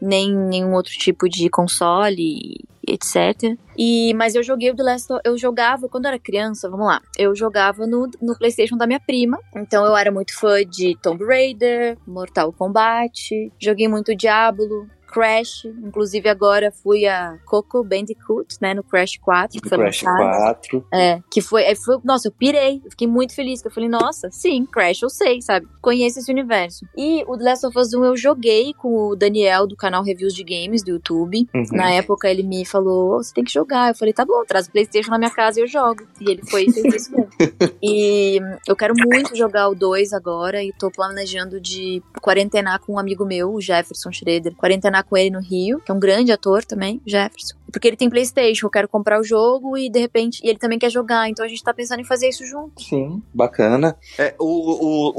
nem 0.00 0.34
nenhum 0.34 0.74
outro 0.74 0.92
tipo 0.92 1.28
de 1.28 1.48
console, 1.48 2.64
etc. 2.86 3.56
E 3.76 4.12
mas 4.14 4.34
eu 4.34 4.42
joguei 4.42 4.70
o 4.70 4.76
The 4.76 4.82
Last 4.82 5.12
of, 5.12 5.22
eu 5.24 5.36
jogava 5.36 5.88
quando 5.88 6.06
era 6.06 6.18
criança, 6.18 6.68
vamos 6.68 6.86
lá. 6.86 7.00
Eu 7.16 7.34
jogava 7.34 7.86
no, 7.86 8.08
no 8.20 8.36
PlayStation 8.36 8.76
da 8.76 8.86
minha 8.86 9.00
prima. 9.00 9.38
Então 9.54 9.84
eu 9.84 9.96
era 9.96 10.10
muito 10.10 10.38
fã 10.38 10.64
de 10.64 10.96
Tomb 11.02 11.24
Raider, 11.24 11.96
Mortal 12.06 12.52
Kombat, 12.52 13.52
joguei 13.60 13.88
muito 13.88 14.14
Diablo, 14.14 14.88
Crash, 15.10 15.64
inclusive 15.64 16.28
agora 16.28 16.70
fui 16.70 17.06
a 17.06 17.38
Coco 17.44 17.82
Bandicoot, 17.82 18.56
né, 18.60 18.74
no 18.74 18.82
Crash 18.82 19.18
4, 19.18 19.60
que 19.60 19.68
foi 19.68 19.78
Crash 19.78 20.02
lançado. 20.02 20.36
4. 20.38 20.86
É, 20.92 21.20
que 21.30 21.40
foi, 21.40 21.74
foi, 21.74 21.98
nossa, 22.04 22.28
eu 22.28 22.32
pirei, 22.32 22.80
eu 22.84 22.90
fiquei 22.90 23.06
muito 23.06 23.34
feliz, 23.34 23.60
que 23.60 23.68
eu 23.68 23.72
falei, 23.72 23.88
nossa, 23.88 24.30
sim, 24.30 24.64
Crash 24.66 25.02
eu 25.02 25.10
sei, 25.10 25.42
sabe? 25.42 25.66
Conheço 25.80 26.18
esse 26.18 26.30
universo. 26.30 26.86
E 26.96 27.24
o 27.26 27.36
The 27.36 27.44
Last 27.44 27.66
of 27.66 27.78
Us 27.78 27.92
1 27.92 28.04
eu 28.04 28.16
joguei 28.16 28.72
com 28.74 29.08
o 29.08 29.16
Daniel 29.16 29.66
do 29.66 29.76
canal 29.76 30.02
Reviews 30.02 30.34
de 30.34 30.44
Games 30.44 30.82
do 30.82 30.90
YouTube. 30.90 31.48
Uhum. 31.54 31.64
Na 31.72 31.90
época 31.90 32.28
ele 32.28 32.42
me 32.42 32.64
falou, 32.64 33.16
"Ô, 33.16 33.22
você 33.22 33.34
tem 33.34 33.44
que 33.44 33.52
jogar. 33.52 33.90
Eu 33.90 33.94
falei, 33.94 34.12
tá 34.12 34.24
bom, 34.24 34.44
traz 34.44 34.66
o 34.66 34.72
Playstation 34.72 35.10
na 35.10 35.18
minha 35.18 35.30
casa 35.30 35.60
e 35.60 35.62
eu 35.62 35.66
jogo. 35.66 36.06
E 36.20 36.30
ele 36.30 36.42
foi 36.48 36.64
e 36.64 36.72
fez 36.72 36.94
isso 36.94 37.10
mesmo. 37.10 37.28
e 37.82 38.40
eu 38.66 38.76
quero 38.76 38.94
muito 38.96 39.36
jogar 39.36 39.68
o 39.68 39.74
2 39.74 40.12
agora 40.12 40.62
e 40.62 40.72
tô 40.72 40.90
planejando 40.90 41.60
de 41.60 42.02
quarentenar 42.20 42.80
com 42.80 42.94
um 42.94 42.98
amigo 42.98 43.24
meu, 43.24 43.52
o 43.52 43.60
Jefferson 43.60 44.12
Schroeder. 44.12 44.54
Quarentenar 44.54 44.99
com 45.02 45.16
ele 45.16 45.30
no 45.30 45.40
Rio, 45.40 45.80
que 45.80 45.90
é 45.90 45.94
um 45.94 46.00
grande 46.00 46.32
ator 46.32 46.64
também, 46.64 47.00
Jefferson. 47.06 47.59
Porque 47.72 47.88
ele 47.88 47.96
tem 47.96 48.08
Playstation, 48.10 48.66
eu 48.66 48.70
quero 48.70 48.88
comprar 48.88 49.20
o 49.20 49.24
jogo 49.24 49.76
e 49.76 49.88
de 49.90 49.98
repente, 50.00 50.40
e 50.44 50.48
ele 50.48 50.58
também 50.58 50.78
quer 50.78 50.90
jogar, 50.90 51.28
então 51.28 51.44
a 51.44 51.48
gente 51.48 51.62
tá 51.62 51.72
pensando 51.72 52.00
em 52.00 52.04
fazer 52.04 52.28
isso 52.28 52.44
junto. 52.46 52.82
Sim, 52.82 53.22
bacana. 53.34 53.96
É, 54.18 54.34
o- 54.38 54.44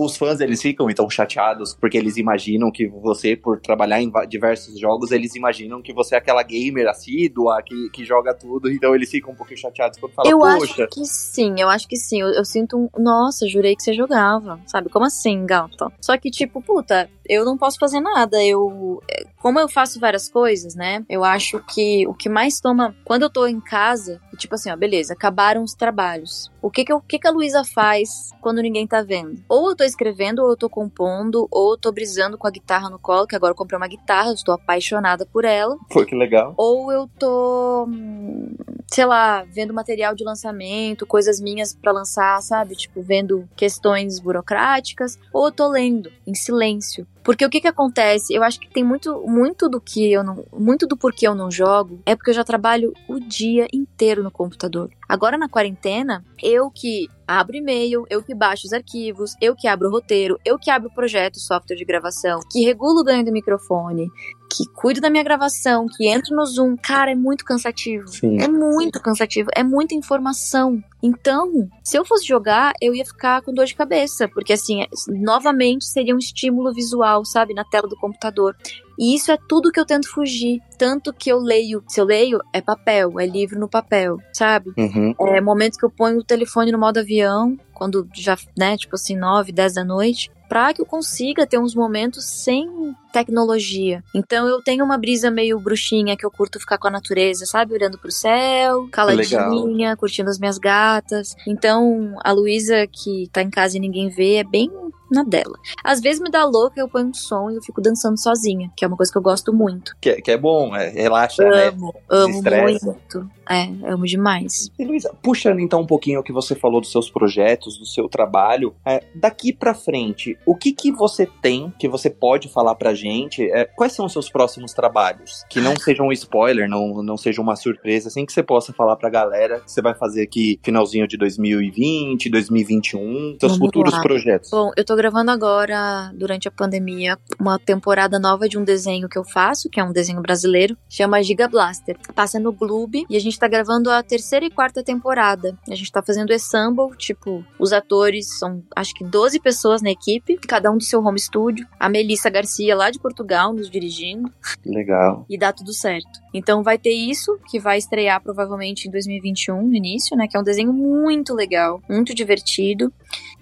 o- 0.01 0.05
os 0.05 0.17
fãs, 0.17 0.39
eles 0.39 0.61
ficam 0.61 0.89
então 0.89 1.09
chateados 1.09 1.73
porque 1.73 1.97
eles 1.97 2.17
imaginam 2.17 2.71
que 2.71 2.87
você, 2.87 3.35
por 3.35 3.59
trabalhar 3.59 4.01
em 4.01 4.11
diversos 4.27 4.79
jogos, 4.79 5.11
eles 5.11 5.35
imaginam 5.35 5.81
que 5.81 5.93
você 5.93 6.15
é 6.15 6.17
aquela 6.17 6.43
gamer 6.43 6.87
assídua, 6.87 7.61
que, 7.63 7.89
que 7.91 8.03
joga 8.05 8.33
tudo, 8.33 8.71
então 8.71 8.93
eles 8.95 9.09
ficam 9.09 9.31
um 9.33 9.35
pouquinho 9.35 9.59
chateados 9.59 9.99
quando 9.99 10.13
falam, 10.13 10.31
eu 10.31 10.39
poxa, 10.39 10.83
acho 10.83 10.87
que 10.93 11.05
sim, 11.05 11.55
eu 11.59 11.69
acho 11.69 11.87
que 11.87 11.95
sim. 11.95 12.21
Eu, 12.21 12.27
eu 12.29 12.45
sinto 12.45 12.77
um. 12.77 12.89
Nossa, 13.01 13.47
jurei 13.47 13.75
que 13.75 13.83
você 13.83 13.93
jogava. 13.93 14.59
Sabe? 14.67 14.89
Como 14.89 15.05
assim, 15.05 15.45
gato? 15.45 15.91
Só 16.01 16.17
que, 16.17 16.29
tipo, 16.29 16.61
puta, 16.61 17.09
eu 17.27 17.43
não 17.45 17.57
posso 17.57 17.77
fazer 17.79 17.99
nada. 17.99 18.43
Eu. 18.43 19.01
é, 19.09 19.23
Como 19.41 19.59
eu 19.59 19.67
faço 19.67 19.99
várias 19.99 20.29
coisas, 20.29 20.75
né? 20.75 21.03
Eu 21.09 21.23
acho 21.23 21.59
que 21.73 22.05
o 22.07 22.13
que 22.13 22.29
mais 22.29 22.40
toma. 22.61 22.95
Quando 23.03 23.23
eu 23.23 23.29
tô 23.29 23.45
em 23.45 23.59
casa, 23.59 24.19
tipo 24.37 24.55
assim, 24.55 24.71
ó, 24.71 24.75
beleza, 24.75 25.13
acabaram 25.13 25.63
os 25.63 25.73
trabalhos. 25.73 26.51
O 26.61 26.69
que 26.69 26.85
que, 26.85 26.91
eu, 26.91 26.97
o 26.97 27.01
que, 27.01 27.19
que 27.19 27.27
a 27.27 27.31
Luísa 27.31 27.63
faz 27.63 28.31
quando 28.41 28.61
ninguém 28.61 28.87
tá 28.87 29.01
vendo? 29.01 29.41
Ou 29.47 29.69
eu 29.69 29.75
tô 29.75 29.83
escrevendo, 29.83 30.39
ou 30.39 30.51
eu 30.51 30.57
tô 30.57 30.69
compondo, 30.69 31.47
ou 31.51 31.73
eu 31.73 31.77
tô 31.77 31.91
brisando 31.91 32.37
com 32.37 32.47
a 32.47 32.51
guitarra 32.51 32.89
no 32.89 32.99
colo, 32.99 33.27
que 33.27 33.35
agora 33.35 33.51
eu 33.51 33.55
comprei 33.55 33.77
uma 33.77 33.87
guitarra, 33.87 34.29
eu 34.29 34.33
estou 34.33 34.53
apaixonada 34.53 35.25
por 35.25 35.45
ela 35.45 35.77
pô, 35.89 36.05
que 36.05 36.15
legal. 36.15 36.53
ou 36.57 36.91
eu 36.91 37.09
tô, 37.19 37.85
hum, 37.87 38.55
sei 38.87 39.05
lá, 39.05 39.43
vendo 39.43 39.73
material 39.73 40.13
de 40.15 40.23
lançamento, 40.23 41.05
coisas 41.05 41.39
minhas 41.39 41.73
pra 41.73 41.91
lançar, 41.91 42.41
sabe? 42.41 42.75
Tipo, 42.75 43.01
vendo 43.01 43.47
questões 43.55 44.19
burocráticas, 44.19 45.19
ou 45.33 45.47
eu 45.47 45.51
tô 45.51 45.67
lendo 45.67 46.11
em 46.25 46.33
silêncio. 46.33 47.07
Porque 47.23 47.45
o 47.45 47.49
que 47.49 47.61
que 47.61 47.67
acontece? 47.67 48.33
Eu 48.33 48.43
acho 48.43 48.59
que 48.59 48.69
tem 48.69 48.83
muito, 48.83 49.21
muito 49.27 49.69
do 49.69 49.79
que 49.79 50.11
eu 50.11 50.23
não, 50.23 50.43
muito 50.51 50.87
do 50.87 50.97
porquê 50.97 51.27
eu 51.27 51.35
não 51.35 51.51
jogo 51.51 51.99
é 52.05 52.15
porque 52.15 52.31
eu 52.31 52.35
já 52.35 52.43
trabalho 52.43 52.93
o 53.07 53.19
dia 53.19 53.67
inteiro 53.71 54.20
no 54.23 54.31
computador. 54.31 54.89
Agora 55.07 55.37
na 55.37 55.49
quarentena, 55.49 56.23
eu 56.41 56.69
que 56.69 57.07
abro 57.27 57.55
e-mail, 57.55 58.05
eu 58.09 58.21
que 58.21 58.35
baixo 58.35 58.67
os 58.67 58.73
arquivos, 58.73 59.35
eu 59.41 59.55
que 59.55 59.67
abro 59.67 59.87
o 59.87 59.91
roteiro, 59.91 60.37
eu 60.43 60.59
que 60.59 60.69
abro 60.69 60.89
o 60.89 60.93
projeto, 60.93 61.39
software 61.39 61.77
de 61.77 61.85
gravação, 61.85 62.41
que 62.51 62.65
regulo 62.65 62.99
o 62.99 63.03
ganho 63.03 63.23
do 63.23 63.31
microfone, 63.31 64.09
que 64.51 64.65
cuido 64.73 64.99
da 64.99 65.09
minha 65.09 65.23
gravação, 65.23 65.85
que 65.87 66.09
entro 66.09 66.35
no 66.35 66.45
Zoom, 66.45 66.75
cara, 66.75 67.11
é 67.11 67.15
muito 67.15 67.45
cansativo. 67.45 68.07
Sim. 68.09 68.37
É 68.41 68.47
muito 68.49 69.01
cansativo, 69.01 69.49
é 69.55 69.63
muita 69.63 69.95
informação. 69.95 70.83
Então, 71.01 71.69
se 71.83 71.97
eu 71.97 72.03
fosse 72.03 72.27
jogar, 72.27 72.73
eu 72.81 72.93
ia 72.93 73.05
ficar 73.05 73.41
com 73.41 73.53
dor 73.53 73.65
de 73.65 73.73
cabeça, 73.73 74.27
porque 74.27 74.53
assim, 74.53 74.85
novamente 75.07 75.85
seria 75.85 76.13
um 76.13 76.19
estímulo 76.19 76.73
visual, 76.73 77.23
sabe, 77.23 77.53
na 77.53 77.63
tela 77.63 77.87
do 77.87 77.95
computador. 77.95 78.55
E 79.01 79.15
isso 79.15 79.31
é 79.31 79.37
tudo 79.49 79.71
que 79.71 79.79
eu 79.79 79.85
tento 79.85 80.07
fugir. 80.07 80.61
Tanto 80.77 81.11
que 81.11 81.31
eu 81.31 81.39
leio, 81.39 81.83
se 81.87 81.99
eu 81.99 82.05
leio, 82.05 82.39
é 82.53 82.61
papel, 82.61 83.19
é 83.19 83.25
livro 83.25 83.59
no 83.59 83.67
papel, 83.67 84.19
sabe? 84.31 84.71
Uhum. 84.77 85.15
É 85.19 85.41
momentos 85.41 85.79
que 85.79 85.83
eu 85.83 85.89
ponho 85.89 86.19
o 86.19 86.23
telefone 86.23 86.71
no 86.71 86.77
modo 86.77 86.99
avião, 86.99 87.57
quando 87.73 88.07
já, 88.13 88.37
né, 88.55 88.77
tipo 88.77 88.93
assim, 88.93 89.17
9, 89.17 89.51
10 89.51 89.73
da 89.73 89.83
noite, 89.83 90.29
pra 90.47 90.71
que 90.71 90.81
eu 90.81 90.85
consiga 90.85 91.47
ter 91.47 91.57
uns 91.57 91.73
momentos 91.73 92.25
sem 92.25 92.69
tecnologia. 93.11 94.03
Então 94.13 94.47
eu 94.47 94.61
tenho 94.61 94.85
uma 94.85 94.99
brisa 94.99 95.31
meio 95.31 95.59
bruxinha 95.59 96.15
que 96.15 96.23
eu 96.23 96.29
curto 96.29 96.59
ficar 96.59 96.77
com 96.77 96.87
a 96.87 96.91
natureza, 96.91 97.45
sabe? 97.47 97.73
Olhando 97.73 97.97
pro 97.97 98.11
céu, 98.11 98.87
caladinha, 98.91 99.97
curtindo 99.97 100.29
as 100.29 100.37
minhas 100.37 100.59
gatas. 100.59 101.35
Então 101.47 102.15
a 102.23 102.31
Luísa, 102.31 102.85
que 102.85 103.27
tá 103.31 103.41
em 103.41 103.49
casa 103.49 103.77
e 103.77 103.79
ninguém 103.79 104.09
vê, 104.09 104.35
é 104.35 104.43
bem 104.43 104.69
na 105.11 105.23
dela. 105.23 105.57
Às 105.83 105.99
vezes 105.99 106.21
me 106.21 106.31
dá 106.31 106.45
louca, 106.45 106.79
eu 106.79 106.87
ponho 106.87 107.07
um 107.07 107.13
som 107.13 107.49
e 107.49 107.55
eu 107.55 107.61
fico 107.61 107.81
dançando 107.81 108.19
sozinha, 108.19 108.71
que 108.75 108.85
é 108.85 108.87
uma 108.87 108.97
coisa 108.97 109.11
que 109.11 109.17
eu 109.17 109.21
gosto 109.21 109.53
muito. 109.53 109.95
Que, 109.99 110.21
que 110.21 110.31
é 110.31 110.37
bom, 110.37 110.75
é, 110.75 110.89
relaxa, 110.89 111.43
amo, 111.43 111.93
né? 111.93 112.09
Amo 112.09 112.41
muito. 112.41 113.29
É, 113.49 113.69
amo 113.91 114.05
demais. 114.05 114.71
E 114.79 114.85
Luísa, 114.85 115.13
puxando 115.21 115.59
então 115.59 115.81
um 115.81 115.85
pouquinho 115.85 116.21
o 116.21 116.23
que 116.23 116.31
você 116.31 116.55
falou 116.55 116.79
dos 116.79 116.91
seus 116.91 117.09
projetos, 117.09 117.77
do 117.77 117.85
seu 117.85 118.07
trabalho, 118.07 118.73
é, 118.85 119.03
daqui 119.13 119.51
para 119.51 119.73
frente, 119.73 120.37
o 120.45 120.55
que 120.55 120.71
que 120.71 120.91
você 120.91 121.27
tem 121.41 121.73
que 121.77 121.89
você 121.89 122.09
pode 122.09 122.47
falar 122.47 122.75
pra 122.75 122.93
gente? 122.93 123.43
É, 123.51 123.65
quais 123.65 123.91
são 123.91 124.05
os 124.05 124.13
seus 124.13 124.29
próximos 124.29 124.73
trabalhos? 124.73 125.43
Que 125.49 125.59
não 125.59 125.75
sejam 125.75 126.07
um 126.07 126.11
spoiler, 126.13 126.69
não, 126.69 127.03
não 127.03 127.17
seja 127.17 127.41
uma 127.41 127.57
surpresa, 127.57 128.07
assim 128.07 128.25
que 128.25 128.31
você 128.31 128.41
possa 128.41 128.71
falar 128.71 128.95
pra 128.95 129.09
galera 129.09 129.59
que 129.59 129.71
você 129.71 129.81
vai 129.81 129.93
fazer 129.95 130.21
aqui 130.21 130.57
finalzinho 130.63 131.07
de 131.07 131.17
2020, 131.17 132.29
2021, 132.29 133.37
seus 133.37 133.51
Vamos 133.53 133.57
futuros 133.57 133.93
lá. 133.93 134.01
projetos. 134.01 134.49
Bom, 134.49 134.71
eu 134.77 134.85
tô 134.85 134.95
gravando 135.01 135.31
agora, 135.31 136.11
durante 136.13 136.47
a 136.47 136.51
pandemia, 136.51 137.17
uma 137.39 137.57
temporada 137.57 138.19
nova 138.19 138.47
de 138.47 138.55
um 138.55 138.63
desenho 138.63 139.09
que 139.09 139.17
eu 139.17 139.23
faço, 139.23 139.67
que 139.67 139.79
é 139.79 139.83
um 139.83 139.91
desenho 139.91 140.21
brasileiro, 140.21 140.77
chama 140.87 141.23
Giga 141.23 141.47
Blaster. 141.47 141.97
Passa 142.13 142.39
no 142.39 142.53
Gloob 142.53 143.03
e 143.09 143.15
a 143.15 143.19
gente 143.19 143.39
tá 143.39 143.47
gravando 143.47 143.89
a 143.89 144.03
terceira 144.03 144.45
e 144.45 144.51
quarta 144.51 144.83
temporada. 144.83 145.57
A 145.67 145.73
gente 145.73 145.91
tá 145.91 146.03
fazendo 146.03 146.31
ensemble, 146.31 146.95
tipo, 146.97 147.43
os 147.57 147.73
atores 147.73 148.37
são 148.37 148.61
acho 148.75 148.93
que 148.93 149.03
12 149.03 149.39
pessoas 149.39 149.81
na 149.81 149.89
equipe, 149.89 150.37
cada 150.47 150.69
um 150.69 150.77
do 150.77 150.83
seu 150.83 151.03
home 151.03 151.19
studio. 151.19 151.67
A 151.79 151.89
Melissa 151.89 152.29
Garcia, 152.29 152.75
lá 152.75 152.91
de 152.91 152.99
Portugal, 152.99 153.53
nos 153.53 153.71
dirigindo, 153.71 154.31
Legal. 154.63 155.25
e 155.27 155.35
dá 155.35 155.51
tudo 155.51 155.73
certo. 155.73 156.21
Então 156.31 156.61
vai 156.61 156.77
ter 156.77 156.93
isso, 156.93 157.39
que 157.49 157.59
vai 157.59 157.79
estrear 157.79 158.21
provavelmente 158.21 158.87
em 158.87 158.91
2021, 158.91 159.63
no 159.63 159.75
início, 159.75 160.15
né? 160.15 160.27
Que 160.29 160.37
é 160.37 160.39
um 160.39 160.43
desenho 160.43 160.71
muito 160.71 161.33
legal, 161.33 161.81
muito 161.89 162.13
divertido. 162.13 162.93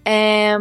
É, 0.05 0.57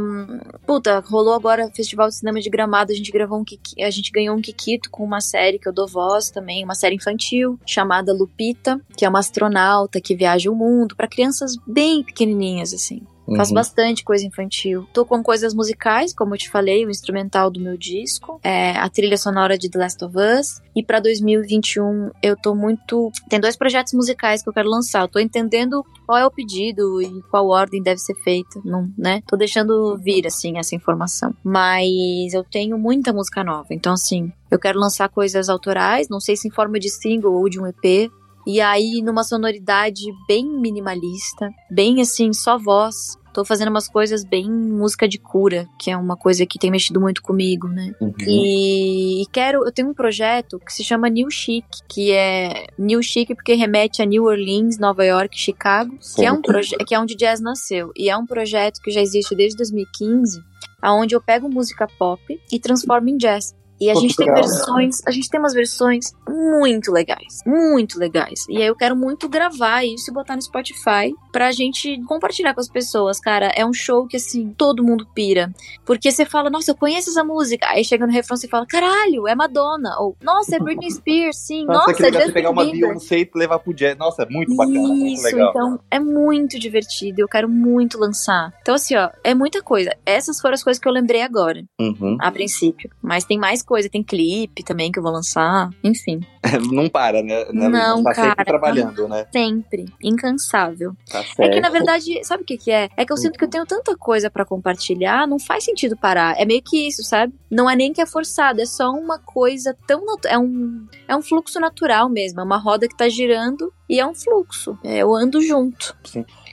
puta, 0.67 1.01
rolou 1.01 1.33
agora 1.33 1.67
o 1.67 1.75
Festival 1.75 2.09
de 2.09 2.17
Cinema 2.17 2.41
de 2.41 2.51
Gramado, 2.51 2.93
a 2.93 2.95
gente 2.95 3.11
gravou 3.11 3.39
um 3.39 3.45
Kiki- 3.45 3.83
a 3.83 3.91
gente 3.91 4.11
ganhou 4.11 4.37
um 4.37 4.41
Kikito 4.43 4.91
com 4.91 5.05
uma 5.05 5.21
série 5.21 5.59
que 5.59 5.69
eu 5.69 5.73
dou 5.73 5.87
voz 5.87 6.31
também, 6.31 6.65
uma 6.65 6.75
série 6.75 6.97
infantil 6.97 7.59
chamada 7.65 8.13
Lupita, 8.13 8.81
que 8.97 9.05
é 9.05 9.09
uma 9.09 9.21
astronauta 9.21 10.01
que 10.01 10.15
viaja 10.15 10.51
o 10.51 10.55
mundo 10.55 10.95
para 10.97 11.09
crianças 11.09 11.57
bem 11.67 12.03
pequenininhas 12.03 12.75
assim. 12.75 13.01
Faço 13.37 13.51
Uhum. 13.51 13.55
bastante 13.57 14.05
coisa 14.05 14.25
infantil. 14.27 14.87
Tô 14.93 15.05
com 15.05 15.23
coisas 15.23 15.55
musicais, 15.55 16.15
como 16.15 16.35
eu 16.35 16.39
te 16.39 16.49
falei, 16.51 16.85
o 16.87 16.91
instrumental 16.91 17.51
do 17.51 17.61
meu 17.61 17.77
disco, 17.77 18.41
é, 18.43 18.73
a 18.73 18.89
trilha 18.89 19.17
sonora 19.17 19.57
de 19.59 19.69
The 19.71 19.79
Last 19.79 20.05
of 20.05 20.15
Us. 20.17 20.61
E 20.75 20.83
pra 20.83 21.01
2021 21.01 22.11
eu 22.23 22.37
tô 22.37 22.55
muito. 22.55 23.11
Tem 23.29 23.41
dois 23.41 23.57
projetos 23.57 23.93
musicais 23.93 24.43
que 24.43 24.49
eu 24.49 24.53
quero 24.53 24.69
lançar. 24.69 25.03
Eu 25.03 25.09
tô 25.09 25.19
entendendo 25.19 25.85
qual 26.07 26.19
é 26.19 26.27
o 26.27 26.31
pedido 26.31 27.03
e 27.03 27.23
qual 27.31 27.49
ordem 27.49 27.83
deve 27.83 27.99
ser 27.99 28.15
feita, 28.23 28.61
não, 28.65 28.89
né? 28.97 29.21
Tô 29.27 29.37
deixando 29.37 29.97
vir, 29.99 30.27
assim, 30.27 30.57
essa 30.59 30.75
informação. 30.75 31.35
Mas 31.43 32.33
eu 32.33 32.45
tenho 32.45 32.79
muita 32.79 33.13
música 33.13 33.43
nova. 33.43 33.67
Então, 33.71 33.93
assim, 33.95 34.33
eu 34.51 34.59
quero 34.59 34.79
lançar 34.79 35.09
coisas 35.09 35.49
autorais, 35.49 36.09
não 36.09 36.21
sei 36.21 36.37
se 36.37 36.49
em 36.49 36.51
forma 36.51 36.79
de 36.79 36.89
single 36.89 37.35
ou 37.35 37.49
de 37.49 37.61
um 37.61 37.67
EP. 37.67 38.11
E 38.47 38.61
aí, 38.61 39.03
numa 39.03 39.25
sonoridade 39.25 40.05
bem 40.27 40.47
minimalista, 40.47 41.51
bem 41.71 42.01
assim, 42.01 42.33
só 42.33 42.59
voz. 42.59 43.19
Tô 43.33 43.45
fazendo 43.45 43.69
umas 43.69 43.89
coisas 43.89 44.25
bem 44.25 44.51
música 44.51 45.07
de 45.07 45.19
cura, 45.19 45.69
que 45.79 45.91
é 45.91 45.97
uma 45.97 46.17
coisa 46.17 46.45
que 46.47 46.59
tem 46.59 46.71
mexido 46.71 47.01
muito 47.01 47.23
comigo, 47.23 47.69
né? 47.69 47.93
Uhum. 48.01 48.13
E, 48.27 49.23
e 49.23 49.27
quero, 49.27 49.65
eu 49.65 49.71
tenho 49.71 49.91
um 49.91 49.95
projeto 49.95 50.59
que 50.59 50.73
se 50.73 50.83
chama 50.83 51.09
New 51.09 51.31
Chic, 51.31 51.65
que 51.89 52.11
é 52.11 52.67
New 52.77 53.03
Chic 53.03 53.29
porque 53.35 53.55
remete 53.55 54.03
a 54.03 54.07
New 54.07 54.25
Orleans, 54.25 54.79
Nova 54.79 55.05
York, 55.05 55.39
Chicago, 55.39 55.97
que 56.17 56.25
é 56.25 56.33
um 56.33 56.41
que 56.41 56.95
é 56.95 56.99
onde 56.99 57.15
jazz 57.15 57.41
nasceu. 57.41 57.93
E 57.95 58.09
é 58.11 58.17
um 58.17 58.27
projeto 58.27 58.81
que 58.83 58.91
já 58.91 59.01
existe 59.01 59.37
desde 59.37 59.59
2015, 59.59 60.41
aonde 60.83 61.15
eu 61.15 61.21
pego 61.21 61.49
música 61.49 61.87
pop 61.99 62.21
e 62.51 62.59
transformo 62.59 63.09
em 63.09 63.19
jazz. 63.19 63.55
E 63.81 63.91
a 63.91 63.95
gente 63.95 64.17
tem 64.17 64.27
legal. 64.27 64.43
versões, 64.43 65.01
a 65.07 65.11
gente 65.11 65.29
tem 65.31 65.39
umas 65.41 65.55
versões 65.55 66.13
muito 66.29 66.91
legais, 66.93 67.43
muito 67.47 67.99
legais. 67.99 68.45
E 68.49 68.57
aí 68.59 68.67
eu 68.67 68.75
quero 68.77 68.97
muito 68.97 69.29
gravar 69.29 69.85
isso 69.85 70.11
e 70.11 70.15
botar 70.15 70.35
no 70.37 70.43
Spotify 70.43 71.13
pra 71.33 71.53
gente 71.53 72.01
compartilhar 72.05 72.55
com 72.55 72.61
as 72.61 72.69
pessoas, 72.69 73.21
cara. 73.21 73.47
É 73.55 73.65
um 73.65 73.73
show 73.73 74.07
que 74.07 74.17
assim, 74.17 74.53
todo 74.57 74.83
mundo 74.85 75.07
pira. 75.15 75.53
Porque 75.87 76.11
você 76.11 76.25
fala, 76.25 76.51
nossa, 76.51 76.71
eu 76.71 76.77
conheço 76.77 77.11
essa 77.11 77.23
música. 77.25 77.67
Aí 77.69 77.85
chega 77.85 78.07
no 78.07 78.13
refrão 78.13 78.37
e 78.43 78.49
fala, 78.49 78.67
caralho, 78.67 79.27
é 79.29 79.35
Madonna. 79.35 79.97
Ou, 80.01 80.17
nossa, 80.23 80.57
é 80.57 80.59
Britney 80.59 80.91
Spears, 80.91 81.37
sim. 81.39 81.65
Nossa, 81.65 81.79
Nossa, 81.81 81.95
que 81.95 82.03
é 82.03 82.07
legal 82.07 82.21
você 82.21 82.27
Justin 82.27 82.35
pegar 82.35 82.51
uma. 82.51 82.65
Beyoncé 82.65 83.19
e 83.21 83.31
levar 83.35 83.59
pro 83.59 83.73
jazz. 83.75 83.97
Nossa, 83.97 84.23
é 84.23 84.27
muito 84.29 84.55
bacana, 84.57 84.79
muito 84.81 85.07
Isso, 85.15 85.25
legal. 85.25 85.51
então 85.51 85.81
é 85.91 85.99
muito 86.01 86.59
divertido. 86.59 87.21
Eu 87.21 87.29
quero 87.29 87.49
muito 87.49 87.99
lançar. 87.99 88.53
Então, 88.61 88.75
assim, 88.75 88.97
ó, 88.97 89.09
é 89.25 89.35
muita 89.35 89.63
coisa. 89.63 89.95
Essas 90.05 90.41
foram 90.41 90.55
as 90.55 90.63
coisas 90.65 90.81
que 90.81 90.89
eu 90.89 90.93
lembrei 90.93 91.23
agora, 91.23 91.63
Uhum. 91.81 92.17
a 92.21 92.31
princípio. 92.31 92.91
Mas 93.03 93.25
tem 93.25 93.39
mais 93.39 93.63
coisa, 93.69 93.89
tem 93.91 94.03
clipe 94.03 94.65
também 94.65 94.91
que 94.91 94.99
eu 94.99 95.03
vou 95.03 95.13
lançar. 95.13 95.69
Enfim, 95.85 96.21
Não 96.73 96.89
para, 96.89 97.23
né? 97.23 97.45
né, 97.53 97.69
Não, 97.69 98.03
tá 98.03 98.15
sempre 98.15 98.35
cara, 98.37 98.45
trabalhando, 98.45 99.09
né? 99.09 99.27
sempre. 99.33 99.85
Incansável. 100.03 100.93
Tá 101.11 101.23
certo. 101.23 101.41
É 101.43 101.49
que, 101.51 101.61
na 101.61 101.69
verdade, 101.69 102.25
sabe 102.25 102.43
o 102.43 102.47
que, 102.47 102.57
que 102.57 102.71
é? 102.71 102.89
É 102.97 103.05
que 103.05 103.13
eu 103.13 103.17
sinto 103.17 103.39
que 103.39 103.45
eu 103.45 103.51
tenho 103.51 103.67
tanta 103.67 103.97
coisa 103.97 104.31
pra 104.31 104.45
compartilhar, 104.45 105.27
não 105.27 105.39
faz 105.39 105.65
sentido 105.65 105.97
parar. 105.97 106.35
É 106.41 106.45
meio 106.45 106.63
que 106.63 106.89
isso, 106.89 107.03
sabe? 107.03 107.35
Não 107.51 107.69
é 107.69 107.77
nem 107.77 107.93
que 107.93 108.01
é 108.01 108.07
forçado, 108.07 108.61
é 108.61 108.67
só 108.67 108.91
uma 108.91 109.19
coisa 109.19 109.77
tão. 109.87 110.03
É 110.27 110.39
um, 110.39 110.87
é 111.07 111.17
um 111.17 111.23
fluxo 111.23 111.61
natural 111.61 112.09
mesmo. 112.09 112.41
É 112.41 112.45
uma 112.45 112.59
roda 112.59 112.89
que 112.89 112.97
tá 112.97 113.09
girando 113.09 113.73
e 113.89 114.01
é 114.01 114.07
um 114.07 114.15
fluxo. 114.15 114.79
É, 114.85 114.99
eu 114.99 115.15
ando 115.15 115.41
junto. 115.41 115.97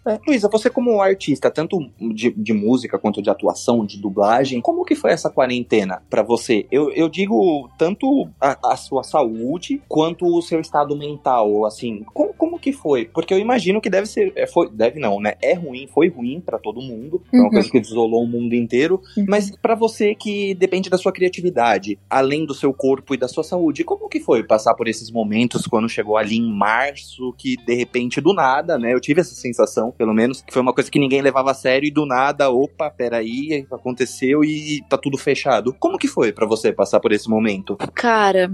É, 0.08 0.20
Luísa, 0.28 0.48
você 0.48 0.70
como 0.70 1.02
artista, 1.02 1.50
tanto 1.50 1.80
de, 2.14 2.32
de 2.32 2.54
música 2.54 3.00
quanto 3.00 3.22
de 3.22 3.30
atuação, 3.30 3.84
de 3.86 4.00
dublagem, 4.00 4.62
como 4.62 4.86
que 4.86 4.94
foi 4.96 5.12
essa 5.12 5.30
quarentena 5.32 6.02
pra 6.10 6.22
você? 6.22 6.68
Eu, 6.72 6.92
eu 6.92 7.10
digo 7.10 7.68
tanto 7.78 8.30
a, 8.40 8.72
a 8.74 8.78
sua 8.78 9.04
saúde 9.04 9.82
quanto 9.88 10.26
o 10.28 10.42
seu 10.44 10.60
estado 10.60 10.96
mental, 10.96 11.66
assim, 11.66 12.04
como, 12.14 12.34
como 12.36 12.60
que 12.60 12.72
foi? 12.72 13.06
Porque 13.06 13.34
eu 13.34 13.40
imagino 13.40 13.82
que 13.82 13.90
deve 13.90 14.06
ser, 14.06 14.32
é, 14.36 14.46
foi, 14.46 14.70
deve 14.70 15.00
não, 15.00 15.20
né? 15.20 15.34
É 15.42 15.54
ruim, 15.54 15.88
foi 15.88 16.08
ruim 16.08 16.40
pra 16.40 16.60
todo 16.60 16.82
mundo, 16.82 17.22
é 17.34 17.38
uma 17.38 17.46
Uhum. 17.46 17.50
coisa 17.50 17.70
que 17.72 17.80
desolou 17.80 18.24
o 18.24 18.28
mundo 18.28 18.54
inteiro, 18.54 19.02
Uhum. 19.18 19.26
mas 19.28 19.50
pra 19.58 19.74
você 19.74 20.14
que 20.14 20.54
depende 20.54 20.88
da 20.90 20.98
sua 21.00 21.12
criatividade, 21.12 21.98
além 22.10 22.46
do 22.46 22.54
seu 22.54 22.72
corpo 22.74 23.14
e 23.16 23.18
da 23.18 23.28
sua 23.28 23.44
saúde, 23.44 23.84
como 23.84 24.08
que 24.08 24.20
foi 24.20 24.44
passar 24.44 24.76
por 24.76 24.88
esses 24.88 25.10
momentos 25.10 25.66
quando 25.66 25.90
chegou 25.90 26.16
ali 26.16 26.38
em 26.38 26.52
março, 26.54 27.34
que 27.38 27.56
de 27.58 27.74
repente 27.74 28.22
do 28.22 28.34
nada, 28.34 28.78
né? 28.78 28.94
Eu 28.94 29.00
tive 29.02 29.22
essa 29.22 29.34
sensação, 29.34 29.95
pelo 29.98 30.14
menos, 30.14 30.42
que 30.42 30.54
foi 30.54 30.62
uma 30.62 30.74
coisa 30.74 30.90
que 30.90 31.00
ninguém 31.00 31.22
levava 31.22 31.52
a 31.52 31.54
sério 31.54 31.88
e 31.88 31.92
do 31.92 32.06
nada, 32.06 32.50
opa, 32.50 32.90
peraí, 32.90 33.66
aconteceu 33.72 34.44
e 34.44 34.84
tá 34.90 34.98
tudo 34.98 35.18
fechado. 35.18 35.74
Como 35.80 35.98
que 35.98 36.08
foi 36.08 36.32
pra 36.32 36.46
você 36.46 36.72
passar 36.72 37.00
por 37.00 37.12
esse 37.12 37.30
momento? 37.30 37.78
Cara, 37.94 38.52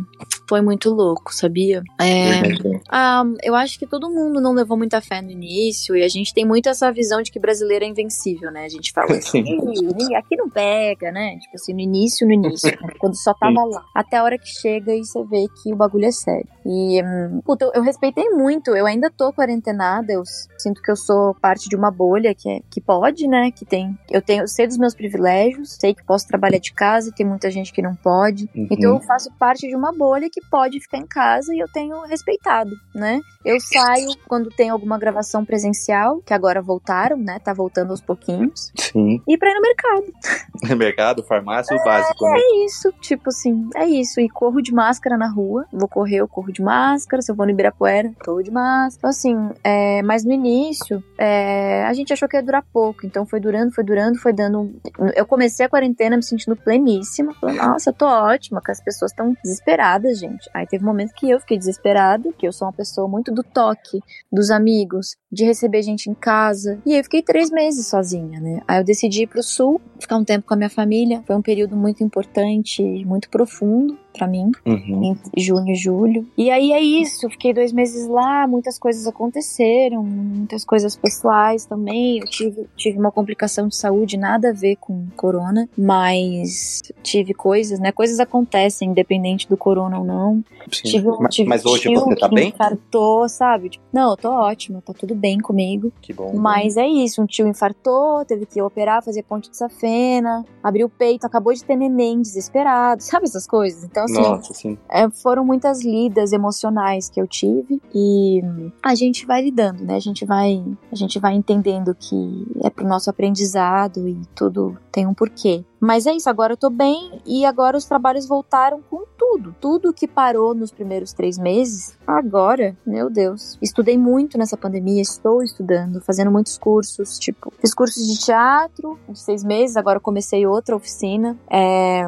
foi 0.47 0.61
muito 0.61 0.89
louco, 0.89 1.33
sabia? 1.33 1.81
É. 1.99 2.41
Ah, 2.93 3.23
eu 3.41 3.55
acho 3.55 3.79
que 3.79 3.87
todo 3.87 4.09
mundo 4.09 4.41
não 4.41 4.53
levou 4.53 4.77
muita 4.77 4.99
fé 4.99 5.21
no 5.21 5.31
início 5.31 5.95
e 5.95 6.03
a 6.03 6.09
gente 6.09 6.33
tem 6.33 6.45
muito 6.45 6.67
essa 6.67 6.91
visão 6.91 7.21
de 7.21 7.31
que 7.31 7.39
brasileiro 7.39 7.85
é 7.85 7.87
invencível, 7.87 8.51
né? 8.51 8.65
A 8.65 8.69
gente 8.69 8.91
fala 8.91 9.11
assim, 9.15 9.43
Sim. 9.45 9.93
"Ih, 9.97 10.15
aqui 10.15 10.35
não 10.35 10.49
pega, 10.49 11.09
né? 11.11 11.37
Tipo 11.39 11.55
assim, 11.55 11.73
no 11.73 11.79
início, 11.79 12.27
no 12.27 12.33
início, 12.33 12.69
né? 12.69 12.93
quando 12.99 13.15
só 13.15 13.33
tava 13.33 13.63
lá. 13.63 13.85
Até 13.95 14.17
a 14.17 14.23
hora 14.23 14.37
que 14.37 14.47
chega 14.47 14.93
e 14.93 15.05
você 15.05 15.23
vê 15.23 15.45
que 15.61 15.71
o 15.71 15.75
bagulho 15.75 16.05
é 16.05 16.11
sério. 16.11 16.47
E, 16.65 17.01
hum, 17.01 17.41
puta, 17.45 17.65
eu, 17.65 17.71
eu 17.75 17.81
respeitei 17.81 18.29
muito, 18.29 18.75
eu 18.75 18.85
ainda 18.85 19.09
tô 19.09 19.31
quarentenada, 19.31 20.11
eu 20.11 20.23
sinto 20.57 20.81
que 20.81 20.91
eu 20.91 20.95
sou 20.95 21.30
parte 21.33 21.69
de 21.69 21.75
uma 21.75 21.91
bolha 21.91 22.33
que, 22.33 22.49
é, 22.49 22.61
que 22.69 22.81
pode, 22.81 23.27
né? 23.27 23.51
Que 23.51 23.65
tem. 23.65 23.97
Eu 24.09 24.21
tenho, 24.21 24.43
eu 24.43 24.47
sei 24.47 24.67
dos 24.67 24.77
meus 24.77 24.93
privilégios, 24.93 25.77
sei 25.79 25.93
que 25.93 26.03
posso 26.03 26.27
trabalhar 26.27 26.59
de 26.59 26.73
casa, 26.73 27.11
tem 27.11 27.25
muita 27.25 27.49
gente 27.51 27.71
que 27.71 27.81
não 27.81 27.95
pode. 27.95 28.49
Uhum. 28.55 28.67
Então 28.69 28.95
eu 28.95 28.99
faço 29.01 29.31
parte 29.39 29.67
de 29.67 29.75
uma 29.75 29.91
bolha 29.91 30.29
que 30.29 30.41
pode 30.49 30.79
ficar 30.79 30.97
em 30.97 31.07
casa 31.07 31.53
e 31.53 31.59
eu 31.59 31.67
tenho 31.71 32.01
respeitado, 32.01 32.71
né? 32.93 33.19
Eu 33.43 33.59
saio 33.59 34.09
quando 34.27 34.49
tem 34.49 34.69
alguma 34.69 34.97
gravação 34.99 35.43
presencial, 35.43 36.21
que 36.21 36.33
agora 36.33 36.61
voltaram, 36.61 37.17
né? 37.17 37.39
Tá 37.39 37.53
voltando 37.53 37.91
aos 37.91 38.01
pouquinhos. 38.01 38.71
Sim. 38.75 39.21
E 39.27 39.37
pra 39.37 39.49
ir 39.49 39.55
no 39.55 39.61
mercado. 39.61 40.13
Mercado, 40.77 41.23
farmácia, 41.23 41.75
o 41.75 41.83
básico, 41.83 42.25
né? 42.25 42.37
É 42.37 42.65
isso, 42.65 42.91
tipo 43.01 43.29
assim, 43.29 43.69
é 43.75 43.85
isso. 43.85 44.19
E 44.19 44.29
corro 44.29 44.61
de 44.61 44.73
máscara 44.73 45.17
na 45.17 45.27
rua. 45.27 45.65
Vou 45.71 45.87
correr, 45.87 46.17
eu 46.17 46.27
corro 46.27 46.51
de 46.51 46.61
máscara. 46.61 47.21
Se 47.21 47.31
eu 47.31 47.35
vou 47.35 47.45
no 47.45 47.51
Ibirapuera, 47.51 48.11
tô 48.23 48.41
de 48.41 48.51
máscara. 48.51 48.97
Então, 48.97 49.09
assim, 49.09 49.49
é, 49.63 50.01
mas 50.03 50.23
no 50.23 50.31
início, 50.31 51.03
é, 51.23 51.83
a 51.85 51.93
gente 51.93 52.11
achou 52.11 52.27
que 52.27 52.35
ia 52.35 52.41
durar 52.41 52.65
pouco. 52.73 53.05
Então 53.05 53.27
foi 53.27 53.39
durando, 53.39 53.71
foi 53.71 53.83
durando, 53.83 54.17
foi 54.17 54.33
dando. 54.33 54.73
Eu 55.15 55.23
comecei 55.23 55.63
a 55.63 55.69
quarentena 55.69 56.17
me 56.17 56.23
sentindo 56.23 56.55
pleníssima. 56.55 57.31
Falando, 57.39 57.57
nossa, 57.57 57.93
tô 57.93 58.07
ótima, 58.07 58.59
que 58.59 58.71
as 58.71 58.81
pessoas 58.81 59.11
estão 59.11 59.37
desesperadas, 59.43 60.17
gente. 60.17 60.49
Aí 60.51 60.65
teve 60.65 60.83
um 60.83 60.87
momento 60.87 61.13
que 61.13 61.29
eu 61.29 61.39
fiquei 61.39 61.59
desesperada, 61.59 62.33
que 62.35 62.47
eu 62.47 62.51
sou 62.51 62.67
uma 62.67 62.73
pessoa 62.73 63.07
muito 63.07 63.31
do 63.31 63.43
toque, 63.43 63.99
dos 64.31 64.49
amigos, 64.49 65.15
de 65.31 65.45
receber 65.45 65.83
gente 65.83 66.09
em 66.09 66.15
casa. 66.15 66.81
E 66.83 66.97
eu 66.97 67.03
fiquei 67.03 67.21
três 67.21 67.51
meses 67.51 67.85
sozinha, 67.85 68.39
né? 68.39 68.61
Aí 68.67 68.79
eu 68.79 68.83
decidi 68.83 69.21
ir 69.21 69.27
pro 69.27 69.43
sul, 69.43 69.79
ficar 69.99 70.17
um 70.17 70.25
tempo 70.25 70.47
com 70.47 70.55
a 70.55 70.57
minha 70.57 70.71
família. 70.71 71.21
Foi 71.27 71.35
um 71.35 71.41
período 71.43 71.75
muito 71.75 72.03
importante, 72.03 72.81
muito 73.05 73.29
profundo. 73.29 73.95
Para 74.11 74.27
mim, 74.27 74.51
uhum. 74.65 75.15
em 75.35 75.41
junho 75.41 75.71
e 75.71 75.75
julho. 75.75 76.27
E 76.37 76.49
aí 76.49 76.71
é 76.71 76.81
isso, 76.81 77.29
fiquei 77.29 77.53
dois 77.53 77.71
meses 77.71 78.07
lá, 78.07 78.47
muitas 78.47 78.77
coisas 78.77 79.07
aconteceram, 79.07 80.03
muitas 80.03 80.63
coisas 80.63 80.95
pessoais 80.95 81.65
também. 81.65 82.19
Eu 82.19 82.25
tive, 82.25 82.67
tive 82.75 82.97
uma 82.97 83.11
complicação 83.11 83.67
de 83.67 83.75
saúde, 83.75 84.17
nada 84.17 84.49
a 84.49 84.53
ver 84.53 84.75
com 84.77 85.07
corona, 85.15 85.69
mas 85.77 86.81
tive 87.03 87.33
coisas, 87.33 87.79
né? 87.79 87.91
Coisas 87.91 88.19
acontecem, 88.19 88.89
independente 88.89 89.47
do 89.47 89.57
corona 89.57 89.99
ou 89.99 90.05
não. 90.05 90.43
Sim. 90.71 90.83
Tive, 90.83 91.07
mas, 91.19 91.35
tive 91.35 91.49
mas 91.49 91.65
hoje 91.65 91.93
você 91.93 92.15
tá 92.15 92.27
bem? 92.27 92.49
Infartou, 92.49 93.27
sabe? 93.29 93.69
Tipo, 93.69 93.83
não, 93.91 94.11
eu 94.11 94.17
tô 94.17 94.29
ótima, 94.29 94.81
tá 94.81 94.93
tudo 94.93 95.15
bem 95.15 95.39
comigo. 95.39 95.91
Que 96.01 96.13
bom. 96.13 96.33
Mas 96.35 96.77
é 96.77 96.87
isso, 96.87 97.21
um 97.21 97.25
tio 97.25 97.47
infartou, 97.47 98.23
teve 98.25 98.45
que 98.45 98.61
operar, 98.61 99.03
fazer 99.03 99.23
ponte 99.23 99.49
de 99.49 99.57
safena, 99.57 100.45
abriu 100.63 100.87
o 100.87 100.89
peito, 100.89 101.25
acabou 101.25 101.53
de 101.53 101.63
ter 101.63 101.75
neném 101.75 102.21
desesperado, 102.21 103.01
sabe 103.03 103.25
essas 103.25 103.47
coisas? 103.47 103.83
Então, 103.83 104.00
assim, 104.03 104.21
Nossa, 104.21 104.53
sim. 104.53 104.77
É, 104.89 105.09
foram 105.09 105.45
muitas 105.45 105.83
lidas 105.83 106.31
emocionais 106.31 107.09
que 107.09 107.21
eu 107.21 107.27
tive 107.27 107.81
e 107.93 108.41
a 108.83 108.95
gente 108.95 109.25
vai 109.25 109.41
lidando, 109.41 109.83
né? 109.83 109.95
A 109.95 109.99
gente 109.99 110.25
vai, 110.25 110.63
a 110.91 110.95
gente 110.95 111.19
vai 111.19 111.33
entendendo 111.33 111.95
que 111.95 112.47
é 112.63 112.69
pro 112.69 112.87
nosso 112.87 113.09
aprendizado 113.09 114.07
e 114.07 114.17
tudo 114.35 114.77
tem 114.91 115.07
um 115.07 115.13
porquê. 115.13 115.63
Mas 115.81 116.05
é 116.05 116.13
isso, 116.13 116.29
agora 116.29 116.53
eu 116.53 116.57
tô 116.57 116.69
bem 116.69 117.19
e 117.25 117.43
agora 117.43 117.75
os 117.75 117.85
trabalhos 117.85 118.27
voltaram 118.27 118.83
com 118.87 119.03
tudo. 119.17 119.55
Tudo 119.59 119.91
que 119.91 120.07
parou 120.07 120.53
nos 120.53 120.71
primeiros 120.71 121.11
três 121.11 121.39
meses, 121.39 121.97
agora, 122.05 122.77
meu 122.85 123.09
Deus. 123.09 123.57
Estudei 123.59 123.97
muito 123.97 124.37
nessa 124.37 124.55
pandemia, 124.55 125.01
estou 125.01 125.41
estudando, 125.41 125.99
fazendo 125.99 126.29
muitos 126.29 126.55
cursos, 126.55 127.17
tipo, 127.17 127.51
fiz 127.59 127.73
cursos 127.73 128.05
de 128.07 128.19
teatro 128.19 128.99
de 129.09 129.19
seis 129.19 129.43
meses, 129.43 129.75
agora 129.75 129.99
comecei 129.99 130.45
outra 130.45 130.75
oficina. 130.75 131.35
É, 131.49 132.07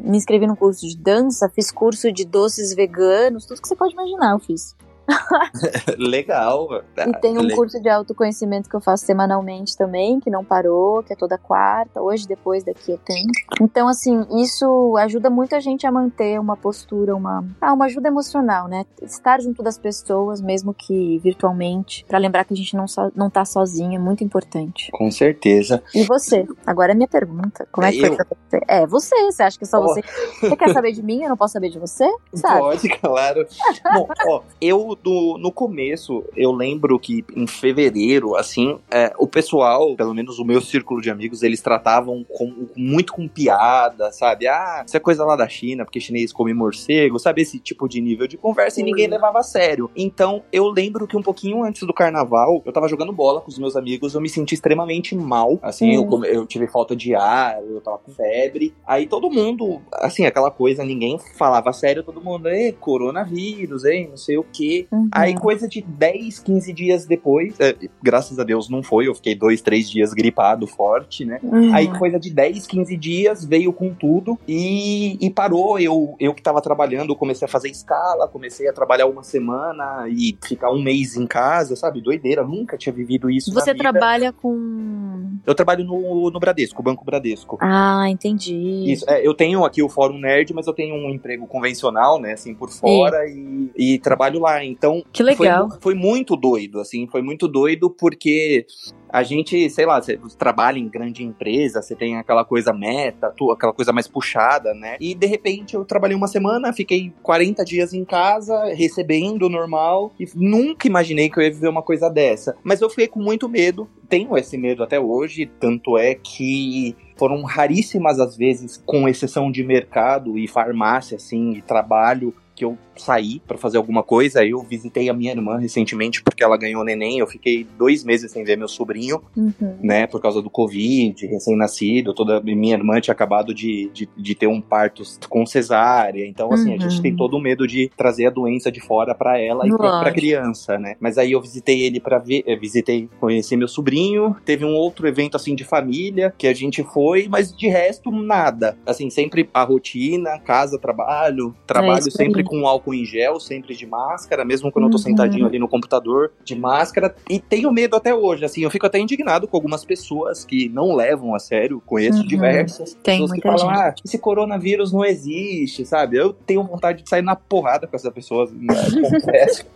me 0.00 0.16
inscrevi 0.16 0.44
num 0.44 0.56
curso 0.56 0.84
de 0.84 0.96
dança, 0.96 1.48
fiz 1.48 1.70
curso 1.70 2.12
de 2.12 2.24
doces 2.24 2.74
veganos, 2.74 3.46
tudo 3.46 3.62
que 3.62 3.68
você 3.68 3.76
pode 3.76 3.92
imaginar 3.92 4.32
eu 4.32 4.40
fiz. 4.40 4.74
Legal. 5.98 6.68
E 6.96 7.12
tem 7.20 7.38
um 7.38 7.48
curso 7.50 7.80
de 7.80 7.88
autoconhecimento 7.88 8.68
que 8.68 8.76
eu 8.76 8.80
faço 8.80 9.04
semanalmente 9.04 9.76
também, 9.76 10.20
que 10.20 10.30
não 10.30 10.44
parou, 10.44 11.02
que 11.02 11.12
é 11.12 11.16
toda 11.16 11.38
quarta. 11.38 12.00
Hoje, 12.00 12.26
depois 12.26 12.64
daqui 12.64 12.92
eu 12.92 12.98
tenho. 12.98 13.26
Então, 13.60 13.88
assim, 13.88 14.26
isso 14.42 14.96
ajuda 14.98 15.30
muito 15.30 15.54
a 15.54 15.60
gente 15.60 15.86
a 15.86 15.92
manter 15.92 16.38
uma 16.38 16.56
postura, 16.56 17.14
uma, 17.14 17.44
ah, 17.60 17.72
uma 17.72 17.86
ajuda 17.86 18.08
emocional, 18.08 18.68
né? 18.68 18.84
Estar 19.02 19.40
junto 19.40 19.62
das 19.62 19.78
pessoas, 19.78 20.40
mesmo 20.40 20.74
que 20.74 21.18
virtualmente, 21.18 22.04
para 22.06 22.18
lembrar 22.18 22.44
que 22.44 22.54
a 22.54 22.56
gente 22.56 22.76
não, 22.76 22.86
so, 22.86 23.12
não 23.14 23.30
tá 23.30 23.44
sozinho, 23.44 23.96
é 23.96 23.98
muito 23.98 24.24
importante. 24.24 24.90
Com 24.92 25.10
certeza. 25.10 25.82
E 25.94 26.04
você? 26.04 26.46
Agora 26.66 26.92
é 26.92 26.94
minha 26.94 27.08
pergunta. 27.08 27.66
Como 27.70 27.86
é 27.86 27.92
que 27.92 28.00
eu? 28.00 28.14
foi 28.14 28.16
pra 28.16 28.26
você? 28.26 28.60
É, 28.68 28.86
você. 28.86 29.16
Você 29.24 29.42
acha 29.42 29.58
que 29.58 29.64
é 29.64 29.66
só 29.66 29.78
oh. 29.78 29.82
você? 29.82 30.02
Você 30.40 30.56
quer 30.56 30.72
saber 30.72 30.92
de 30.92 31.02
mim? 31.02 31.22
Eu 31.22 31.28
não 31.28 31.36
posso 31.36 31.52
saber 31.52 31.70
de 31.70 31.78
você? 31.78 32.08
Sabe? 32.34 32.60
Pode, 32.60 32.88
claro. 32.88 33.46
Bom, 33.94 34.08
ó, 34.26 34.42
eu 34.60 34.96
no, 35.04 35.38
no 35.38 35.52
começo, 35.52 36.24
eu 36.36 36.52
lembro 36.52 36.98
que 36.98 37.24
em 37.34 37.46
fevereiro, 37.46 38.36
assim, 38.36 38.78
é, 38.90 39.12
o 39.18 39.26
pessoal, 39.26 39.94
pelo 39.96 40.14
menos 40.14 40.38
o 40.38 40.44
meu 40.44 40.60
círculo 40.60 41.00
de 41.00 41.10
amigos, 41.10 41.42
eles 41.42 41.60
tratavam 41.60 42.24
com, 42.28 42.68
muito 42.76 43.12
com 43.12 43.28
piada, 43.28 44.12
sabe? 44.12 44.46
Ah, 44.46 44.82
isso 44.86 44.96
é 44.96 45.00
coisa 45.00 45.24
lá 45.24 45.36
da 45.36 45.48
China, 45.48 45.84
porque 45.84 46.00
chinês 46.00 46.32
come 46.32 46.54
morcego, 46.54 47.18
sabe? 47.18 47.42
Esse 47.42 47.58
tipo 47.58 47.88
de 47.88 48.00
nível 48.00 48.26
de 48.26 48.36
conversa 48.36 48.80
e 48.80 48.84
ninguém 48.84 49.08
levava 49.08 49.40
a 49.40 49.42
sério. 49.42 49.90
Então, 49.96 50.42
eu 50.52 50.68
lembro 50.68 51.06
que 51.06 51.16
um 51.16 51.22
pouquinho 51.22 51.62
antes 51.64 51.82
do 51.86 51.92
carnaval, 51.92 52.62
eu 52.64 52.72
tava 52.72 52.88
jogando 52.88 53.12
bola 53.12 53.40
com 53.40 53.48
os 53.48 53.58
meus 53.58 53.76
amigos, 53.76 54.14
eu 54.14 54.20
me 54.20 54.28
senti 54.28 54.54
extremamente 54.54 55.14
mal, 55.14 55.58
assim, 55.62 55.94
eu, 55.94 56.24
eu 56.24 56.46
tive 56.46 56.66
falta 56.66 56.94
de 56.94 57.14
ar, 57.14 57.62
eu 57.62 57.80
tava 57.80 57.98
com 57.98 58.12
febre. 58.12 58.74
Aí 58.86 59.06
todo 59.06 59.30
mundo, 59.30 59.80
assim, 59.92 60.26
aquela 60.26 60.50
coisa, 60.50 60.84
ninguém 60.84 61.18
falava 61.36 61.72
sério, 61.72 62.02
todo 62.02 62.20
mundo, 62.20 62.48
ei, 62.48 62.72
coronavírus, 62.72 63.84
ei, 63.84 64.08
não 64.08 64.16
sei 64.16 64.38
o 64.38 64.44
Uhum. 64.90 65.08
Aí, 65.12 65.34
coisa 65.34 65.68
de 65.68 65.82
10, 65.82 66.38
15 66.40 66.72
dias 66.72 67.06
depois, 67.06 67.58
é, 67.60 67.76
graças 68.02 68.38
a 68.38 68.44
Deus 68.44 68.68
não 68.68 68.82
foi, 68.82 69.08
eu 69.08 69.14
fiquei 69.14 69.34
dois, 69.34 69.60
três 69.60 69.90
dias 69.90 70.12
gripado 70.12 70.66
forte, 70.66 71.24
né? 71.24 71.38
Uhum. 71.42 71.74
Aí, 71.74 71.88
coisa 71.98 72.18
de 72.18 72.30
10, 72.30 72.66
15 72.66 72.96
dias, 72.96 73.44
veio 73.44 73.72
com 73.72 73.92
tudo 73.94 74.38
e, 74.46 75.18
e 75.24 75.30
parou. 75.30 75.78
Eu, 75.78 76.16
eu 76.18 76.34
que 76.34 76.42
tava 76.42 76.60
trabalhando, 76.60 77.16
comecei 77.16 77.46
a 77.46 77.48
fazer 77.48 77.68
escala, 77.68 78.28
comecei 78.28 78.68
a 78.68 78.72
trabalhar 78.72 79.06
uma 79.06 79.22
semana 79.22 80.06
e 80.08 80.36
ficar 80.44 80.70
um 80.70 80.82
mês 80.82 81.16
em 81.16 81.26
casa, 81.26 81.76
sabe? 81.76 82.00
Doideira, 82.00 82.42
nunca 82.42 82.76
tinha 82.76 82.92
vivido 82.92 83.30
isso. 83.30 83.52
Você 83.52 83.74
trabalha 83.74 84.32
com. 84.32 85.38
Eu 85.46 85.54
trabalho 85.54 85.84
no, 85.84 86.30
no 86.30 86.40
Bradesco, 86.40 86.82
Banco 86.82 87.04
Bradesco. 87.04 87.58
Ah, 87.60 88.08
entendi. 88.08 88.92
Isso, 88.92 89.08
é, 89.08 89.26
eu 89.26 89.34
tenho 89.34 89.64
aqui 89.64 89.82
o 89.82 89.88
Fórum 89.88 90.18
Nerd, 90.18 90.52
mas 90.54 90.66
eu 90.66 90.72
tenho 90.72 90.94
um 90.94 91.10
emprego 91.10 91.46
convencional, 91.46 92.20
né? 92.20 92.32
Assim, 92.32 92.54
por 92.54 92.70
fora 92.70 93.26
e, 93.28 93.70
e 93.76 93.98
trabalho 93.98 94.40
lá. 94.40 94.62
Então, 94.72 95.02
que 95.12 95.22
legal. 95.22 95.68
Foi, 95.70 95.80
foi, 95.80 95.94
muito 95.94 96.36
doido, 96.36 96.80
assim, 96.80 97.06
foi 97.06 97.22
muito 97.22 97.46
doido 97.46 97.90
porque 97.90 98.66
a 99.08 99.22
gente, 99.22 99.68
sei 99.68 99.84
lá, 99.84 100.00
você 100.00 100.18
trabalha 100.38 100.78
em 100.78 100.88
grande 100.88 101.22
empresa, 101.22 101.82
você 101.82 101.94
tem 101.94 102.16
aquela 102.16 102.44
coisa 102.44 102.72
meta, 102.72 103.26
aquela 103.26 103.72
coisa 103.72 103.92
mais 103.92 104.08
puxada, 104.08 104.72
né? 104.72 104.96
E 104.98 105.14
de 105.14 105.26
repente 105.26 105.74
eu 105.74 105.84
trabalhei 105.84 106.16
uma 106.16 106.26
semana, 106.26 106.72
fiquei 106.72 107.12
40 107.22 107.64
dias 107.64 107.92
em 107.92 108.04
casa, 108.04 108.72
recebendo 108.74 109.48
normal, 109.50 110.12
e 110.18 110.26
nunca 110.34 110.88
imaginei 110.88 111.28
que 111.28 111.38
eu 111.38 111.42
ia 111.42 111.52
viver 111.52 111.68
uma 111.68 111.82
coisa 111.82 112.08
dessa. 112.08 112.56
Mas 112.64 112.80
eu 112.80 112.88
fiquei 112.88 113.06
com 113.06 113.20
muito 113.20 113.48
medo, 113.48 113.86
tenho 114.08 114.36
esse 114.36 114.56
medo 114.56 114.82
até 114.82 114.98
hoje, 114.98 115.46
tanto 115.60 115.98
é 115.98 116.14
que 116.14 116.96
foram 117.16 117.42
raríssimas 117.42 118.18
as 118.18 118.36
vezes, 118.36 118.82
com 118.84 119.08
exceção 119.08 119.50
de 119.52 119.62
mercado 119.62 120.38
e 120.38 120.48
farmácia, 120.48 121.16
assim, 121.16 121.52
e 121.52 121.62
trabalho, 121.62 122.34
que 122.54 122.64
eu 122.64 122.76
saí 122.96 123.40
para 123.40 123.58
fazer 123.58 123.76
alguma 123.76 124.02
coisa. 124.02 124.44
Eu 124.44 124.60
visitei 124.62 125.08
a 125.08 125.14
minha 125.14 125.32
irmã 125.32 125.58
recentemente 125.58 126.22
porque 126.22 126.42
ela 126.42 126.56
ganhou 126.56 126.84
neném. 126.84 127.18
Eu 127.18 127.26
fiquei 127.26 127.66
dois 127.78 128.04
meses 128.04 128.30
sem 128.30 128.44
ver 128.44 128.56
meu 128.56 128.68
sobrinho, 128.68 129.22
uhum. 129.36 129.76
né, 129.82 130.06
por 130.06 130.20
causa 130.20 130.42
do 130.42 130.50
Covid, 130.50 131.26
recém-nascido. 131.26 132.14
Toda 132.14 132.40
minha 132.40 132.74
irmã 132.74 133.00
tinha 133.00 133.12
acabado 133.12 133.54
de, 133.54 133.90
de, 133.92 134.08
de, 134.16 134.34
ter 134.34 134.46
um 134.46 134.60
parto 134.60 135.02
com 135.28 135.44
cesárea. 135.46 136.26
Então, 136.26 136.52
assim, 136.52 136.70
uhum. 136.70 136.76
a 136.76 136.88
gente 136.88 137.02
tem 137.02 137.12
uhum. 137.12 137.16
todo 137.18 137.36
o 137.36 137.40
medo 137.40 137.66
de 137.66 137.90
trazer 137.96 138.26
a 138.26 138.30
doença 138.30 138.70
de 138.70 138.80
fora 138.80 139.14
para 139.14 139.38
ela 139.38 139.66
e 139.66 139.70
pra, 139.70 140.00
pra, 140.00 140.12
criança, 140.12 140.78
né? 140.78 140.96
Mas 141.00 141.18
aí 141.18 141.32
eu 141.32 141.40
visitei 141.40 141.82
ele 141.82 142.00
para 142.00 142.18
ver, 142.18 142.44
eh, 142.46 142.56
visitei, 142.56 143.08
conheci 143.20 143.56
meu 143.56 143.68
sobrinho. 143.68 144.36
Teve 144.44 144.64
um 144.64 144.74
outro 144.74 145.06
evento 145.06 145.36
assim 145.36 145.54
de 145.54 145.64
família 145.64 146.34
que 146.36 146.46
a 146.46 146.54
gente 146.54 146.82
foi, 146.82 147.28
mas 147.28 147.54
de 147.54 147.68
resto 147.68 148.10
nada. 148.10 148.76
Assim, 148.86 149.10
sempre 149.10 149.48
a 149.52 149.62
rotina, 149.62 150.38
casa, 150.38 150.78
trabalho, 150.78 151.54
trabalho 151.66 152.06
é 152.06 152.10
sempre 152.10 152.44
com 152.44 152.66
álcool 152.66 152.81
em 152.92 153.04
gel, 153.04 153.38
sempre 153.38 153.74
de 153.74 153.86
máscara, 153.86 154.44
mesmo 154.44 154.72
quando 154.72 154.84
uhum. 154.84 154.90
eu 154.90 154.92
tô 154.92 154.98
uhum. 154.98 155.02
sentadinho 155.02 155.46
ali 155.46 155.58
no 155.58 155.68
computador, 155.68 156.32
de 156.42 156.56
máscara. 156.56 157.14
E 157.28 157.38
tenho 157.38 157.70
medo 157.70 157.96
até 157.96 158.14
hoje, 158.14 158.44
assim, 158.44 158.62
eu 158.62 158.70
fico 158.70 158.86
até 158.86 158.98
indignado 158.98 159.46
com 159.46 159.56
algumas 159.56 159.84
pessoas 159.84 160.44
que 160.44 160.68
não 160.68 160.94
levam 160.94 161.34
a 161.34 161.38
sério, 161.38 161.82
conheço 161.84 162.20
uhum. 162.20 162.26
diversas 162.26 162.94
Tem 163.02 163.20
pessoas 163.20 163.32
que 163.32 163.42
falam, 163.42 163.58
gente. 163.58 163.78
ah, 163.78 163.94
esse 164.04 164.18
coronavírus 164.18 164.92
não 164.92 165.04
existe, 165.04 165.84
sabe? 165.84 166.16
Eu 166.16 166.32
tenho 166.32 166.62
vontade 166.62 167.02
de 167.02 167.08
sair 167.08 167.22
na 167.22 167.36
porrada 167.36 167.86
com 167.86 167.94
essas 167.94 168.12
pessoas, 168.12 168.50
né? 168.52 168.74
confesso. 169.10 169.66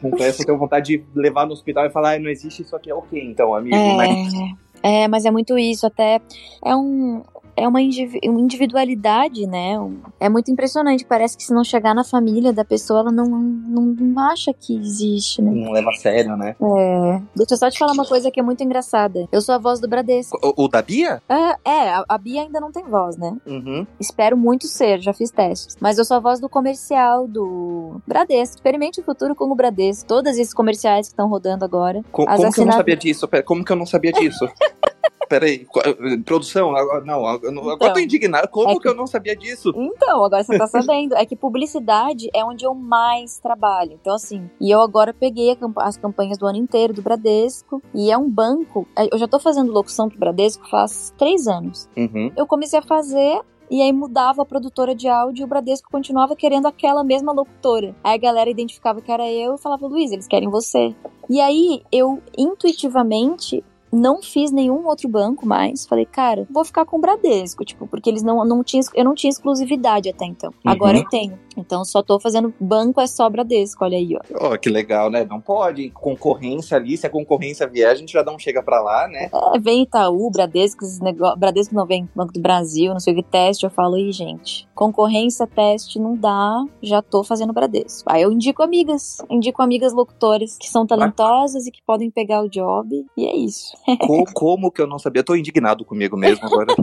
confesso, 0.00 0.42
eu 0.42 0.46
tenho 0.46 0.58
vontade 0.58 0.96
de 0.96 1.04
levar 1.14 1.46
no 1.46 1.52
hospital 1.52 1.84
e 1.86 1.90
falar, 1.90 2.16
ah, 2.16 2.18
não 2.18 2.30
existe 2.30 2.62
isso 2.62 2.74
aqui, 2.74 2.90
é 2.90 2.94
ok, 2.94 3.22
então, 3.22 3.54
amigo, 3.54 3.76
é... 3.76 3.96
mas... 3.96 4.32
É, 4.80 5.08
mas 5.08 5.24
é 5.24 5.30
muito 5.32 5.58
isso, 5.58 5.86
até 5.86 6.20
é 6.64 6.76
um, 6.76 7.22
é 7.58 7.68
uma 7.68 7.80
individualidade, 7.80 9.46
né? 9.46 9.74
É 10.18 10.28
muito 10.28 10.50
impressionante. 10.50 11.04
Parece 11.04 11.36
que 11.36 11.42
se 11.42 11.52
não 11.52 11.64
chegar 11.64 11.94
na 11.94 12.04
família 12.04 12.52
da 12.52 12.64
pessoa, 12.64 13.00
ela 13.00 13.12
não, 13.12 13.26
não, 13.26 13.82
não 13.82 14.22
acha 14.30 14.52
que 14.52 14.76
existe, 14.76 15.42
né? 15.42 15.50
Não 15.50 15.72
leva 15.72 15.90
a 15.90 15.94
sério, 15.94 16.36
né? 16.36 16.54
É. 16.60 17.22
Deixa 17.34 17.54
eu 17.54 17.58
só 17.58 17.70
te 17.70 17.78
falar 17.78 17.92
uma 17.92 18.06
coisa 18.06 18.30
que 18.30 18.40
é 18.40 18.42
muito 18.42 18.62
engraçada. 18.62 19.28
Eu 19.30 19.40
sou 19.40 19.54
a 19.54 19.58
voz 19.58 19.80
do 19.80 19.88
Bradesco. 19.88 20.38
O, 20.42 20.64
o 20.64 20.68
da 20.68 20.82
Bia? 20.82 21.22
É, 21.28 21.70
é 21.70 21.90
a, 21.90 22.04
a, 22.08 22.18
Bia 22.18 22.42
ainda 22.42 22.60
não 22.60 22.72
tem 22.72 22.84
voz, 22.84 23.16
né? 23.16 23.36
Uhum. 23.46 23.86
Espero 23.98 24.36
muito 24.36 24.66
ser, 24.66 25.00
já 25.00 25.12
fiz 25.12 25.30
testes. 25.30 25.76
Mas 25.80 25.98
eu 25.98 26.04
sou 26.04 26.16
a 26.16 26.20
voz 26.20 26.40
do 26.40 26.48
comercial 26.48 27.26
do 27.26 28.00
Bradesco. 28.06 28.56
Experimente 28.56 29.00
o 29.00 29.04
futuro 29.04 29.34
com 29.34 29.44
o 29.44 29.54
Bradesco. 29.54 30.06
Todos 30.08 30.32
esses 30.32 30.54
comerciais 30.54 31.08
que 31.08 31.12
estão 31.12 31.28
rodando 31.28 31.64
agora. 31.64 32.02
Co 32.12 32.24
como 32.24 32.52
que 32.52 32.60
eu 32.60 32.66
não 32.66 32.72
sabia 32.72 32.96
disso? 32.96 33.28
Como 33.44 33.64
que 33.64 33.72
eu 33.72 33.76
não 33.76 33.86
sabia 33.86 34.12
disso? 34.12 34.48
Peraí, 35.28 35.66
produção, 36.24 36.72
não, 37.04 37.26
agora 37.26 37.50
então, 37.50 37.88
eu 37.88 37.92
tô 37.92 38.00
indignado. 38.00 38.48
Como 38.48 38.70
é 38.70 38.74
que... 38.74 38.80
que... 38.80 38.88
eu 38.88 38.94
não 38.94 39.06
sabia 39.06 39.36
disso? 39.36 39.72
Então, 39.76 40.24
agora 40.24 40.42
você 40.42 40.56
tá 40.56 40.66
sabendo. 40.68 41.14
é 41.14 41.24
que 41.24 41.36
publicidade 41.36 42.28
é 42.34 42.44
onde 42.44 42.64
eu 42.64 42.74
mais 42.74 43.38
trabalho. 43.38 43.98
Então, 44.00 44.14
assim, 44.14 44.48
e 44.60 44.70
eu 44.70 44.80
agora 44.80 45.12
peguei 45.12 45.56
as 45.76 45.96
campanhas 45.96 46.38
do 46.38 46.46
ano 46.46 46.58
inteiro 46.58 46.92
do 46.92 47.02
Bradesco, 47.02 47.82
e 47.94 48.10
é 48.10 48.16
um 48.16 48.28
banco. 48.28 48.86
É, 48.96 49.08
eu 49.12 49.18
já 49.18 49.28
tô 49.28 49.38
fazendo 49.38 49.72
locução 49.72 50.08
pro 50.08 50.18
Bradesco 50.18 50.68
faz 50.68 51.12
três 51.16 51.46
anos. 51.46 51.88
Uhum. 51.96 52.32
Eu 52.36 52.46
comecei 52.46 52.78
a 52.78 52.82
fazer 52.82 53.40
e 53.70 53.82
aí 53.82 53.92
mudava 53.92 54.42
a 54.42 54.46
produtora 54.46 54.94
de 54.94 55.08
áudio 55.08 55.42
e 55.42 55.44
o 55.44 55.48
Bradesco 55.48 55.90
continuava 55.90 56.34
querendo 56.34 56.66
aquela 56.66 57.04
mesma 57.04 57.32
locutora. 57.32 57.94
Aí 58.02 58.14
a 58.14 58.18
galera 58.18 58.48
identificava 58.48 59.00
que 59.00 59.12
era 59.12 59.30
eu 59.30 59.54
e 59.54 59.58
falava, 59.58 59.86
Luiz, 59.86 60.10
eles 60.10 60.26
querem 60.26 60.48
você. 60.48 60.94
E 61.28 61.40
aí 61.40 61.82
eu 61.92 62.22
intuitivamente 62.36 63.62
não 63.92 64.22
fiz 64.22 64.50
nenhum 64.50 64.86
outro 64.86 65.08
banco 65.08 65.46
mais. 65.46 65.86
Falei, 65.86 66.06
cara, 66.06 66.46
vou 66.50 66.64
ficar 66.64 66.84
com 66.84 66.98
o 66.98 67.00
Bradesco, 67.00 67.64
tipo, 67.64 67.86
porque 67.86 68.08
eles 68.08 68.22
não, 68.22 68.44
não 68.44 68.62
tinham, 68.62 68.84
eu 68.94 69.04
não 69.04 69.14
tinha 69.14 69.30
exclusividade 69.30 70.08
até 70.08 70.24
então. 70.24 70.50
Uhum. 70.64 70.72
Agora 70.72 70.98
eu 70.98 71.08
tenho. 71.08 71.38
Então 71.56 71.84
só 71.84 72.02
tô 72.02 72.20
fazendo 72.20 72.54
banco 72.60 73.00
é 73.00 73.06
só 73.06 73.28
Bradesco, 73.28 73.84
olha 73.84 73.98
aí, 73.98 74.16
ó. 74.16 74.52
Oh, 74.52 74.58
que 74.58 74.70
legal, 74.70 75.10
né? 75.10 75.24
Não 75.24 75.40
pode. 75.40 75.90
Concorrência 75.90 76.76
ali, 76.76 76.96
se 76.96 77.06
a 77.06 77.10
concorrência 77.10 77.66
vier, 77.66 77.90
a 77.90 77.94
gente 77.94 78.12
já 78.12 78.22
não 78.22 78.38
chega 78.38 78.62
pra 78.62 78.80
lá, 78.80 79.08
né? 79.08 79.28
É, 79.54 79.58
vem 79.58 79.82
Itaú, 79.82 80.30
Bradesco, 80.30 80.84
negócio, 81.02 81.38
Bradesco 81.38 81.74
não 81.74 81.86
vem 81.86 82.08
Banco 82.14 82.32
do 82.32 82.40
Brasil, 82.40 82.92
não 82.92 83.00
sei 83.00 83.12
o 83.12 83.16
que, 83.16 83.22
teste, 83.22 83.64
eu 83.64 83.70
falo, 83.70 83.96
aí, 83.96 84.12
gente, 84.12 84.68
concorrência, 84.74 85.46
teste, 85.46 85.98
não 85.98 86.16
dá, 86.16 86.64
já 86.82 87.02
tô 87.02 87.24
fazendo 87.24 87.52
Bradesco. 87.52 88.04
Aí 88.10 88.22
eu 88.22 88.30
indico 88.30 88.62
amigas, 88.62 89.18
indico 89.28 89.60
amigas 89.62 89.92
locutoras 89.92 90.56
que 90.58 90.68
são 90.68 90.86
talentosas 90.86 91.66
e 91.66 91.70
que 91.70 91.82
podem 91.84 92.10
pegar 92.10 92.42
o 92.42 92.48
job, 92.48 93.04
e 93.16 93.26
é 93.26 93.36
isso. 93.36 93.76
Como, 93.96 94.24
como 94.32 94.70
que 94.70 94.80
eu 94.80 94.86
não 94.86 94.98
sabia? 94.98 95.20
Eu 95.20 95.24
tô 95.24 95.34
indignado 95.34 95.84
comigo 95.84 96.16
mesmo 96.16 96.46
agora. 96.46 96.74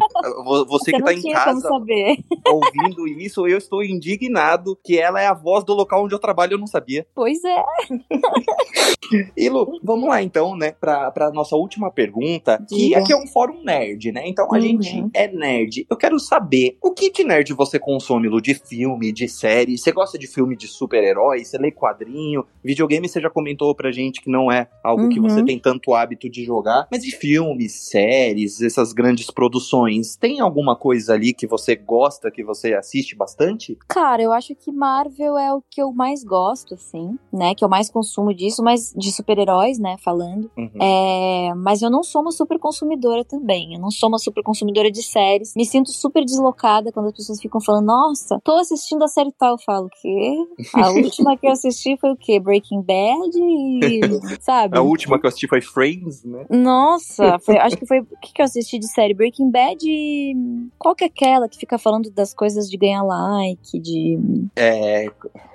Você, 0.46 0.65
Você 0.65 0.91
que 0.91 1.04
tá 1.04 1.13
em 1.13 1.22
casa 1.22 1.70
ouvindo 1.70 3.08
isso, 3.08 3.48
eu 3.48 3.58
estou 3.58 3.84
indignado 3.84 4.78
que 4.84 4.98
ela 4.98 5.22
é 5.22 5.28
a 5.28 5.34
voz 5.34 5.63
do 5.63 5.74
local 5.74 6.04
onde 6.06 6.15
eu 6.15 6.20
trabalho, 6.20 6.54
eu 6.54 6.60
não 6.60 6.68
sabia. 6.68 7.06
Pois 7.13 7.44
é. 7.44 7.63
e 9.38 9.50
Lu, 9.50 9.80
vamos 9.84 10.08
lá 10.10 10.22
então, 10.22 10.56
né, 10.56 10.72
pra, 10.72 11.12
pra 11.12 11.32
nossa 11.32 11.56
última 11.56 11.91
pergunta, 11.91 12.63
que 12.68 12.96
aqui 12.96 13.13
é 13.13 13.18
um 13.18 13.28
fórum 13.28 13.63
nerd, 13.63 14.12
né? 14.12 14.24
Então 14.28 14.46
a 14.46 14.56
uhum. 14.56 14.62
gente 14.62 15.06
é 15.13 15.28
nerd. 15.28 15.86
Eu 15.89 15.98
quero 15.98 16.20
saber, 16.20 16.78
o 16.82 16.91
que 16.91 17.12
de 17.12 17.24
nerd 17.24 17.54
você 17.54 17.80
consome, 17.80 18.28
Lu? 18.28 18.41
De 18.41 18.56
filme, 18.56 19.12
de 19.12 19.28
série? 19.28 19.78
Você 19.78 19.91
gosta 19.91 20.18
de 20.18 20.28
filme 20.28 20.56
de 20.56 20.68
super-herói? 20.68 21.44
Você 21.44 21.58
lê 21.58 21.72
quadrinho? 21.72 22.46
Videogame 22.63 23.08
você 23.08 23.22
já 23.22 23.30
comentou 23.30 23.74
pra 23.76 23.91
gente 23.91 24.22
que 24.22 24.30
não 24.30 24.52
é 24.52 24.68
algo 24.84 25.04
uhum. 25.04 25.10
que 25.10 25.20
você 25.20 25.39
uhum. 25.39 25.46
tem 25.46 25.60
tanto 25.60 25.94
hábito 25.94 26.30
de 26.30 26.44
jogar. 26.44 26.88
Mas 26.95 27.03
de 27.03 27.12
filmes, 27.12 27.73
séries, 27.89 28.62
essas 28.62 28.93
grandes 28.93 29.29
produções, 29.29 30.15
tem 30.15 30.39
alguma 30.39 30.77
coisa 30.77 31.13
ali 31.13 31.34
que 31.34 31.45
você 31.45 31.75
gosta, 31.75 32.31
que 32.31 32.41
você 32.41 32.73
assiste 32.73 33.17
bastante? 33.17 33.77
Cara, 33.86 34.23
eu 34.23 34.31
acho 34.31 34.55
que 34.55 34.71
Marvel 34.71 35.38
é 35.38 35.53
o 35.53 35.62
que 35.69 35.81
eu 35.81 35.91
mais 35.91 36.23
gosto, 36.23 36.75
assim, 36.75 37.19
né? 37.34 37.53
Que 37.53 37.65
eu 37.65 37.69
mais 37.69 37.89
consumo 37.89 38.34
disso, 38.34 38.63
mas 38.63 38.93
de 38.95 39.12
super-heróis, 39.12 39.77
né? 39.77 39.97
Falando. 39.99 40.49
Uhum. 40.58 40.71
É, 40.81 41.53
mas 41.55 41.81
eu 41.81 41.89
não 41.89 42.01
sou 42.01 42.21
uma 42.21 42.31
super 42.31 42.58
consumidora 42.60 43.25
também. 43.25 43.73
Eu 43.73 43.79
não 43.81 43.91
sou 43.91 44.08
uma 44.08 44.17
super 44.17 44.41
consumidora 44.41 44.89
de 44.89 45.03
séries. 45.03 45.53
Me 45.53 45.65
sinto 45.65 45.91
super 45.91 46.23
deslocada 46.23 46.93
quando 46.93 47.08
as 47.08 47.13
pessoas 47.13 47.41
ficam 47.41 47.60
falando, 47.60 47.88
nossa, 47.88 48.39
tô 48.41 48.53
assistindo 48.53 49.03
a 49.03 49.10
série 49.10 49.34
tal. 49.38 49.55
Eu 49.55 49.60
falo, 49.65 49.88
o 49.88 49.89
quê? 49.89 50.34
A 50.75 50.91
última 50.95 51.36
que 51.36 51.45
eu 51.45 51.51
assisti 51.51 51.97
foi 51.99 52.12
o 52.12 52.17
quê? 52.17 52.39
Breaking 52.39 52.81
Bad 52.81 53.38
e. 53.38 53.99
sabe? 54.39 54.77
A 54.77 54.81
última 54.81 55.19
que 55.19 55.25
eu 55.25 55.27
assisti 55.27 55.47
foi 55.49 55.60
Friends, 55.60 56.23
né? 56.23 56.45
Nossa, 56.75 57.39
foi, 57.39 57.57
acho 57.57 57.77
que 57.77 57.85
foi. 57.85 58.01
O 58.01 58.05
que, 58.21 58.33
que 58.33 58.41
eu 58.41 58.45
assisti 58.45 58.77
de 58.77 58.88
série? 58.88 59.13
Breaking 59.13 59.49
Bad 59.49 59.79
e. 59.83 60.35
Qual 60.77 60.93
que 60.93 61.05
é 61.05 61.07
aquela 61.07 61.47
que 61.47 61.57
fica 61.57 61.77
falando 61.77 62.11
das 62.11 62.33
coisas 62.33 62.69
de 62.69 62.75
ganhar 62.75 63.01
like, 63.01 63.79
de. 63.79 64.19
É. 64.55 65.05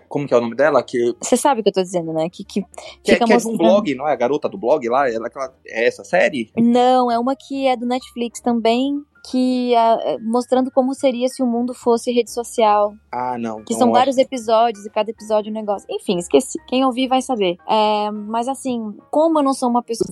Como 0.09 0.27
que 0.27 0.35
é 0.35 0.37
o 0.37 0.41
nome 0.41 0.57
dela? 0.57 0.83
Que... 0.83 1.15
Você 1.21 1.37
sabe 1.37 1.61
o 1.61 1.63
que 1.63 1.69
eu 1.69 1.73
tô 1.73 1.83
dizendo, 1.83 2.13
né? 2.13 2.29
Que, 2.29 2.43
que, 2.43 2.63
que, 3.05 3.13
fica 3.13 3.25
é, 3.25 3.27
que 3.27 3.33
mostrando... 3.33 3.37
é 3.37 3.39
de 3.39 3.49
um 3.49 3.57
blog, 3.57 3.95
não 3.95 4.09
é? 4.09 4.13
A 4.13 4.17
garota 4.17 4.49
do 4.49 4.59
blog 4.59 4.89
lá? 4.89 5.09
Ela, 5.09 5.31
é 5.65 5.87
essa 5.87 6.03
série? 6.03 6.51
Não, 6.57 7.09
é 7.13 7.17
uma 7.17 7.37
que 7.37 7.69
é 7.69 7.77
do 7.77 7.87
Netflix 7.87 8.41
também, 8.41 9.01
que 9.25 9.73
uh, 9.75 10.19
mostrando 10.23 10.71
como 10.71 10.95
seria 10.95 11.29
se 11.29 11.43
o 11.43 11.47
mundo 11.47 11.75
fosse 11.75 12.13
rede 12.13 12.31
social. 12.31 12.95
Ah, 13.13 13.37
não. 13.39 13.63
Que 13.65 13.75
são 13.75 13.91
vários 13.91 14.19
episódios 14.19 14.87
e 14.87 14.91
cada 14.91 15.11
episódio 15.11 15.49
é 15.49 15.51
um 15.51 15.55
negócio. 15.55 15.87
Enfim, 15.91 16.19
esqueci. 16.19 16.59
Quem 16.67 16.85
ouvir 16.85 17.09
vai 17.09 17.23
saber. 17.23 17.57
É, 17.69 18.11
mas 18.11 18.49
assim, 18.49 18.95
como 19.11 19.39
eu 19.39 19.43
não 19.43 19.53
sou 19.53 19.69
uma 19.69 19.83
pessoa, 19.83 20.09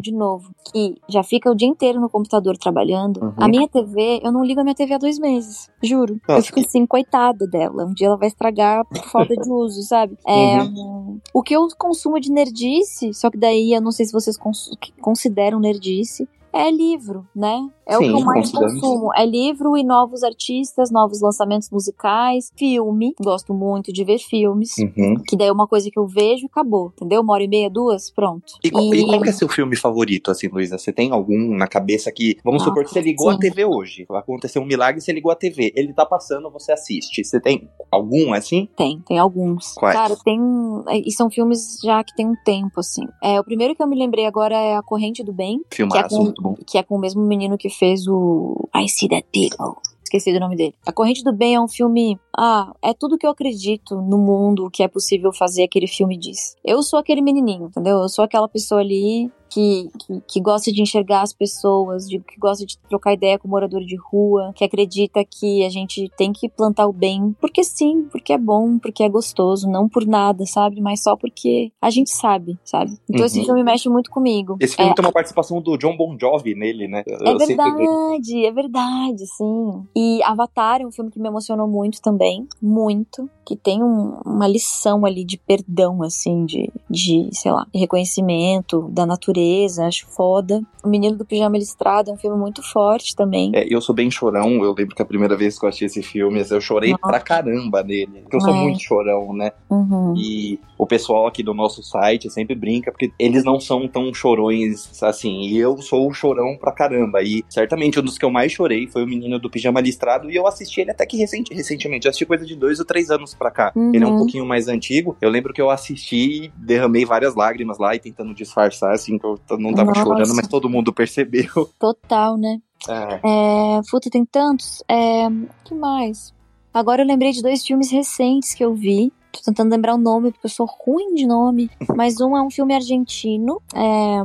de 0.00 0.12
novo, 0.12 0.50
que 0.72 0.96
já 1.08 1.22
fica 1.22 1.50
o 1.50 1.54
dia 1.54 1.68
inteiro 1.68 2.00
no 2.00 2.08
computador 2.08 2.56
trabalhando, 2.56 3.22
uhum. 3.22 3.34
a 3.36 3.48
minha 3.48 3.68
TV, 3.68 4.20
eu 4.22 4.32
não 4.32 4.44
ligo 4.44 4.60
a 4.60 4.64
minha 4.64 4.74
TV 4.74 4.94
há 4.94 4.98
dois 4.98 5.18
meses. 5.18 5.68
Juro. 5.82 6.20
Nossa. 6.28 6.40
Eu 6.40 6.44
fico 6.44 6.60
assim, 6.60 6.86
coitada 6.86 7.46
dela. 7.46 7.84
Um 7.84 7.94
dia 7.94 8.08
ela 8.08 8.16
vai 8.16 8.28
estragar 8.28 8.84
por 8.84 9.04
falta 9.04 9.34
de 9.34 9.50
uso, 9.50 9.82
sabe? 9.82 10.16
É, 10.26 10.62
uhum. 10.62 11.20
O 11.32 11.42
que 11.42 11.54
eu 11.54 11.66
consumo 11.78 12.20
de 12.20 12.30
nerdice, 12.30 13.12
só 13.14 13.30
que 13.30 13.38
daí 13.38 13.72
eu 13.72 13.80
não 13.80 13.92
sei 13.92 14.06
se 14.06 14.12
vocês 14.12 14.36
cons 14.36 14.70
consideram 15.00 15.60
nerdice, 15.60 16.28
é 16.52 16.70
livro, 16.70 17.26
né? 17.34 17.68
É 17.90 17.96
Sim, 17.96 18.10
o 18.10 18.16
que 18.16 18.22
eu 18.22 18.24
mais 18.24 18.52
consumo. 18.52 19.10
É 19.16 19.26
livro 19.26 19.76
e 19.76 19.82
novos 19.82 20.22
artistas, 20.22 20.92
novos 20.92 21.20
lançamentos 21.20 21.68
musicais, 21.70 22.52
filme. 22.56 23.12
Gosto 23.20 23.52
muito 23.52 23.92
de 23.92 24.04
ver 24.04 24.18
filmes. 24.18 24.78
Uhum. 24.78 25.16
Que 25.26 25.36
daí 25.36 25.48
é 25.48 25.52
uma 25.52 25.66
coisa 25.66 25.90
que 25.90 25.98
eu 25.98 26.06
vejo 26.06 26.44
e 26.44 26.46
acabou. 26.46 26.92
Entendeu? 26.96 27.20
Uma 27.20 27.32
hora 27.32 27.42
e 27.42 27.48
meia, 27.48 27.68
duas, 27.68 28.08
pronto. 28.08 28.54
E, 28.62 28.68
e... 28.68 29.00
e 29.00 29.06
qual 29.06 29.24
é 29.24 29.32
seu 29.32 29.48
filme 29.48 29.74
favorito, 29.74 30.30
assim, 30.30 30.46
Luísa? 30.46 30.78
Você 30.78 30.92
tem 30.92 31.10
algum 31.10 31.56
na 31.56 31.66
cabeça 31.66 32.12
que. 32.12 32.38
Vamos 32.44 32.62
ah, 32.62 32.66
supor 32.66 32.84
que 32.84 32.90
você 32.90 33.00
ligou 33.00 33.30
sim. 33.30 33.36
a 33.36 33.40
TV 33.40 33.64
hoje. 33.64 34.06
Vai 34.08 34.20
acontecer 34.20 34.60
um 34.60 34.64
milagre 34.64 35.00
e 35.00 35.02
você 35.02 35.12
ligou 35.12 35.32
a 35.32 35.36
TV. 35.36 35.72
Ele 35.74 35.92
tá 35.92 36.06
passando, 36.06 36.48
você 36.48 36.70
assiste. 36.70 37.24
Você 37.24 37.40
tem 37.40 37.68
algum 37.90 38.32
assim? 38.32 38.68
Tem, 38.76 39.00
tem 39.00 39.18
alguns. 39.18 39.72
Quais? 39.74 39.96
Cara, 39.96 40.16
tem. 40.24 40.40
É, 40.88 40.98
e 40.98 41.10
são 41.10 41.28
filmes 41.28 41.80
já 41.82 42.04
que 42.04 42.14
tem 42.14 42.26
um 42.26 42.36
tempo, 42.44 42.78
assim. 42.78 43.02
É, 43.20 43.40
o 43.40 43.44
primeiro 43.44 43.74
que 43.74 43.82
eu 43.82 43.86
me 43.88 43.98
lembrei 43.98 44.26
agora 44.26 44.54
é 44.54 44.76
A 44.76 44.82
Corrente 44.82 45.24
do 45.24 45.32
Bem. 45.32 45.60
Filmaço, 45.72 45.98
que 45.98 46.06
é 46.06 46.08
com, 46.08 46.22
muito 46.22 46.42
bom. 46.42 46.54
Que 46.66 46.78
é 46.78 46.82
com 46.84 46.94
o 46.94 47.00
mesmo 47.00 47.22
menino 47.22 47.58
que 47.58 47.68
fez 47.80 48.06
o 48.06 48.68
I 48.76 48.88
See 48.88 49.08
That 49.08 49.26
People. 49.32 49.80
Esqueci 50.04 50.32
do 50.32 50.40
nome 50.40 50.56
dele. 50.56 50.74
A 50.84 50.92
Corrente 50.92 51.22
do 51.22 51.32
Bem 51.32 51.54
é 51.54 51.60
um 51.60 51.68
filme. 51.68 52.18
Ah, 52.36 52.72
é 52.82 52.92
tudo 52.92 53.16
que 53.16 53.24
eu 53.24 53.30
acredito 53.30 53.94
no 54.02 54.18
mundo 54.18 54.68
que 54.70 54.82
é 54.82 54.88
possível 54.88 55.32
fazer, 55.32 55.62
aquele 55.62 55.86
filme 55.86 56.18
diz. 56.18 56.56
Eu 56.64 56.82
sou 56.82 56.98
aquele 56.98 57.22
menininho, 57.22 57.66
entendeu? 57.66 57.98
Eu 57.98 58.08
sou 58.08 58.24
aquela 58.24 58.48
pessoa 58.48 58.80
ali 58.80 59.30
que, 59.50 59.90
que, 59.98 60.22
que, 60.26 60.40
gosta 60.40 60.70
de 60.70 60.80
enxergar 60.80 61.22
as 61.22 61.32
pessoas, 61.32 62.08
de, 62.08 62.20
que 62.20 62.38
gosta 62.38 62.64
de 62.64 62.78
trocar 62.88 63.12
ideia 63.12 63.38
com 63.38 63.48
o 63.48 63.50
morador 63.50 63.84
de 63.84 63.96
rua, 63.96 64.52
que 64.54 64.64
acredita 64.64 65.24
que 65.24 65.64
a 65.64 65.68
gente 65.68 66.08
tem 66.16 66.32
que 66.32 66.48
plantar 66.48 66.86
o 66.86 66.92
bem, 66.92 67.34
porque 67.40 67.64
sim, 67.64 68.06
porque 68.10 68.32
é 68.32 68.38
bom, 68.38 68.78
porque 68.78 69.02
é 69.02 69.08
gostoso, 69.08 69.68
não 69.68 69.88
por 69.88 70.06
nada, 70.06 70.46
sabe? 70.46 70.80
Mas 70.80 71.02
só 71.02 71.16
porque 71.16 71.72
a 71.82 71.90
gente 71.90 72.10
sabe, 72.10 72.56
sabe? 72.64 72.92
Então 73.08 73.20
uhum. 73.20 73.26
esse 73.26 73.44
filme 73.44 73.64
mexe 73.64 73.88
muito 73.88 74.10
comigo. 74.10 74.56
Esse 74.60 74.76
filme 74.76 74.92
é, 74.92 74.94
tem 74.94 75.04
uma 75.04 75.12
participação 75.12 75.60
do 75.60 75.76
John 75.76 75.96
Bon 75.96 76.16
Jovi 76.18 76.54
nele, 76.54 76.86
né? 76.86 77.02
Eu 77.06 77.18
é 77.26 77.34
verdade, 77.36 78.46
é 78.46 78.52
verdade, 78.52 79.26
sim. 79.26 79.82
E 79.96 80.22
Avatar 80.22 80.80
é 80.80 80.86
um 80.86 80.92
filme 80.92 81.10
que 81.10 81.18
me 81.18 81.28
emocionou 81.28 81.66
muito 81.66 82.00
também, 82.00 82.46
muito, 82.62 83.28
que 83.44 83.56
tem 83.56 83.82
um, 83.82 84.20
uma 84.24 84.46
lição 84.46 85.04
ali 85.04 85.24
de 85.24 85.36
perdão, 85.36 86.02
assim, 86.02 86.44
de, 86.44 86.70
de, 86.88 87.28
sei 87.32 87.50
lá, 87.50 87.66
reconhecimento 87.74 88.88
da 88.90 89.04
natureza 89.04 89.39
acho 89.78 90.06
foda. 90.08 90.62
O 90.82 90.88
Menino 90.88 91.16
do 91.16 91.24
Pijama 91.24 91.58
Listrado 91.58 92.10
é 92.10 92.12
um 92.12 92.16
filme 92.16 92.38
muito 92.38 92.62
forte 92.62 93.14
também. 93.14 93.52
É, 93.54 93.66
eu 93.68 93.80
sou 93.80 93.94
bem 93.94 94.10
chorão, 94.10 94.62
eu 94.64 94.74
lembro 94.76 94.94
que 94.94 95.02
a 95.02 95.04
primeira 95.04 95.36
vez 95.36 95.58
que 95.58 95.64
eu 95.64 95.68
assisti 95.68 95.84
esse 95.84 96.02
filme, 96.02 96.42
eu 96.50 96.60
chorei 96.60 96.90
Nossa. 96.92 97.06
pra 97.06 97.20
caramba 97.20 97.82
nele. 97.82 98.20
Porque 98.22 98.36
eu 98.36 98.40
sou 98.40 98.54
é. 98.54 98.56
muito 98.56 98.80
chorão, 98.80 99.32
né? 99.34 99.52
Uhum. 99.68 100.14
E 100.16 100.58
o 100.78 100.86
pessoal 100.86 101.26
aqui 101.26 101.42
do 101.42 101.52
nosso 101.52 101.82
site 101.82 102.30
sempre 102.30 102.54
brinca, 102.54 102.90
porque 102.90 103.12
eles 103.18 103.44
não 103.44 103.60
são 103.60 103.86
tão 103.86 104.12
chorões 104.14 105.02
assim. 105.02 105.42
E 105.42 105.58
eu 105.58 105.76
sou 105.82 106.08
o 106.08 106.14
chorão 106.14 106.56
pra 106.58 106.72
caramba. 106.72 107.22
E 107.22 107.44
certamente 107.48 108.00
um 108.00 108.02
dos 108.02 108.16
que 108.16 108.24
eu 108.24 108.30
mais 108.30 108.52
chorei 108.52 108.86
foi 108.86 109.04
o 109.04 109.06
Menino 109.06 109.38
do 109.38 109.50
Pijama 109.50 109.80
Listrado. 109.80 110.30
E 110.30 110.36
eu 110.36 110.46
assisti 110.46 110.80
ele 110.80 110.90
até 110.90 111.04
que 111.04 111.18
recente, 111.18 111.52
recentemente. 111.52 112.06
Eu 112.06 112.10
assisti 112.10 112.24
coisa 112.24 112.46
de 112.46 112.56
dois 112.56 112.78
ou 112.78 112.84
três 112.84 113.10
anos 113.10 113.34
pra 113.34 113.50
cá. 113.50 113.72
Uhum. 113.76 113.92
Ele 113.94 114.04
é 114.04 114.06
um 114.06 114.16
pouquinho 114.16 114.46
mais 114.46 114.68
antigo. 114.68 115.16
Eu 115.20 115.28
lembro 115.28 115.52
que 115.52 115.60
eu 115.60 115.70
assisti 115.70 116.30
e 116.30 116.52
derramei 116.56 117.04
várias 117.04 117.34
lágrimas 117.34 117.78
lá 117.78 117.94
e 117.94 117.98
tentando 117.98 118.34
disfarçar, 118.34 118.92
assim, 118.92 119.18
que 119.18 119.24
eu 119.24 119.29
não 119.58 119.72
tava 119.72 119.90
Nossa. 119.90 120.02
chorando, 120.02 120.34
mas 120.34 120.48
todo 120.48 120.68
mundo 120.68 120.92
percebeu. 120.92 121.70
Total, 121.78 122.36
né? 122.36 122.60
É. 122.88 123.20
é 123.22 123.80
puta, 123.90 124.08
tem 124.10 124.24
tantos. 124.24 124.82
É, 124.88 125.28
que 125.64 125.74
mais? 125.74 126.32
Agora 126.72 127.02
eu 127.02 127.06
lembrei 127.06 127.32
de 127.32 127.42
dois 127.42 127.64
filmes 127.66 127.90
recentes 127.90 128.54
que 128.54 128.64
eu 128.64 128.74
vi. 128.74 129.12
Tô 129.32 129.40
tentando 129.44 129.70
lembrar 129.70 129.94
o 129.94 129.98
nome, 129.98 130.32
porque 130.32 130.46
eu 130.46 130.50
sou 130.50 130.66
ruim 130.66 131.14
de 131.14 131.26
nome. 131.26 131.70
Mas 131.96 132.20
um 132.20 132.36
é 132.36 132.42
um 132.42 132.50
filme 132.50 132.74
argentino. 132.74 133.60
É. 133.74 134.22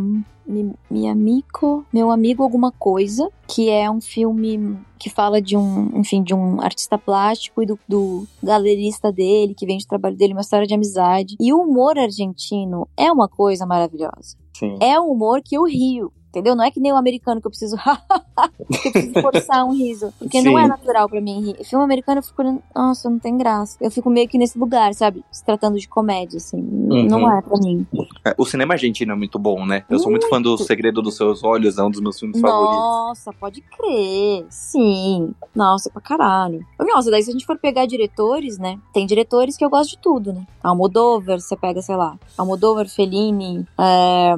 Mi, 0.47 1.07
amigo, 1.07 1.83
meu 1.91 2.11
amigo 2.11 2.43
alguma 2.43 2.71
coisa, 2.71 3.27
que 3.47 3.67
é 3.67 3.89
um 3.89 3.99
filme 3.99 4.77
que 4.99 5.09
fala 5.09 5.41
de 5.41 5.57
um, 5.57 5.89
enfim, 5.95 6.21
de 6.21 6.35
um 6.35 6.61
artista 6.61 6.99
plástico 6.99 7.63
e 7.63 7.65
do, 7.65 7.79
do 7.87 8.27
galerista 8.43 9.11
dele, 9.11 9.55
que 9.55 9.65
vende 9.65 9.85
o 9.85 9.87
trabalho 9.87 10.15
dele, 10.15 10.33
uma 10.33 10.41
história 10.41 10.67
de 10.67 10.73
amizade. 10.75 11.35
E 11.39 11.51
o 11.51 11.61
humor 11.61 11.97
argentino 11.97 12.87
é 12.95 13.11
uma 13.11 13.27
coisa 13.27 13.65
maravilhosa. 13.65 14.37
Sim. 14.53 14.77
É 14.79 14.99
um 14.99 15.11
humor 15.11 15.41
que 15.43 15.57
eu 15.57 15.63
rio. 15.63 16.13
Entendeu? 16.35 16.53
Não 16.53 16.65
é 16.65 16.69
que 16.69 16.81
nem 16.81 16.91
o 16.91 16.97
americano 16.97 17.39
que 17.39 17.47
eu 17.47 17.51
preciso. 17.51 17.77
que 17.77 17.87
eu 18.87 18.91
preciso 18.91 19.21
forçar 19.21 19.65
um 19.65 19.71
riso. 19.71 20.13
Porque 20.19 20.41
Sim. 20.41 20.49
não 20.49 20.59
é 20.59 20.67
natural 20.67 21.07
para 21.07 21.21
mim 21.21 21.45
rir. 21.45 21.63
Filme 21.63 21.85
americano 21.85 22.19
eu 22.19 22.23
fico 22.23 22.41
olhando. 22.41 22.61
Nossa, 22.75 23.09
não 23.09 23.17
tem 23.17 23.37
graça. 23.37 23.77
Eu 23.79 23.89
fico 23.89 24.09
meio 24.09 24.27
que 24.27 24.37
nesse 24.37 24.59
lugar, 24.59 24.93
sabe? 24.93 25.23
Se 25.31 25.45
tratando 25.45 25.79
de 25.79 25.87
comédia, 25.87 26.35
assim. 26.35 26.57
Uhum. 26.57 27.07
Não 27.07 27.31
é 27.31 27.41
pra 27.41 27.57
mim. 27.57 27.87
É, 28.25 28.35
o 28.37 28.45
cinema 28.45 28.73
argentino 28.73 29.13
é 29.13 29.15
muito 29.15 29.39
bom, 29.39 29.65
né? 29.65 29.85
Eu 29.89 29.91
muito. 29.91 30.03
sou 30.03 30.11
muito 30.11 30.27
fã 30.27 30.41
do 30.41 30.57
Segredo 30.57 31.01
dos 31.01 31.15
Seus 31.15 31.41
Olhos, 31.41 31.77
é 31.77 31.83
um 31.83 31.89
dos 31.89 32.01
meus 32.01 32.19
filmes 32.19 32.41
Nossa, 32.41 32.53
favoritos. 32.53 32.83
Nossa, 32.83 33.33
pode 33.33 33.61
crer. 33.61 34.45
Sim. 34.49 35.33
Nossa, 35.55 35.89
pra 35.89 36.01
caralho. 36.01 36.65
Nossa, 36.77 37.09
daí 37.09 37.23
se 37.23 37.29
a 37.29 37.33
gente 37.33 37.45
for 37.45 37.57
pegar 37.57 37.85
diretores, 37.85 38.57
né? 38.57 38.77
Tem 38.93 39.05
diretores 39.05 39.55
que 39.55 39.63
eu 39.63 39.69
gosto 39.69 39.91
de 39.91 39.99
tudo, 39.99 40.33
né? 40.33 40.45
Almodóvar, 40.61 41.39
você 41.39 41.55
pega, 41.55 41.81
sei 41.81 41.95
lá, 41.95 42.17
Almodóvar, 42.37 42.89
Fellini, 42.89 43.65
é... 43.77 44.33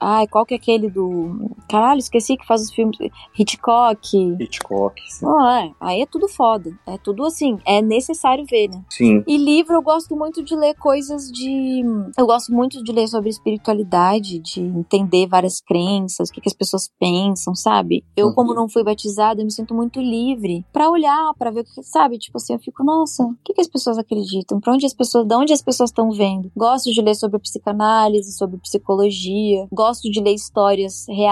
ai, 0.00 0.26
qual 0.26 0.46
que 0.46 0.54
é 0.54 0.56
aquele 0.56 0.88
do... 0.88 1.33
Caralho, 1.68 1.98
esqueci 1.98 2.36
que 2.36 2.46
faz 2.46 2.62
os 2.62 2.72
filmes... 2.72 2.96
Hitchcock. 3.38 4.16
Hitchcock, 4.40 5.00
sim. 5.08 5.26
Oh, 5.26 5.40
é. 5.46 5.72
Aí 5.80 6.00
é 6.02 6.06
tudo 6.06 6.28
foda. 6.28 6.70
É 6.86 6.96
tudo 6.98 7.24
assim, 7.24 7.58
é 7.64 7.80
necessário 7.82 8.44
ver, 8.48 8.68
né? 8.68 8.82
Sim. 8.90 9.22
E 9.26 9.36
livro 9.36 9.74
eu 9.74 9.82
gosto 9.82 10.16
muito 10.16 10.42
de 10.42 10.54
ler 10.54 10.74
coisas 10.74 11.30
de... 11.30 11.82
Eu 12.18 12.26
gosto 12.26 12.52
muito 12.52 12.82
de 12.82 12.92
ler 12.92 13.08
sobre 13.08 13.30
espiritualidade, 13.30 14.38
de 14.38 14.60
entender 14.60 15.26
várias 15.26 15.60
crenças, 15.60 16.28
o 16.28 16.32
que, 16.32 16.40
que 16.40 16.48
as 16.48 16.54
pessoas 16.54 16.90
pensam, 16.98 17.54
sabe? 17.54 18.04
Eu, 18.16 18.28
Uhum. 18.28 18.34
como 18.34 18.54
não 18.54 18.68
fui 18.68 18.82
batizada, 18.82 19.40
eu 19.40 19.44
me 19.44 19.52
sinto 19.52 19.74
muito 19.74 20.00
livre 20.00 20.64
pra 20.72 20.88
olhar, 20.90 21.32
pra 21.38 21.50
ver 21.50 21.60
o 21.60 21.64
que, 21.64 21.82
sabe? 21.82 22.18
Tipo 22.18 22.36
assim, 22.38 22.54
eu 22.54 22.58
fico, 22.58 22.82
nossa, 22.84 23.22
o 23.24 23.34
que, 23.44 23.52
que 23.52 23.60
as 23.60 23.68
pessoas 23.68 23.98
acreditam? 23.98 24.60
Pra 24.60 24.72
onde 24.72 24.86
as 24.86 24.94
pessoas, 24.94 25.26
de 25.26 25.34
onde 25.34 25.52
as 25.52 25.62
pessoas 25.62 25.90
estão 25.90 26.10
vendo? 26.10 26.50
Gosto 26.56 26.90
de 26.92 27.00
ler 27.02 27.14
sobre 27.14 27.38
psicanálise, 27.38 28.32
sobre 28.36 28.58
psicologia, 28.58 29.66
gosto 29.72 30.10
de 30.10 30.20
ler 30.20 30.34
histórias 30.34 31.06
reais, 31.08 31.23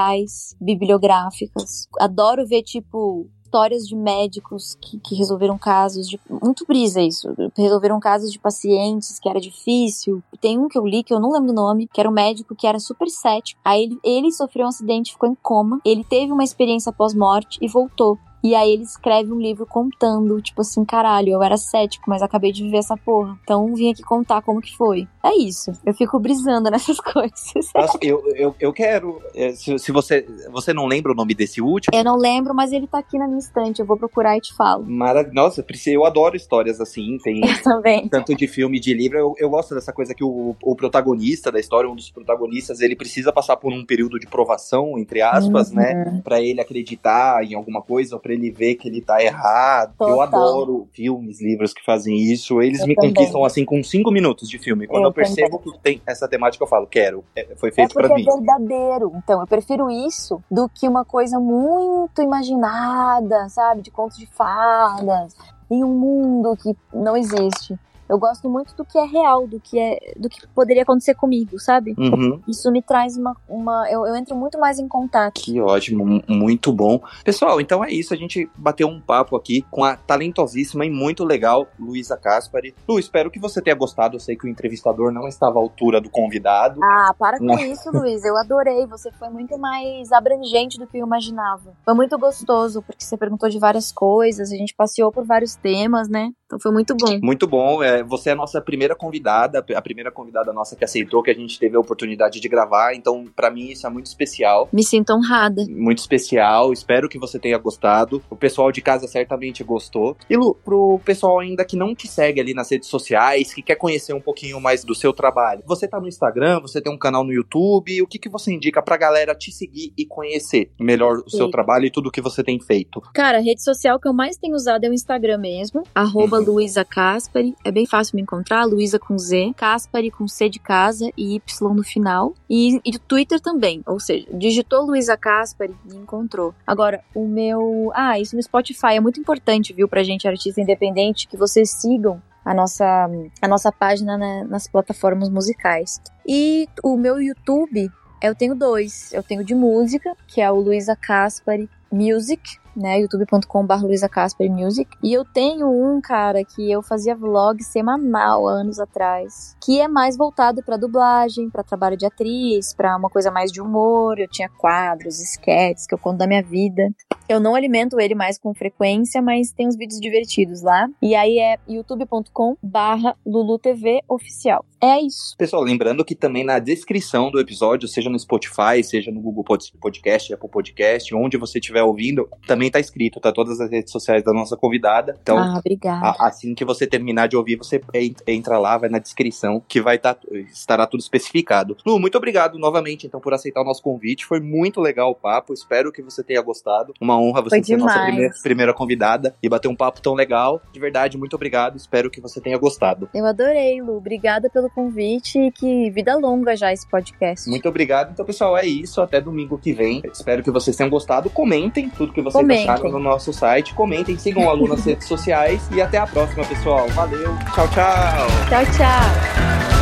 bibliográficas. 0.60 1.88
Adoro 1.98 2.46
ver, 2.46 2.62
tipo, 2.62 3.28
histórias 3.52 3.86
de 3.86 3.94
médicos 3.94 4.78
que, 4.80 4.98
que 4.98 5.14
resolveram 5.14 5.58
casos 5.58 6.08
de. 6.08 6.18
Muito 6.42 6.64
brisa 6.66 7.02
isso. 7.02 7.28
Resolveram 7.54 8.00
casos 8.00 8.32
de 8.32 8.38
pacientes 8.38 9.20
que 9.20 9.28
era 9.28 9.38
difícil. 9.38 10.22
Tem 10.40 10.58
um 10.58 10.68
que 10.68 10.78
eu 10.78 10.86
li, 10.86 11.04
que 11.04 11.12
eu 11.12 11.20
não 11.20 11.32
lembro 11.32 11.50
o 11.50 11.54
nome, 11.54 11.86
que 11.92 12.00
era 12.00 12.08
um 12.08 12.12
médico 12.12 12.54
que 12.56 12.66
era 12.66 12.78
super 12.78 13.08
cético. 13.10 13.60
Aí 13.62 13.82
ele, 13.82 14.00
ele 14.02 14.32
sofreu 14.32 14.64
um 14.64 14.68
acidente, 14.68 15.12
ficou 15.12 15.28
em 15.28 15.36
coma. 15.42 15.80
Ele 15.84 16.02
teve 16.02 16.32
uma 16.32 16.42
experiência 16.42 16.90
pós-morte 16.90 17.58
e 17.60 17.68
voltou. 17.68 18.18
E 18.42 18.54
aí 18.54 18.72
ele 18.72 18.82
escreve 18.82 19.32
um 19.32 19.38
livro 19.40 19.64
contando, 19.66 20.40
tipo 20.42 20.60
assim, 20.62 20.84
caralho, 20.84 21.30
eu 21.30 21.42
era 21.42 21.56
cético, 21.56 22.04
mas 22.08 22.22
acabei 22.22 22.50
de 22.52 22.62
viver 22.62 22.78
essa 22.78 22.96
porra. 22.96 23.38
Então 23.44 23.72
vim 23.74 23.90
aqui 23.92 24.02
contar 24.02 24.42
como 24.42 24.60
que 24.60 24.76
foi. 24.76 25.06
É 25.24 25.36
isso. 25.36 25.70
Eu 25.86 25.94
fico 25.94 26.18
brisando 26.18 26.68
nessas 26.70 26.98
coisas. 27.00 27.70
Nossa, 27.74 27.98
eu, 28.02 28.22
eu, 28.34 28.54
eu 28.58 28.72
quero. 28.72 29.20
é, 29.34 29.52
Se, 29.52 29.78
se 29.78 29.92
você. 29.92 30.26
Você 30.50 30.72
não 30.72 30.86
lembra 30.86 31.12
o 31.12 31.14
nome 31.14 31.34
desse 31.34 31.60
último? 31.60 31.96
Eu 31.96 32.04
não 32.04 32.16
lembro, 32.16 32.54
mas 32.54 32.72
ele 32.72 32.86
tá 32.86 32.98
aqui 32.98 33.18
na 33.18 33.26
minha 33.26 33.38
estante. 33.38 33.80
Eu 33.80 33.86
vou 33.86 33.96
procurar 33.96 34.36
e 34.36 34.40
te 34.40 34.54
falo. 34.54 34.84
Nossa, 35.32 35.64
eu 35.86 36.04
adoro 36.04 36.36
histórias 36.36 36.80
assim. 36.80 37.18
Tem 37.22 37.40
Eu 37.46 37.62
também. 37.62 38.08
tanto 38.08 38.34
de 38.34 38.46
filme 38.48 38.80
de 38.80 38.92
livro. 38.94 39.18
Eu, 39.18 39.34
eu 39.38 39.50
gosto 39.50 39.74
dessa 39.74 39.92
coisa 39.92 40.14
que 40.14 40.24
o, 40.24 40.56
o 40.62 40.74
protagonista 40.74 41.50
da 41.52 41.60
história, 41.60 41.88
um 41.88 41.94
dos 41.94 42.10
protagonistas, 42.10 42.80
ele 42.80 42.96
precisa 42.96 43.32
passar 43.32 43.56
por 43.56 43.72
um 43.72 43.84
período 43.84 44.18
de 44.18 44.26
provação, 44.26 44.98
entre 44.98 45.20
aspas, 45.22 45.70
Uhum. 45.70 45.76
né? 45.76 46.20
Pra 46.24 46.40
ele 46.40 46.60
acreditar 46.60 47.44
em 47.44 47.54
alguma 47.54 47.80
coisa, 47.82 48.14
ou 48.16 48.20
pra 48.32 48.34
ele 48.34 48.50
ver 48.50 48.74
que 48.76 48.88
ele 48.88 49.00
tá 49.00 49.22
errado. 49.22 49.92
Eu 50.00 50.06
Total. 50.06 50.22
adoro 50.22 50.88
filmes, 50.92 51.40
livros 51.40 51.72
que 51.72 51.84
fazem 51.84 52.16
isso. 52.16 52.60
Eles 52.62 52.80
Eu 52.80 52.86
me 52.86 52.94
também. 52.94 53.12
conquistam 53.12 53.44
assim 53.44 53.64
com 53.64 53.82
cinco 53.82 54.10
minutos 54.10 54.48
de 54.48 54.58
filme. 54.58 54.86
Quando 54.86 55.04
eu, 55.04 55.08
Eu 55.10 55.12
percebo 55.12 55.58
que 55.58 55.78
tem 55.78 56.00
essa 56.06 56.26
temática, 56.26 56.64
eu 56.64 56.68
falo, 56.68 56.86
quero. 56.86 57.24
É, 57.36 57.54
foi 57.56 57.68
É 57.68 57.72
feito 57.72 57.94
pra 57.94 58.08
porque 58.08 58.22
mim. 58.22 58.28
é 58.28 58.32
verdadeiro. 58.34 59.12
Então, 59.16 59.40
eu 59.40 59.46
prefiro 59.46 59.90
isso 59.90 60.42
do 60.50 60.68
que 60.68 60.88
uma 60.88 61.04
coisa 61.04 61.38
muito 61.38 62.22
imaginada, 62.22 63.48
sabe? 63.48 63.82
De 63.82 63.90
contos 63.90 64.16
de 64.18 64.26
fadas, 64.26 65.34
em 65.70 65.84
um 65.84 65.88
mundo 65.92 66.56
que 66.56 66.74
não 66.92 67.16
existe. 67.16 67.78
Eu 68.12 68.18
gosto 68.18 68.48
muito 68.48 68.74
do 68.76 68.84
que 68.84 68.98
é 68.98 69.04
real, 69.06 69.46
do 69.46 69.58
que 69.58 69.78
é, 69.78 69.98
do 70.18 70.28
que 70.28 70.46
poderia 70.48 70.82
acontecer 70.82 71.14
comigo, 71.14 71.58
sabe? 71.58 71.94
Uhum. 71.96 72.40
Isso 72.46 72.70
me 72.70 72.82
traz 72.82 73.16
uma, 73.16 73.34
uma 73.48 73.90
eu, 73.90 74.06
eu 74.06 74.14
entro 74.14 74.36
muito 74.36 74.58
mais 74.58 74.78
em 74.78 74.86
contato. 74.86 75.40
Que 75.40 75.58
ótimo, 75.60 76.04
mu- 76.04 76.22
muito 76.28 76.70
bom. 76.72 77.00
Pessoal, 77.24 77.58
então 77.60 77.82
é 77.82 77.90
isso. 77.90 78.12
A 78.12 78.16
gente 78.16 78.50
bateu 78.56 78.86
um 78.86 79.00
papo 79.00 79.34
aqui 79.34 79.64
com 79.70 79.82
a 79.82 79.96
talentosíssima 79.96 80.84
e 80.84 80.90
muito 80.90 81.24
legal 81.24 81.66
Luísa 81.80 82.16
Caspari. 82.16 82.74
Lu, 82.86 82.98
espero 82.98 83.30
que 83.30 83.38
você 83.38 83.62
tenha 83.62 83.74
gostado. 83.74 84.16
Eu 84.16 84.20
sei 84.20 84.36
que 84.36 84.44
o 84.46 84.48
entrevistador 84.48 85.10
não 85.10 85.26
estava 85.26 85.58
à 85.58 85.62
altura 85.62 86.00
do 86.00 86.10
convidado. 86.10 86.78
Ah, 86.84 87.14
para 87.18 87.38
com 87.38 87.58
isso, 87.58 87.90
Luiz. 87.90 88.24
Eu 88.24 88.36
adorei. 88.36 88.86
Você 88.86 89.10
foi 89.12 89.30
muito 89.30 89.56
mais 89.58 90.12
abrangente 90.12 90.78
do 90.78 90.86
que 90.86 90.98
eu 90.98 91.06
imaginava. 91.06 91.72
Foi 91.84 91.94
muito 91.94 92.18
gostoso, 92.18 92.82
porque 92.82 93.04
você 93.04 93.16
perguntou 93.16 93.48
de 93.48 93.58
várias 93.58 93.90
coisas, 93.90 94.52
a 94.52 94.56
gente 94.56 94.74
passeou 94.74 95.10
por 95.10 95.24
vários 95.24 95.54
temas, 95.54 96.08
né? 96.08 96.30
Então 96.46 96.60
foi 96.60 96.70
muito 96.70 96.94
bom. 96.94 97.18
Muito 97.22 97.46
bom. 97.46 97.82
É, 97.82 98.01
você 98.02 98.30
é 98.30 98.32
a 98.32 98.36
nossa 98.36 98.60
primeira 98.60 98.94
convidada, 98.94 99.64
a 99.74 99.82
primeira 99.82 100.10
convidada 100.10 100.52
nossa 100.52 100.76
que 100.76 100.84
aceitou, 100.84 101.22
que 101.22 101.30
a 101.30 101.34
gente 101.34 101.58
teve 101.58 101.76
a 101.76 101.80
oportunidade 101.80 102.40
de 102.40 102.48
gravar. 102.48 102.94
Então, 102.94 103.24
pra 103.34 103.50
mim, 103.50 103.70
isso 103.70 103.86
é 103.86 103.90
muito 103.90 104.06
especial. 104.06 104.68
Me 104.72 104.82
sinto 104.84 105.12
honrada. 105.12 105.64
Muito 105.68 105.98
especial. 105.98 106.72
Espero 106.72 107.08
que 107.08 107.18
você 107.18 107.38
tenha 107.38 107.58
gostado. 107.58 108.22
O 108.30 108.36
pessoal 108.36 108.70
de 108.72 108.80
casa 108.80 109.06
certamente 109.06 109.62
gostou. 109.64 110.16
E 110.28 110.36
Lu, 110.36 110.54
pro 110.54 111.00
pessoal 111.04 111.40
ainda 111.40 111.64
que 111.64 111.76
não 111.76 111.94
te 111.94 112.06
segue 112.08 112.40
ali 112.40 112.54
nas 112.54 112.70
redes 112.70 112.88
sociais, 112.88 113.52
que 113.52 113.62
quer 113.62 113.76
conhecer 113.76 114.12
um 114.12 114.20
pouquinho 114.20 114.60
mais 114.60 114.84
do 114.84 114.94
seu 114.94 115.12
trabalho, 115.12 115.62
você 115.66 115.86
tá 115.88 116.00
no 116.00 116.08
Instagram, 116.08 116.60
você 116.60 116.80
tem 116.80 116.92
um 116.92 116.98
canal 116.98 117.24
no 117.24 117.32
YouTube. 117.32 118.02
O 118.02 118.06
que, 118.06 118.18
que 118.18 118.28
você 118.28 118.52
indica 118.52 118.82
pra 118.82 118.96
galera 118.96 119.34
te 119.34 119.50
seguir 119.52 119.92
e 119.96 120.04
conhecer 120.06 120.70
melhor 120.78 121.18
o 121.26 121.30
seu 121.30 121.46
Sim. 121.46 121.50
trabalho 121.50 121.86
e 121.86 121.90
tudo 121.90 122.10
que 122.10 122.20
você 122.20 122.42
tem 122.42 122.60
feito? 122.60 123.00
Cara, 123.14 123.38
a 123.38 123.40
rede 123.40 123.62
social 123.62 123.98
que 123.98 124.08
eu 124.08 124.12
mais 124.12 124.36
tenho 124.36 124.54
usado 124.54 124.84
é 124.84 124.88
o 124.88 124.92
Instagram 124.94 125.38
mesmo, 125.38 125.82
arroba 125.94 126.38
Uhum. 126.38 126.44
Luísa 126.44 126.84
Caspari. 126.84 127.54
É 127.64 127.70
bem 127.70 127.86
fácil 127.92 128.16
me 128.16 128.22
encontrar, 128.22 128.64
Luísa 128.64 128.98
com 128.98 129.18
Z, 129.18 129.52
Caspari 129.56 130.10
com 130.10 130.26
C 130.26 130.48
de 130.48 130.58
casa 130.58 131.10
e 131.16 131.34
Y 131.36 131.74
no 131.74 131.82
final. 131.82 132.32
E, 132.48 132.80
e 132.84 132.98
Twitter 132.98 133.38
também, 133.38 133.82
ou 133.86 134.00
seja, 134.00 134.26
digitou 134.32 134.86
Luísa 134.86 135.14
Caspari 135.16 135.76
e 135.90 135.94
encontrou. 135.96 136.54
Agora, 136.66 137.04
o 137.14 137.28
meu... 137.28 137.90
Ah, 137.94 138.18
isso 138.18 138.34
no 138.34 138.42
Spotify 138.42 138.94
é 138.96 139.00
muito 139.00 139.20
importante, 139.20 139.72
viu, 139.74 139.86
pra 139.86 140.02
gente 140.02 140.26
artista 140.26 140.60
independente, 140.60 141.28
que 141.28 141.36
vocês 141.36 141.70
sigam 141.70 142.20
a 142.44 142.54
nossa, 142.54 143.08
a 143.40 143.46
nossa 143.48 143.70
página 143.70 144.16
na- 144.16 144.44
nas 144.44 144.66
plataformas 144.66 145.28
musicais. 145.28 146.00
E 146.26 146.66
o 146.82 146.96
meu 146.96 147.20
YouTube, 147.20 147.90
eu 148.22 148.34
tenho 148.34 148.54
dois. 148.54 149.12
Eu 149.12 149.22
tenho 149.22 149.44
de 149.44 149.54
música, 149.54 150.16
que 150.26 150.40
é 150.40 150.50
o 150.50 150.56
Luísa 150.60 150.96
Caspari 150.96 151.68
Music, 151.92 152.58
né, 152.74 153.00
youtube.com.br 153.00 153.82
Luísa 153.82 154.08
Caspari 154.08 154.48
Music. 154.48 154.90
E 155.02 155.12
eu 155.12 155.24
tenho 155.24 155.68
um, 155.68 156.00
cara, 156.00 156.44
que 156.44 156.70
eu 156.70 156.82
fazia 156.82 157.14
vlog 157.14 157.62
semanal 157.62 158.48
há 158.48 158.52
anos 158.52 158.80
atrás, 158.80 159.56
que 159.62 159.80
é 159.80 159.86
mais 159.86 160.16
voltado 160.16 160.62
pra 160.62 160.76
dublagem, 160.76 161.50
pra 161.50 161.62
trabalho 161.62 161.96
de 161.96 162.06
atriz, 162.06 162.74
pra 162.74 162.96
uma 162.96 163.10
coisa 163.10 163.30
mais 163.30 163.52
de 163.52 163.60
humor. 163.60 164.18
Eu 164.18 164.28
tinha 164.28 164.48
quadros, 164.48 165.20
sketches 165.20 165.86
que 165.86 165.94
eu 165.94 165.98
conto 165.98 166.18
da 166.18 166.26
minha 166.26 166.42
vida. 166.42 166.90
Eu 167.28 167.38
não 167.38 167.54
alimento 167.54 168.00
ele 168.00 168.14
mais 168.14 168.38
com 168.38 168.54
frequência, 168.54 169.22
mas 169.22 169.52
tem 169.52 169.68
uns 169.68 169.76
vídeos 169.76 170.00
divertidos 170.00 170.62
lá. 170.62 170.88
E 171.00 171.14
aí 171.14 171.38
é 171.38 171.56
youtube.com 171.68 172.56
barra 172.62 173.16
LuluTV 173.24 174.02
oficial. 174.08 174.64
É 174.84 175.00
isso. 175.00 175.36
Pessoal, 175.38 175.62
lembrando 175.62 176.04
que 176.04 176.12
também 176.14 176.42
na 176.42 176.58
descrição 176.58 177.30
do 177.30 177.38
episódio, 177.38 177.86
seja 177.86 178.10
no 178.10 178.18
Spotify, 178.18 178.82
seja 178.82 179.12
no 179.12 179.20
Google 179.20 179.44
Pod- 179.44 179.72
Podcast, 179.80 180.34
Apple 180.34 180.48
Podcast, 180.50 181.14
onde 181.14 181.36
você 181.36 181.60
estiver 181.60 181.84
ouvindo, 181.84 182.28
também 182.48 182.68
tá 182.68 182.80
escrito, 182.80 183.20
tá 183.20 183.30
todas 183.32 183.60
as 183.60 183.70
redes 183.70 183.92
sociais 183.92 184.24
da 184.24 184.32
nossa 184.32 184.56
convidada. 184.56 185.16
Então, 185.22 185.38
ah, 185.38 185.54
obrigada. 185.56 186.08
a- 186.18 186.26
assim 186.26 186.52
que 186.52 186.64
você 186.64 186.84
terminar 186.84 187.28
de 187.28 187.36
ouvir, 187.36 187.54
você 187.54 187.80
en- 187.94 188.16
entra 188.26 188.58
lá, 188.58 188.76
vai 188.76 188.88
na 188.90 188.98
descrição, 188.98 189.62
que 189.68 189.80
vai 189.80 189.98
tá, 189.98 190.16
estará 190.52 190.84
tudo 190.84 190.98
especificado. 191.00 191.76
Lu, 191.86 192.00
muito 192.00 192.18
obrigado 192.18 192.58
novamente, 192.58 193.06
então, 193.06 193.20
por 193.20 193.32
aceitar 193.32 193.60
o 193.60 193.64
nosso 193.64 193.82
convite. 193.82 194.26
Foi 194.26 194.40
muito 194.40 194.80
legal 194.80 195.10
o 195.12 195.14
papo. 195.14 195.52
Espero 195.54 195.92
que 195.92 196.02
você 196.02 196.24
tenha 196.24 196.42
gostado. 196.42 196.92
Uma 197.00 197.16
honra 197.16 197.40
você 197.40 197.50
Foi 197.56 197.62
ser 197.64 197.76
nossa 197.76 197.92
demais. 197.94 198.10
primeira, 198.10 198.34
primeira 198.42 198.74
convidada 198.74 199.36
e 199.40 199.48
bater 199.48 199.68
um 199.68 199.76
papo 199.76 200.02
tão 200.02 200.14
legal. 200.14 200.60
De 200.72 200.80
verdade, 200.80 201.16
muito 201.16 201.36
obrigado. 201.36 201.76
Espero 201.76 202.10
que 202.10 202.20
você 202.20 202.40
tenha 202.40 202.58
gostado. 202.58 203.08
Eu 203.14 203.24
adorei, 203.24 203.80
Lu. 203.80 203.96
Obrigada 203.96 204.50
pelo 204.50 204.71
convite 204.72 205.38
e 205.38 205.50
que 205.50 205.90
vida 205.90 206.16
longa 206.16 206.56
já 206.56 206.72
esse 206.72 206.86
podcast. 206.86 207.48
Muito 207.48 207.68
obrigado. 207.68 208.10
Então, 208.12 208.24
pessoal, 208.24 208.56
é 208.56 208.66
isso. 208.66 209.00
Até 209.00 209.20
domingo 209.20 209.58
que 209.58 209.72
vem. 209.72 210.02
Espero 210.12 210.42
que 210.42 210.50
vocês 210.50 210.76
tenham 210.76 210.90
gostado. 210.90 211.30
Comentem 211.30 211.88
tudo 211.90 212.12
que 212.12 212.20
vocês 212.20 212.40
Comentem. 212.42 212.68
acharam 212.68 212.90
no 212.90 212.98
nosso 212.98 213.32
site. 213.32 213.74
Comentem, 213.74 214.16
sigam 214.18 214.44
o 214.46 214.50
Alu 214.50 214.68
nas 214.68 214.84
redes 214.86 215.06
sociais. 215.06 215.68
E 215.72 215.80
até 215.80 215.98
a 215.98 216.06
próxima, 216.06 216.44
pessoal. 216.44 216.88
Valeu. 216.88 217.36
Tchau, 217.54 217.68
tchau. 217.68 218.26
Tchau, 218.48 218.64
tchau. 218.76 219.81